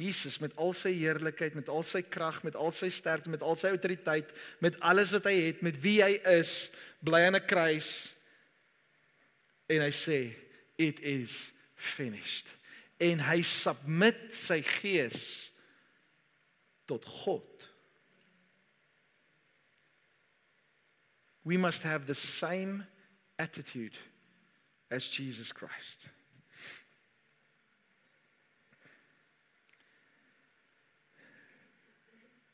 Jesus 0.00 0.38
met 0.40 0.54
al 0.56 0.72
sy 0.78 0.94
heerlikheid, 0.96 1.54
met 1.58 1.68
al 1.68 1.84
sy 1.84 2.00
krag, 2.06 2.40
met 2.46 2.56
al 2.56 2.72
sy 2.72 2.88
sterkte, 2.90 3.30
met 3.30 3.42
al 3.44 3.58
sy 3.60 3.74
autoriteit, 3.74 4.30
met 4.64 4.78
alles 4.80 5.12
wat 5.12 5.28
hy 5.28 5.34
het, 5.50 5.60
met 5.62 5.76
wie 5.84 5.98
hy 6.00 6.14
is, 6.32 6.70
bly 7.04 7.26
aan 7.26 7.36
'n 7.36 7.46
kruis 7.46 8.14
en 9.68 9.82
hy 9.82 9.92
sê 9.92 10.18
it 10.78 11.00
is 11.00 11.52
finished. 11.74 12.48
En 13.00 13.20
hy 13.20 13.42
submit 13.42 14.30
sy 14.34 14.62
gees 14.62 15.50
tot 16.86 17.04
God. 17.04 17.51
We 21.44 21.56
must 21.56 21.82
have 21.82 22.06
the 22.06 22.14
same 22.14 22.86
attitude 23.38 23.96
as 24.90 25.08
Jesus 25.08 25.52
Christ. 25.52 26.06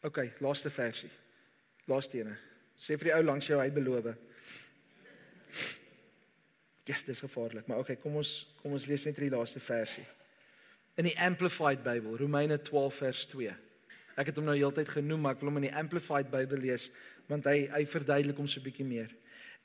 OK, 0.05 0.32
laaste 0.41 0.70
versie. 0.70 1.11
Laaste 1.86 2.20
ene. 2.22 2.36
Sê 2.78 2.97
vir 2.97 3.11
die 3.11 3.16
ou 3.16 3.24
langs 3.26 3.49
jou 3.51 3.59
hy 3.59 3.68
beloof. 3.74 4.12
Yes, 6.89 7.03
dis 7.05 7.20
gevaarlik, 7.20 7.66
maar 7.68 7.82
OK, 7.82 7.99
kom 8.01 8.16
ons 8.20 8.47
kom 8.62 8.72
ons 8.72 8.86
lees 8.89 9.05
net 9.05 9.18
die 9.20 9.32
laaste 9.34 9.61
versie. 9.61 10.07
In 10.99 11.07
die 11.11 11.16
Amplified 11.20 11.82
Bible, 11.84 12.16
Romeine 12.18 12.57
12 12.62 13.03
vers 13.03 13.24
2. 13.34 13.53
Ek 14.18 14.30
het 14.30 14.39
hom 14.39 14.49
nou 14.49 14.57
heeltyd 14.57 14.89
genoem, 14.97 15.20
maar 15.26 15.36
ek 15.36 15.43
wil 15.43 15.53
hom 15.53 15.61
in 15.61 15.68
die 15.68 15.76
Amplified 15.76 16.30
Bible 16.32 16.59
lees 16.62 16.89
want 17.29 17.45
hy 17.45 17.68
hy 17.72 17.85
verduidelik 17.85 18.37
hom 18.37 18.49
so 18.49 18.61
'n 18.61 18.64
bietjie 18.64 18.87
meer. 18.87 19.09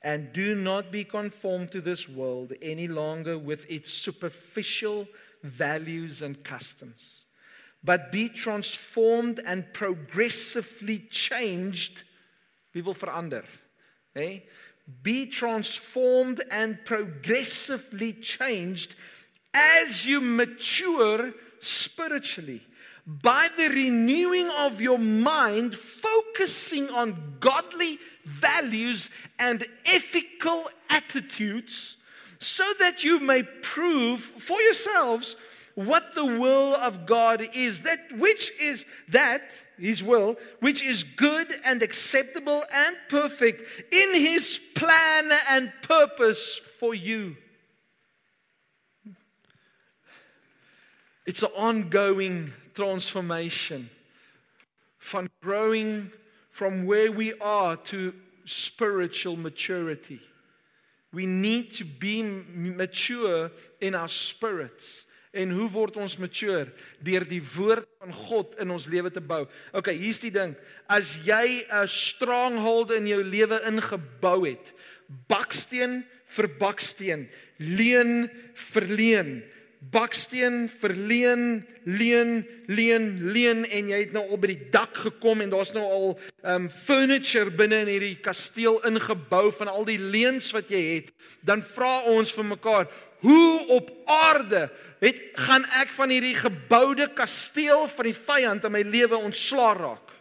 And 0.02 0.32
do 0.32 0.54
not 0.54 0.92
be 0.92 1.04
conformed 1.04 1.70
to 1.72 1.80
this 1.80 2.08
world 2.08 2.52
any 2.60 2.88
longer 2.88 3.38
with 3.38 3.64
its 3.70 3.90
superficial 3.90 5.08
values 5.42 6.20
and 6.20 6.42
customs 6.44 7.24
but 7.84 8.10
be 8.10 8.28
transformed 8.30 9.40
and 9.44 9.70
progressively 9.74 11.06
changed. 11.10 12.02
Wie 12.72 12.82
wil 12.82 12.94
verander? 12.94 13.44
Hè? 14.16 14.42
Be 15.02 15.26
transformed 15.26 16.42
and 16.50 16.82
progressively 16.84 18.14
changed 18.14 18.96
as 19.52 20.06
you 20.06 20.20
mature 20.20 21.32
spiritually 21.60 22.62
by 23.06 23.48
the 23.56 23.68
renewing 23.68 24.50
of 24.50 24.80
your 24.80 24.98
mind, 24.98 25.74
focusing 25.74 26.88
on 26.90 27.36
godly 27.40 27.98
values 28.24 29.10
and 29.38 29.64
ethical 29.84 30.68
attitudes, 30.88 31.96
so 32.38 32.64
that 32.78 33.04
you 33.04 33.20
may 33.20 33.42
prove 33.42 34.20
for 34.20 34.60
yourselves 34.60 35.36
what 35.74 36.14
the 36.14 36.24
will 36.24 36.74
of 36.76 37.04
God 37.04 37.46
is, 37.54 37.80
that 37.82 38.00
which 38.16 38.52
is 38.60 38.86
that, 39.08 39.58
His 39.78 40.02
will, 40.02 40.36
which 40.60 40.82
is 40.82 41.02
good 41.02 41.54
and 41.64 41.82
acceptable 41.82 42.64
and 42.72 42.96
perfect 43.08 43.92
in 43.92 44.14
His 44.14 44.60
plan 44.74 45.32
and 45.48 45.72
purpose 45.82 46.60
for 46.78 46.94
you. 46.94 47.36
It's 51.26 51.42
an 51.42 51.50
ongoing 51.56 52.52
transformation 52.74 53.88
from 54.98 55.30
growing 55.42 56.10
from 56.50 56.84
where 56.86 57.10
we 57.10 57.34
are 57.40 57.76
to 57.76 58.14
spiritual 58.44 59.36
maturity. 59.36 60.20
We 61.12 61.26
need 61.26 61.72
to 61.74 61.84
be 61.84 62.22
mature 62.22 63.50
in 63.80 63.94
our 63.94 64.08
spirits. 64.08 65.06
En 65.34 65.50
hoe 65.50 65.66
word 65.70 65.96
ons 65.98 66.14
mature? 66.22 66.68
Deur 67.02 67.24
die 67.26 67.42
woord 67.42 67.88
van 67.98 68.12
God 68.14 68.54
in 68.62 68.70
ons 68.70 68.86
lewe 68.86 69.10
te 69.10 69.22
bou. 69.22 69.40
OK, 69.74 69.90
hier's 69.98 70.22
die 70.22 70.30
ding. 70.34 70.54
As 70.86 71.16
jy 71.26 71.66
'n 71.66 71.88
stronghold 71.90 72.92
in 72.94 73.06
jou 73.10 73.22
lewe 73.22 73.58
ingebou 73.66 74.46
het, 74.46 74.70
baksteen 75.26 76.04
vir 76.36 76.48
baksteen, 76.58 77.26
leuen 77.58 78.30
vir 78.54 78.86
leuen, 78.86 79.42
baksteen 79.90 80.68
verleen, 80.68 81.64
leen, 81.84 82.46
leen, 82.66 83.32
leen 83.32 83.64
en 83.64 83.88
jy 83.90 83.98
het 84.04 84.14
nou 84.14 84.22
al 84.28 84.40
by 84.40 84.52
die 84.52 84.68
dak 84.72 84.96
gekom 85.06 85.42
en 85.44 85.52
daar's 85.52 85.74
nou 85.76 85.84
al 85.84 86.06
um 86.54 86.68
furniture 86.72 87.52
binne 87.52 87.82
in 87.84 87.90
hierdie 87.92 88.18
kasteel 88.24 88.78
ingebou 88.88 89.50
van 89.58 89.72
al 89.72 89.84
die 89.88 89.98
leens 89.98 90.52
wat 90.56 90.70
jy 90.72 90.82
het, 90.94 91.10
dan 91.44 91.64
vra 91.74 92.04
ons 92.12 92.32
vir 92.36 92.48
mekaar, 92.54 92.88
hoe 93.24 93.66
op 93.76 93.90
aarde 94.10 94.66
het 95.02 95.20
gaan 95.46 95.64
ek 95.80 95.92
van 95.96 96.12
hierdie 96.12 96.36
geboude 96.36 97.08
kasteel 97.16 97.86
van 97.88 98.08
die 98.10 98.16
vyand 98.16 98.68
in 98.68 98.74
my 98.74 98.84
lewe 98.84 99.16
ontslaa 99.16 99.72
raak? 99.78 100.12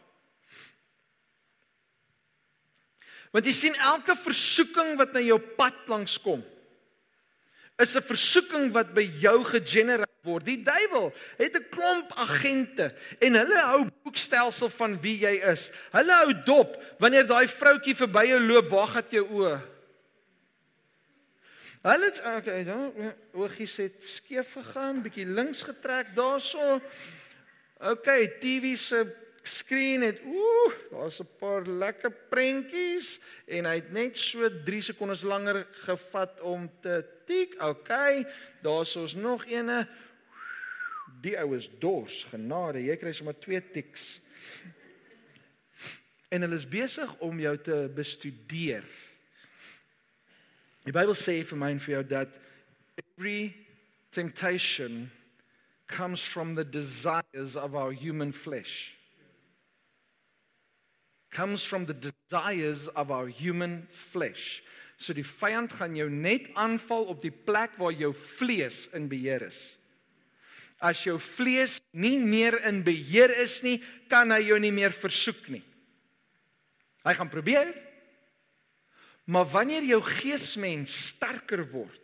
Want 3.34 3.48
jy 3.50 3.54
sien 3.58 3.78
elke 3.82 4.16
versoeking 4.20 4.94
wat 5.00 5.16
na 5.16 5.24
jou 5.26 5.40
pad 5.58 5.78
langs 5.90 6.20
kom 6.22 6.44
is 7.82 7.96
'n 7.96 8.02
versoeking 8.02 8.72
wat 8.72 8.94
by 8.94 9.04
jou 9.20 9.44
gegenereer 9.44 10.08
word. 10.24 10.46
Die 10.46 10.62
duiwel 10.64 11.14
het 11.38 11.56
'n 11.56 11.70
klomp 11.70 12.14
agente 12.14 12.94
en 13.20 13.34
hulle 13.34 13.60
hou 13.60 13.90
boekstelsel 14.04 14.70
van 14.70 15.02
wie 15.02 15.18
jy 15.18 15.42
is. 15.52 15.70
Hulle 15.92 16.14
hou 16.14 16.34
dop 16.46 16.78
wanneer 17.00 17.28
daai 17.28 17.48
vroutjie 17.48 17.96
verby 17.96 18.28
jou 18.28 18.40
loop, 18.40 18.70
waar 18.70 18.88
gaan 18.88 19.10
jou 19.10 19.28
oë? 19.28 19.62
Hulle 21.84 22.06
het 22.06 22.22
okay, 22.24 22.64
dan 22.64 22.94
oogies 23.34 23.78
het 23.78 24.04
skeef 24.04 24.54
gegaan, 24.54 25.02
bietjie 25.02 25.26
links 25.26 25.64
getrek 25.64 26.16
daarso. 26.16 26.80
Okay, 27.80 28.28
TV 28.40 28.78
se 28.78 29.04
skreen 29.44 30.02
het 30.02 30.22
ooh, 30.24 30.74
daar's 30.92 31.20
'n 31.20 31.28
paar 31.40 31.68
lekker 31.68 32.12
prentjies 32.30 33.20
en 33.46 33.66
hy 33.66 33.76
het 33.76 33.92
net 33.92 34.18
so 34.18 34.50
3 34.64 34.82
sekondes 34.82 35.22
langer 35.22 35.68
gevat 35.84 36.40
om 36.42 36.72
te 36.82 37.04
tik. 37.26 37.62
Okay, 37.62 38.26
daar's 38.62 38.96
ons 38.96 39.14
nog 39.14 39.46
eene. 39.46 39.88
Die 41.22 41.40
ou 41.40 41.56
is 41.56 41.70
dors, 41.80 42.24
genade, 42.24 42.84
jy 42.84 42.96
kry 42.96 43.12
sommer 43.12 43.40
twee 43.40 43.62
tiks. 43.72 44.22
En 46.30 46.42
hulle 46.42 46.56
is 46.56 46.68
besig 46.68 47.20
om 47.20 47.40
jou 47.40 47.58
te 47.58 47.92
bestudeer. 47.96 48.84
Die 50.84 50.92
Bybel 50.92 51.16
sê 51.16 51.44
vir 51.44 51.58
my 51.58 51.72
en 51.72 51.80
vir 51.80 51.94
jou 51.94 52.04
dat 52.04 52.30
every 52.96 53.56
temptation 54.12 55.12
comes 55.88 56.24
from 56.24 56.56
the 56.56 56.70
desires 56.70 57.56
of 57.56 57.76
our 57.76 57.92
human 57.92 58.34
flesh 58.34 58.92
comes 61.34 61.64
from 61.64 61.86
the 61.86 61.98
desires 61.98 62.88
of 62.96 63.12
our 63.12 63.28
human 63.28 63.88
flesh. 63.90 64.62
So 64.98 65.16
die 65.18 65.26
vyand 65.26 65.74
gaan 65.74 65.98
jou 65.98 66.08
net 66.10 66.48
aanval 66.60 67.10
op 67.12 67.24
die 67.24 67.34
plek 67.34 67.76
waar 67.82 67.96
jou 67.98 68.14
vlees 68.14 68.86
in 68.96 69.10
beheer 69.12 69.48
is. 69.50 69.76
As 70.84 71.02
jou 71.04 71.18
vlees 71.20 71.80
nie 71.92 72.20
meer 72.20 72.60
in 72.68 72.84
beheer 72.86 73.32
is 73.44 73.62
nie, 73.66 73.80
kan 74.12 74.32
hy 74.32 74.44
jou 74.46 74.60
nie 74.62 74.74
meer 74.76 74.94
versoek 74.96 75.50
nie. 75.52 75.64
Hy 77.04 77.14
gaan 77.18 77.32
probeer. 77.32 77.74
Maar 79.26 79.48
wanneer 79.52 79.86
jou 79.88 80.02
geesmens 80.04 80.94
sterker 81.14 81.64
word 81.72 82.00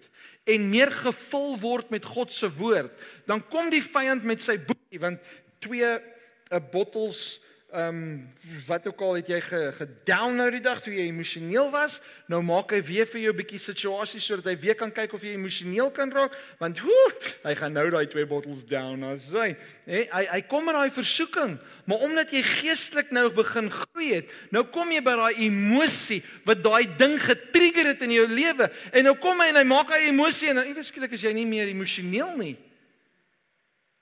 en 0.50 0.70
meer 0.72 0.90
gevul 0.90 1.58
word 1.62 1.92
met 1.94 2.08
God 2.08 2.32
se 2.34 2.48
woord, 2.58 2.94
dan 3.28 3.44
kom 3.52 3.68
die 3.70 3.84
vyand 3.84 4.24
met 4.26 4.42
sy 4.42 4.56
boekie 4.58 5.02
want 5.04 5.22
twee 5.62 5.92
uh, 6.00 6.62
bottels 6.72 7.38
Ehm 7.70 7.88
um, 7.88 8.30
wat 8.66 8.88
ook 8.88 9.02
al 9.02 9.20
het 9.20 9.28
jy 9.30 9.38
gedownload 9.46 10.56
die 10.58 10.62
dag 10.66 10.80
toe 10.82 10.94
jy 10.94 11.04
emosioneel 11.06 11.68
was, 11.70 12.00
nou 12.26 12.40
maak 12.42 12.72
hy 12.74 12.80
weer 12.82 13.06
vir 13.06 13.22
jou 13.22 13.34
'n 13.34 13.38
bietjie 13.38 13.60
situasie 13.62 14.20
sodat 14.20 14.50
hy 14.50 14.56
weer 14.58 14.76
kan 14.76 14.90
kyk 14.92 15.14
of 15.14 15.22
jy 15.22 15.36
emosioneel 15.38 15.92
kan 15.94 16.10
raak, 16.10 16.34
want 16.58 16.80
hoe, 16.82 17.12
hy 17.44 17.54
gaan 17.54 17.74
nou 17.74 17.90
daai 17.90 18.08
twee 18.10 18.26
bottles 18.26 18.66
down 18.66 19.04
as 19.04 19.30
hy. 19.30 19.56
Hey, 19.86 20.10
hy 20.10 20.26
hy 20.32 20.42
kom 20.50 20.66
met 20.66 20.74
daai 20.74 20.90
versoeking, 20.90 21.60
maar 21.86 22.02
omdat 22.02 22.32
jy 22.34 22.42
geestelik 22.42 23.12
nou 23.12 23.30
begin 23.30 23.70
groei 23.70 24.16
het, 24.16 24.34
nou 24.50 24.64
kom 24.64 24.90
jy 24.90 25.02
by 25.02 25.16
daai 25.16 25.38
emosie 25.38 26.24
wat 26.46 26.64
daai 26.64 26.98
ding 26.98 27.20
getrigger 27.22 27.86
het 27.94 28.02
in 28.02 28.12
jou 28.18 28.26
lewe 28.26 28.72
en 28.94 29.04
nou 29.04 29.14
kom 29.14 29.40
hy 29.40 29.50
en 29.54 29.62
hy 29.62 29.64
maak 29.64 29.94
hy 29.94 30.10
emosie 30.10 30.50
en 30.50 30.56
nou 30.56 30.66
iewers 30.66 30.88
skielik 30.90 31.14
is 31.14 31.22
jy 31.22 31.34
nie 31.34 31.46
meer 31.46 31.70
emosioneel 31.70 32.34
nie. 32.38 32.58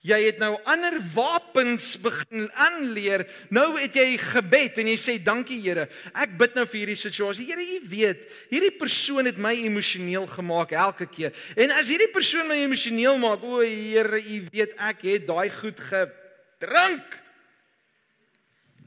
Jy 0.06 0.18
het 0.28 0.38
nou 0.38 0.54
ander 0.70 1.00
wapens 1.16 1.96
begin 2.00 2.46
aanleer. 2.54 3.26
Nou 3.50 3.80
het 3.80 3.96
jy 3.98 4.14
gebed 4.22 4.78
en 4.78 4.92
jy 4.92 4.98
sê 5.02 5.16
dankie 5.24 5.58
Here. 5.64 5.88
Ek 6.14 6.36
bid 6.38 6.56
nou 6.56 6.68
vir 6.70 6.84
hierdie 6.84 7.00
situasie. 7.02 7.48
Here, 7.50 7.64
U 7.64 7.90
weet, 7.90 8.28
hierdie 8.52 8.76
persoon 8.78 9.26
het 9.26 9.42
my 9.42 9.56
emosioneel 9.66 10.28
gemaak 10.30 10.76
elke 10.78 11.10
keer. 11.10 11.34
En 11.58 11.74
as 11.76 11.90
hierdie 11.90 12.12
persoon 12.14 12.48
my 12.48 12.60
emosioneel 12.62 13.18
maak, 13.22 13.44
o 13.44 13.64
Here, 13.66 14.22
U 14.22 14.42
weet 14.54 14.78
ek 14.78 15.02
het 15.10 15.26
daai 15.28 15.50
goed 15.58 15.82
gedrink. 15.90 17.18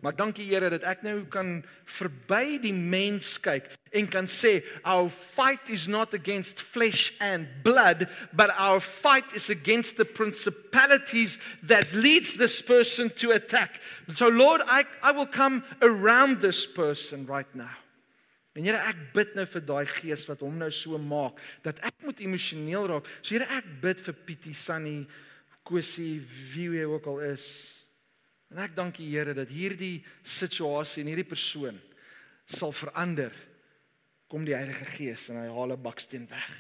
Maar 0.01 0.17
dankie 0.17 0.47
Here 0.49 0.71
dat 0.73 0.85
ek 0.89 1.03
nou 1.05 1.27
kan 1.29 1.61
verby 1.85 2.57
die 2.63 2.73
mens 2.73 3.35
kyk 3.45 3.69
en 3.93 4.07
kan 4.09 4.29
sê 4.31 4.63
our 4.89 5.11
fight 5.11 5.69
is 5.69 5.85
not 5.91 6.15
against 6.17 6.63
flesh 6.63 7.13
and 7.21 7.49
blood 7.67 8.07
but 8.33 8.55
our 8.57 8.81
fight 8.81 9.29
is 9.37 9.51
against 9.51 9.99
the 10.01 10.07
principalities 10.07 11.37
that 11.69 11.85
leads 11.93 12.35
this 12.41 12.63
person 12.63 13.11
to 13.21 13.33
attack. 13.37 13.81
So 14.17 14.29
Lord, 14.29 14.63
I 14.65 14.85
I 15.03 15.13
will 15.13 15.29
come 15.29 15.65
around 15.83 16.41
this 16.41 16.65
person 16.65 17.27
right 17.27 17.49
now. 17.55 17.77
En 18.57 18.65
Here, 18.67 18.81
ek 18.83 19.13
bid 19.15 19.37
nou 19.39 19.45
vir 19.47 19.63
daai 19.63 19.85
gees 19.87 20.25
wat 20.27 20.41
hom 20.43 20.57
nou 20.59 20.71
so 20.75 20.99
maak 20.99 21.39
dat 21.63 21.79
ek 21.87 22.01
moet 22.03 22.23
emosioneel 22.25 22.89
raak. 22.91 23.11
So 23.23 23.37
Here, 23.37 23.47
ek 23.47 23.69
bid 23.85 24.01
vir 24.03 24.17
Pietie, 24.27 24.57
Sunny, 24.59 25.05
Kosie, 25.69 26.19
wie 26.55 26.67
hy 26.73 26.89
ook 26.89 27.07
al 27.13 27.21
is. 27.31 27.47
En 28.51 28.59
ek 28.65 28.75
dank 28.75 28.99
die 28.99 29.11
Here 29.13 29.35
dat 29.35 29.51
hierdie 29.53 30.03
situasie 30.27 31.05
en 31.05 31.13
hierdie 31.13 31.29
persoon 31.29 31.79
sal 32.51 32.73
verander. 32.75 33.35
Kom 34.31 34.45
die 34.47 34.57
Heilige 34.57 34.87
Gees 34.97 35.29
en 35.31 35.39
hy 35.39 35.49
haal 35.51 35.73
'n 35.77 35.83
baksteen 35.83 36.27
weg. 36.31 36.51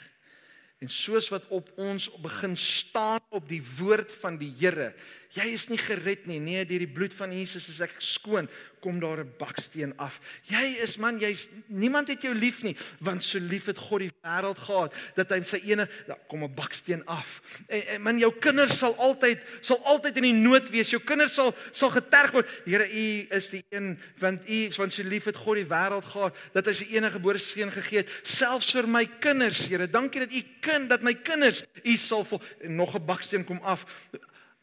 En 0.80 0.88
soos 0.88 1.28
wat 1.28 1.48
op 1.50 1.68
ons 1.76 2.08
begin 2.22 2.56
staan 2.56 3.20
op 3.28 3.48
die 3.48 3.62
woord 3.78 4.12
van 4.22 4.38
die 4.38 4.52
Here, 4.60 4.94
jy 5.36 5.46
is 5.54 5.68
nie 5.70 5.78
gered 5.78 6.26
nie. 6.26 6.40
Nee, 6.42 6.64
deur 6.66 6.82
die 6.82 6.90
bloed 6.90 7.14
van 7.14 7.32
Jesus 7.34 7.68
is 7.70 7.80
ek 7.84 7.94
skoon. 8.02 8.48
Kom 8.80 8.98
daar 9.00 9.20
'n 9.20 9.32
baksteen 9.38 9.92
af. 9.98 10.20
Jy 10.48 10.80
is 10.82 10.96
man, 10.96 11.18
jy's 11.18 11.48
niemand 11.66 12.08
het 12.08 12.22
jou 12.22 12.34
lief 12.34 12.62
nie, 12.62 12.76
want 13.00 13.22
so 13.22 13.38
lief 13.38 13.66
het 13.66 13.78
God 13.78 14.00
die 14.00 14.12
wêreld 14.24 14.58
gehad 14.58 14.94
dat 15.16 15.30
hy 15.30 15.42
sy 15.42 15.60
ja, 15.62 15.86
kom 16.28 16.44
'n 16.44 16.54
baksteen 16.54 17.04
af. 17.06 17.42
En, 17.68 17.86
en 17.86 18.02
man, 18.02 18.18
jou 18.18 18.32
kinders 18.40 18.78
sal 18.78 18.96
altyd 18.96 19.38
sal 19.60 19.84
altyd 19.84 20.16
in 20.16 20.22
die 20.22 20.32
nood 20.48 20.70
wees. 20.70 20.90
Jou 20.90 21.02
kinders 21.02 21.34
sal 21.34 21.54
sal 21.72 21.90
geterg 21.90 22.32
word. 22.32 22.48
Here, 22.64 22.88
U 22.88 23.26
is 23.30 23.50
die 23.50 23.64
een 23.70 23.98
want 24.18 24.48
U 24.48 24.68
want 24.76 24.92
so 24.92 25.02
lief 25.02 25.24
het 25.24 25.36
God 25.36 25.56
die 25.56 25.68
wêreld 25.68 26.04
gehad 26.04 26.36
dat 26.52 26.66
hy 26.66 26.72
sy 26.72 26.86
enige 26.90 27.20
gebore 27.20 27.38
seun 27.38 27.70
gegee 27.70 27.98
het, 27.98 28.10
selfs 28.22 28.72
vir 28.72 28.88
my 28.88 29.04
kinders. 29.20 29.66
Here, 29.68 29.86
dankie 29.86 30.24
dat 30.24 30.32
U 30.32 30.42
kind 30.60 30.88
dat 30.88 31.02
my 31.02 31.14
kinders 31.14 31.62
U 31.84 31.96
sal 31.96 32.24
vol, 32.24 32.40
nog 32.64 32.94
'n 32.96 33.04
baksteen 33.04 33.44
kom 33.44 33.60
af. 33.62 33.84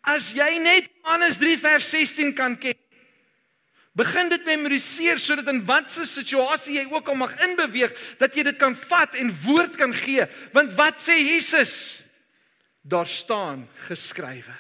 As 0.08 0.32
jy 0.32 0.58
net 0.64 0.88
Johannes 0.88 1.40
3 1.42 1.58
vers 1.60 1.88
16 1.92 2.36
kan 2.38 2.56
ken. 2.60 2.78
Begin 3.98 4.30
dit 4.30 4.46
memoriseer 4.46 5.18
sodat 5.20 5.50
in 5.50 5.64
watter 5.66 6.06
situasie 6.06 6.78
jy 6.78 6.86
ook 6.92 7.10
al 7.10 7.18
mag 7.18 7.34
inbeweeg 7.44 7.96
dat 8.22 8.36
jy 8.38 8.46
dit 8.46 8.60
kan 8.62 8.78
vat 8.88 9.18
en 9.18 9.34
woord 9.44 9.76
kan 9.80 9.96
gee. 9.96 10.28
Want 10.54 10.76
wat 10.78 11.02
sê 11.02 11.18
Jesus? 11.18 11.74
Daar 12.88 13.10
staan 13.10 13.66
geskrywe. 13.90 14.54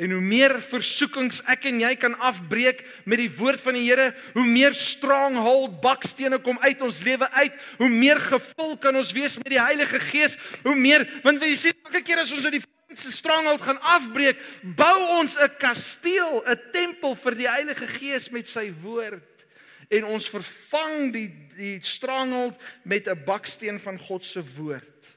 En 0.00 0.14
hoe 0.14 0.22
meer 0.24 0.54
versoekings 0.64 1.42
ek 1.50 1.66
en 1.68 1.82
jy 1.82 1.90
kan 2.00 2.14
afbreek 2.24 2.80
met 3.04 3.20
die 3.20 3.28
woord 3.36 3.60
van 3.60 3.76
die 3.76 3.84
Here, 3.84 4.14
hoe 4.32 4.46
meer 4.46 4.72
stronghold 4.72 5.80
bakstene 5.82 6.38
kom 6.40 6.56
uit 6.62 6.80
ons 6.86 7.02
lewe 7.04 7.28
uit, 7.34 7.58
hoe 7.82 7.90
meer 7.92 8.22
gevul 8.30 8.78
kan 8.80 8.96
ons 8.96 9.12
wees 9.12 9.36
met 9.42 9.52
die 9.52 9.60
Heilige 9.60 10.00
Gees, 10.08 10.38
hoe 10.64 10.78
meer 10.78 11.04
want 11.26 11.42
jy 11.44 11.56
sien 11.58 11.76
elke 11.84 12.00
keer 12.06 12.22
as 12.22 12.32
ons 12.32 12.46
uit 12.48 12.56
die 12.56 12.64
se 12.98 13.12
stronghold 13.12 13.62
gaan 13.62 13.80
afbreek, 13.80 14.38
bou 14.62 15.18
ons 15.18 15.36
'n 15.36 15.56
kasteel, 15.58 16.42
'n 16.46 16.58
tempel 16.72 17.14
vir 17.14 17.34
die 17.34 17.48
Heilige 17.48 17.86
Gees 17.86 18.30
met 18.30 18.48
sy 18.48 18.72
woord 18.82 19.46
en 19.90 20.04
ons 20.04 20.30
vervang 20.30 21.12
die 21.12 21.28
die 21.56 21.80
stronghold 21.82 22.56
met 22.82 23.08
'n 23.08 23.24
baksteen 23.24 23.80
van 23.80 23.98
God 23.98 24.24
se 24.24 24.42
woord. 24.56 25.16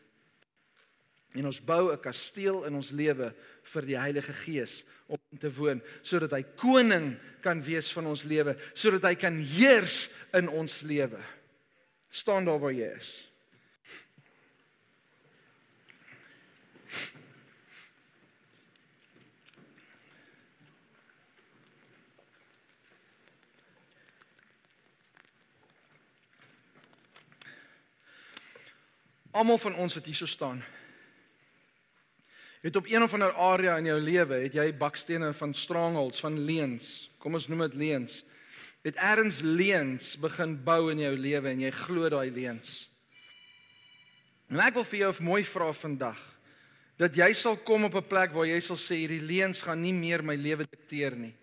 En 1.34 1.46
ons 1.46 1.62
bou 1.66 1.92
'n 1.92 2.00
kasteel 2.00 2.64
in 2.66 2.76
ons 2.76 2.90
lewe 2.90 3.34
vir 3.64 3.82
die 3.82 3.98
Heilige 3.98 4.34
Gees 4.34 4.84
om 5.08 5.18
te 5.40 5.54
woon 5.54 5.82
sodat 6.02 6.32
hy 6.32 6.44
koning 6.44 7.18
kan 7.42 7.64
wees 7.64 7.92
van 7.94 8.06
ons 8.06 8.24
lewe, 8.24 8.58
sodat 8.74 9.04
hy 9.04 9.16
kan 9.16 9.40
heers 9.40 10.10
in 10.34 10.50
ons 10.50 10.82
lewe. 10.82 11.20
staan 12.14 12.46
daar 12.46 12.60
waar 12.60 12.74
jy 12.74 12.94
is. 12.94 13.33
Almal 29.34 29.58
van 29.58 29.76
ons 29.82 29.96
wat 29.98 30.06
hierso 30.06 30.30
staan. 30.30 30.62
Het 32.62 32.76
op 32.80 32.86
een 32.88 33.04
of 33.04 33.14
ander 33.14 33.34
area 33.34 33.78
in 33.82 33.90
jou 33.90 33.98
lewe 34.00 34.38
het 34.46 34.54
jy 34.56 34.70
bakstene 34.78 35.34
van 35.34 35.54
strongholds, 35.58 36.22
van 36.24 36.38
leuns. 36.46 37.10
Kom 37.18 37.34
ons 37.36 37.50
noem 37.50 37.66
dit 37.66 37.80
leuns. 37.82 38.22
Het 38.86 39.00
erns 39.02 39.42
leuns 39.42 40.14
begin 40.22 40.54
bou 40.64 40.92
in 40.92 41.02
jou 41.02 41.16
lewe 41.18 41.50
en 41.50 41.64
jy 41.66 41.72
glo 41.76 42.12
daai 42.14 42.30
leuns. 42.32 42.86
En 44.54 44.62
ek 44.62 44.78
wil 44.78 44.86
vir 44.86 45.00
jou 45.00 45.12
'n 45.18 45.26
mooi 45.26 45.44
vra 45.44 45.72
vandag 45.74 46.22
dat 46.98 47.16
jy 47.16 47.34
sal 47.34 47.58
kom 47.58 47.84
op 47.84 47.96
'n 47.96 48.08
plek 48.08 48.32
waar 48.32 48.46
jy 48.46 48.60
sal 48.62 48.78
sê 48.78 48.96
hierdie 49.02 49.22
leuns 49.22 49.62
gaan 49.62 49.82
nie 49.82 49.94
meer 49.94 50.24
my 50.24 50.36
lewe 50.36 50.64
dikteer 50.70 51.16
nie. 51.18 51.34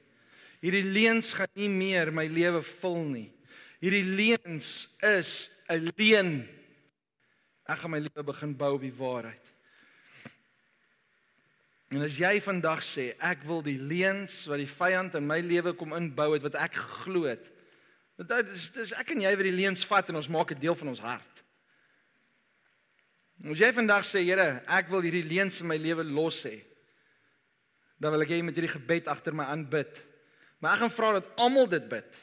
Hierdie 0.62 0.84
leuns 0.84 1.32
gaan 1.32 1.53
nie 1.55 1.68
meer 1.68 2.12
my 2.12 2.26
lewe 2.26 2.62
vul 2.62 3.05
nie. 3.05 3.32
Hierdie 3.80 4.05
leuns 4.05 4.88
is 5.03 5.51
'n 5.68 5.91
leuen. 5.97 6.60
Ek 7.71 7.79
gaan 7.85 7.93
my 7.95 8.01
lewe 8.03 8.27
begin 8.27 8.53
bou 8.59 8.75
op 8.75 8.83
die 8.83 8.95
waarheid. 8.99 9.51
En 11.91 12.05
as 12.07 12.16
jy 12.18 12.37
vandag 12.43 12.83
sê 12.87 13.11
ek 13.27 13.43
wil 13.47 13.62
die 13.66 13.79
leuns 13.79 14.45
wat 14.51 14.61
die 14.62 14.71
vyand 14.71 15.16
in 15.18 15.27
my 15.27 15.41
lewe 15.43 15.73
kom 15.79 15.95
inbou 15.97 16.29
het 16.37 16.45
wat 16.47 16.59
ek 16.59 16.79
geglo 16.79 17.27
het. 17.27 17.47
Want 18.18 18.31
dit 18.31 18.51
is 18.55 18.68
dis 18.75 18.95
ek 18.99 19.11
en 19.14 19.23
jy 19.25 19.33
wat 19.35 19.47
die 19.49 19.57
leuns 19.57 19.87
vat 19.91 20.11
en 20.11 20.18
ons 20.21 20.31
maak 20.31 20.55
dit 20.55 20.62
deel 20.66 20.79
van 20.79 20.93
ons 20.93 21.03
hart. 21.03 21.45
As 23.51 23.62
jy 23.62 23.71
vandag 23.73 24.05
sê 24.05 24.23
Here, 24.27 24.61
ek 24.68 24.91
wil 24.93 25.07
hierdie 25.07 25.25
leuns 25.25 25.62
in 25.62 25.71
my 25.71 25.79
lewe 25.81 26.05
los 26.05 26.43
hê. 26.45 26.59
Dan 28.01 28.14
wil 28.14 28.27
ek 28.27 28.35
hê 28.35 28.41
jy 28.41 28.47
moet 28.47 28.59
hierdie 28.59 28.75
gebed 28.75 29.09
agter 29.11 29.37
my 29.37 29.47
aanbid. 29.49 30.03
Maar 30.61 30.77
ek 30.77 30.85
gaan 30.85 30.95
vra 30.95 31.12
dat 31.18 31.31
almal 31.41 31.71
dit 31.71 31.87
bid. 31.89 32.18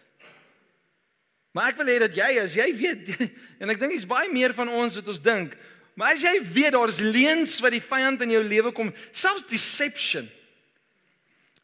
Maar 1.58 1.72
ek 1.74 1.80
wil 1.82 1.89
hê 1.89 1.97
dat 2.05 2.14
jy 2.14 2.30
as 2.43 2.53
jy 2.53 2.68
weet 2.78 3.10
en 3.64 3.74
ek 3.74 3.82
dink 3.82 3.97
dis 3.97 4.05
baie 4.10 4.30
meer 4.30 4.53
van 4.53 4.70
ons 4.70 4.99
wat 4.99 5.10
ons 5.10 5.24
dink 5.26 5.58
Maar 5.97 6.14
as 6.14 6.22
jy 6.22 6.36
weet 6.53 6.76
daar 6.76 6.91
is 6.91 7.01
leuns 7.01 7.55
wat 7.66 7.74
die 7.74 7.82
vyand 7.82 8.22
in 8.22 8.36
jou 8.36 8.43
lewe 8.45 8.70
kom, 8.76 8.91
selfs 9.10 9.47
deception. 9.49 10.28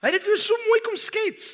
Hy 0.02 0.10
het 0.10 0.18
dit 0.18 0.26
vir 0.26 0.34
jou 0.34 0.40
so 0.42 0.58
mooi 0.66 0.80
kom 0.88 0.96
skets. 0.98 1.52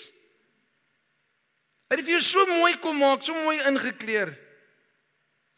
Hy 1.90 1.98
het 1.98 2.06
vir 2.06 2.16
jou 2.16 2.22
so 2.24 2.46
mooi 2.48 2.72
kom 2.80 3.02
maak, 3.02 3.26
so 3.28 3.36
mooi 3.36 3.58
ingekleer. 3.68 4.32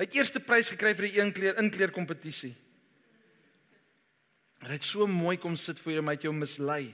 Hy 0.01 0.07
het 0.07 0.17
eerste 0.17 0.41
prys 0.41 0.71
gekry 0.73 0.95
vir 0.97 1.07
die 1.11 1.19
een 1.19 1.29
kleer 1.35 1.61
inkleer 1.61 1.93
kompetisie. 1.93 2.55
Hy 4.65 4.73
het 4.73 4.85
so 4.85 5.05
mooi 5.05 5.35
kom 5.41 5.53
sit 5.61 5.77
vir 5.83 5.99
jou 5.99 6.05
met 6.07 6.25
jou 6.25 6.33
mislei. 6.33 6.87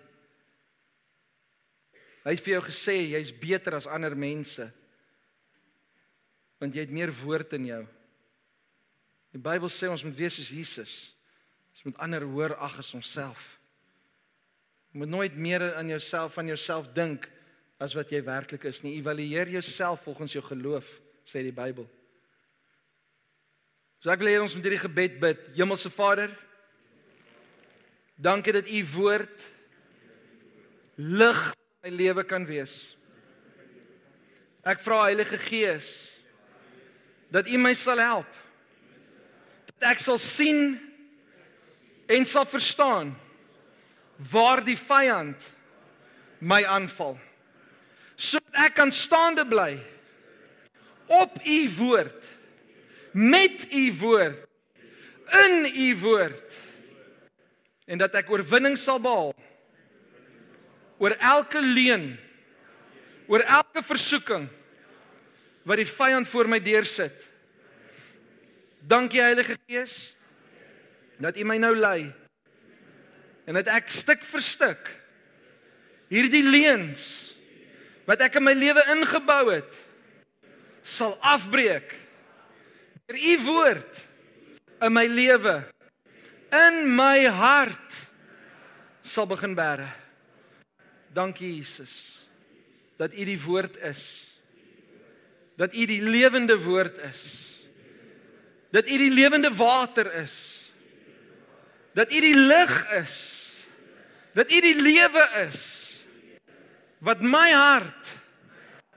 Hy 2.28 2.36
het 2.36 2.44
vir 2.44 2.58
jou 2.58 2.66
gesê 2.68 2.98
jy's 3.14 3.32
beter 3.32 3.80
as 3.80 3.88
ander 3.88 4.12
mense. 4.12 4.68
Want 6.62 6.74
jy 6.74 6.86
het 6.86 6.94
meer 6.94 7.14
woord 7.22 7.54
in 7.58 7.68
jou. 7.70 7.84
Die 9.36 9.42
Bybel 9.44 9.70
sê 9.70 9.90
ons 9.92 10.04
moet 10.08 10.18
wees 10.18 10.38
soos 10.40 10.50
Jesus. 10.54 10.94
Ons 11.76 11.86
moet 11.90 12.00
ander 12.08 12.26
hoor 12.26 12.56
ag 12.56 12.80
as 12.82 12.94
onsself. 12.98 13.52
Jy 14.94 15.04
moet 15.04 15.12
nooit 15.12 15.36
meer 15.38 15.68
aan 15.78 15.92
jouself 15.92 16.34
van 16.40 16.50
jouself 16.50 16.88
dink 16.96 17.28
as 17.84 17.94
wat 17.94 18.10
jy 18.10 18.24
werklik 18.26 18.66
is 18.66 18.82
nie. 18.82 18.96
Evalueer 18.98 19.52
jouself 19.60 20.02
volgens 20.08 20.34
jou 20.34 20.42
geloof, 20.48 20.88
sê 21.28 21.44
die 21.46 21.54
Bybel. 21.54 21.86
So 24.02 24.10
ek 24.14 24.22
wil 24.22 24.32
hê 24.32 24.42
ons 24.42 24.56
moet 24.58 24.66
hierdie 24.66 24.82
gebed 24.82 25.22
bid. 25.22 25.46
Hemelse 25.58 25.90
Vader, 25.94 26.34
dankie 28.18 28.56
dat 28.58 28.70
u 28.70 28.82
woord 28.96 29.48
lig 30.98 31.42
in 31.54 31.86
my 31.86 31.94
lewe 31.94 32.26
kan 32.26 32.46
wees. 32.50 32.96
Ek 34.68 34.82
vra 34.82 35.04
Heilige 35.06 35.38
Gees 35.46 36.17
dat 37.34 37.48
u 37.50 37.58
my 37.58 37.74
sal 37.74 38.00
help. 38.00 38.30
Dat 39.66 39.92
ek 39.92 40.02
sal 40.04 40.18
sien 40.22 40.78
en 42.08 42.26
sal 42.26 42.46
verstaan 42.46 43.14
waar 44.32 44.64
die 44.64 44.78
vyand 44.78 45.50
my 46.40 46.64
aanval. 46.66 47.18
Sodat 48.16 48.64
ek 48.66 48.78
kan 48.80 48.92
staande 48.92 49.46
bly 49.48 49.76
op 51.08 51.38
u 51.46 51.60
woord 51.78 52.36
met 53.12 53.68
u 53.74 53.94
woord 54.00 54.46
in 55.44 55.66
u 55.76 55.98
woord. 56.00 56.58
En 57.88 57.98
dat 57.98 58.16
ek 58.20 58.32
oorwinning 58.32 58.78
sal 58.78 59.00
behaal 59.00 59.36
oor 60.98 61.14
elke 61.22 61.62
leuen 61.62 62.16
oor 63.28 63.44
elke 63.46 63.84
versoeking 63.86 64.48
wat 65.68 65.82
die 65.82 65.90
vyand 65.90 66.30
voor 66.32 66.48
my 66.48 66.62
deursit 66.64 67.28
Dankie 68.88 69.20
Heilige 69.20 69.58
Gees 69.68 70.16
dat 71.20 71.36
U 71.36 71.44
my 71.44 71.58
nou 71.60 71.74
lei. 71.76 72.08
En 73.50 73.58
dat 73.58 73.68
ek 73.74 73.90
stuk 73.92 74.24
vir 74.24 74.44
stuk 74.44 74.92
hierdie 76.12 76.44
leuns 76.46 77.34
wat 78.08 78.22
ek 78.24 78.38
in 78.40 78.46
my 78.48 78.54
lewe 78.56 78.84
ingebou 78.94 79.50
het 79.50 79.80
sal 80.88 81.18
afbreek 81.20 81.92
deur 83.10 83.20
U 83.20 83.34
woord 83.48 84.00
in 84.88 84.96
my 84.96 85.04
lewe 85.12 85.58
in 86.56 86.86
my 86.96 87.28
hart 87.28 88.00
sal 89.04 89.28
begin 89.28 89.56
bære. 89.58 89.88
Dankie 91.12 91.58
Jesus 91.58 92.22
dat 93.00 93.12
U 93.12 93.28
die 93.28 93.40
woord 93.42 93.76
is. 93.84 94.27
Dat 95.58 95.76
U 95.76 95.86
die 95.86 96.02
lewende 96.02 96.60
woord 96.62 96.98
is 96.98 97.48
dat 98.70 98.90
U 98.90 98.98
die 98.98 99.12
lewende 99.12 99.54
water 99.54 100.14
is. 100.14 100.72
Dat 101.94 102.12
U 102.14 102.20
die 102.20 102.36
lig 102.36 102.92
is. 102.92 103.18
Dat 104.34 104.52
U 104.52 104.62
die 104.62 104.82
lewe 104.82 105.30
is 105.48 105.86
wat 106.98 107.22
my 107.22 107.52
hart 107.54 108.10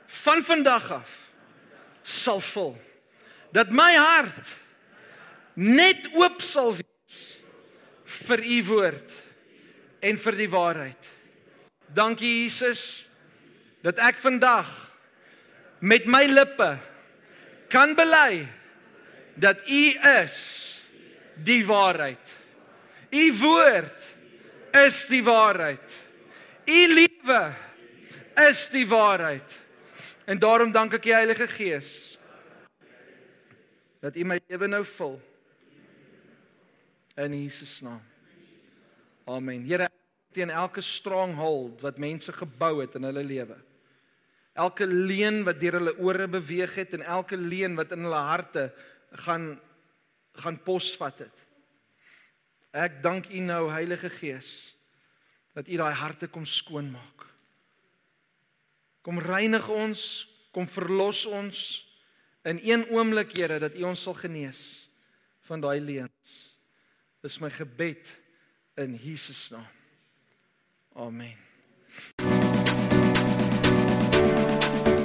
van 0.06 0.40
vandag 0.44 0.86
af 0.92 1.10
sal 2.02 2.40
vul. 2.40 2.72
Dat 3.52 3.70
my 3.70 3.92
hart 3.94 4.56
net 5.54 6.08
oop 6.16 6.40
sal 6.42 6.72
wees 6.76 7.18
vir 8.04 8.40
U 8.40 8.58
woord 8.64 9.16
en 10.00 10.16
vir 10.18 10.38
die 10.40 10.48
waarheid. 10.48 11.10
Dankie 11.92 12.42
Jesus 12.42 13.04
dat 13.84 14.00
ek 14.00 14.20
vandag 14.20 14.68
met 15.80 16.06
my 16.06 16.24
lippe 16.28 16.78
kan 17.72 17.94
bely 17.96 18.44
dat 19.40 19.62
U 19.68 19.84
is 20.20 20.36
die 21.44 21.62
waarheid. 21.66 22.36
U 23.10 23.24
woord 23.40 24.14
is 24.86 25.06
die 25.10 25.22
waarheid. 25.24 25.96
U 26.66 26.80
lewe 26.94 27.40
is 28.48 28.68
die 28.70 28.86
waarheid. 28.88 29.56
En 30.24 30.38
daarom 30.38 30.72
dank 30.72 30.94
ek 30.94 31.08
die 31.08 31.16
Heilige 31.16 31.48
Gees 31.50 32.18
dat 34.00 34.16
U 34.16 34.24
my 34.24 34.38
lewe 34.48 34.68
nou 34.70 34.84
vul. 34.96 35.18
In 37.20 37.34
Jesus 37.36 37.80
naam. 37.84 38.00
Amen. 39.28 39.64
Here 39.68 39.90
teen 40.32 40.50
elke 40.50 40.80
stronghold 40.80 41.82
wat 41.84 41.98
mense 42.00 42.32
gebou 42.32 42.80
het 42.80 42.94
in 42.96 43.04
hulle 43.08 43.24
lewe. 43.26 43.58
Elke 44.60 44.86
leuen 44.86 45.42
wat 45.46 45.60
deur 45.60 45.78
hulle 45.78 45.96
ore 46.02 46.28
beweeg 46.28 46.74
het 46.76 46.94
en 46.96 47.04
elke 47.06 47.38
leuen 47.40 47.78
wat 47.78 47.94
in 47.96 48.04
hulle 48.04 48.24
harte 48.28 48.70
gaan 49.26 49.54
gaan 50.40 50.56
posvat 50.62 51.18
het. 51.18 51.46
Ek 52.70 53.00
dank 53.02 53.26
U 53.34 53.40
nou 53.42 53.64
Heilige 53.72 54.10
Gees 54.14 54.50
dat 55.58 55.68
U 55.68 55.80
daai 55.80 55.94
harte 55.98 56.28
kom 56.30 56.46
skoonmaak. 56.46 57.26
Kom 59.02 59.18
reinig 59.18 59.66
ons, 59.68 60.02
kom 60.54 60.68
verlos 60.70 61.24
ons 61.26 61.64
in 62.46 62.60
een 62.62 62.86
oomblik 62.94 63.34
Here 63.36 63.58
dat 63.58 63.76
U 63.76 63.90
ons 63.90 64.06
sal 64.06 64.16
genees 64.22 64.62
van 65.50 65.60
daai 65.64 65.80
leuns. 65.82 66.38
Dis 67.24 67.40
my 67.42 67.50
gebed 67.52 68.14
in 68.80 68.96
Jesus 68.96 69.48
naam. 69.50 69.66
Amen. 70.94 72.29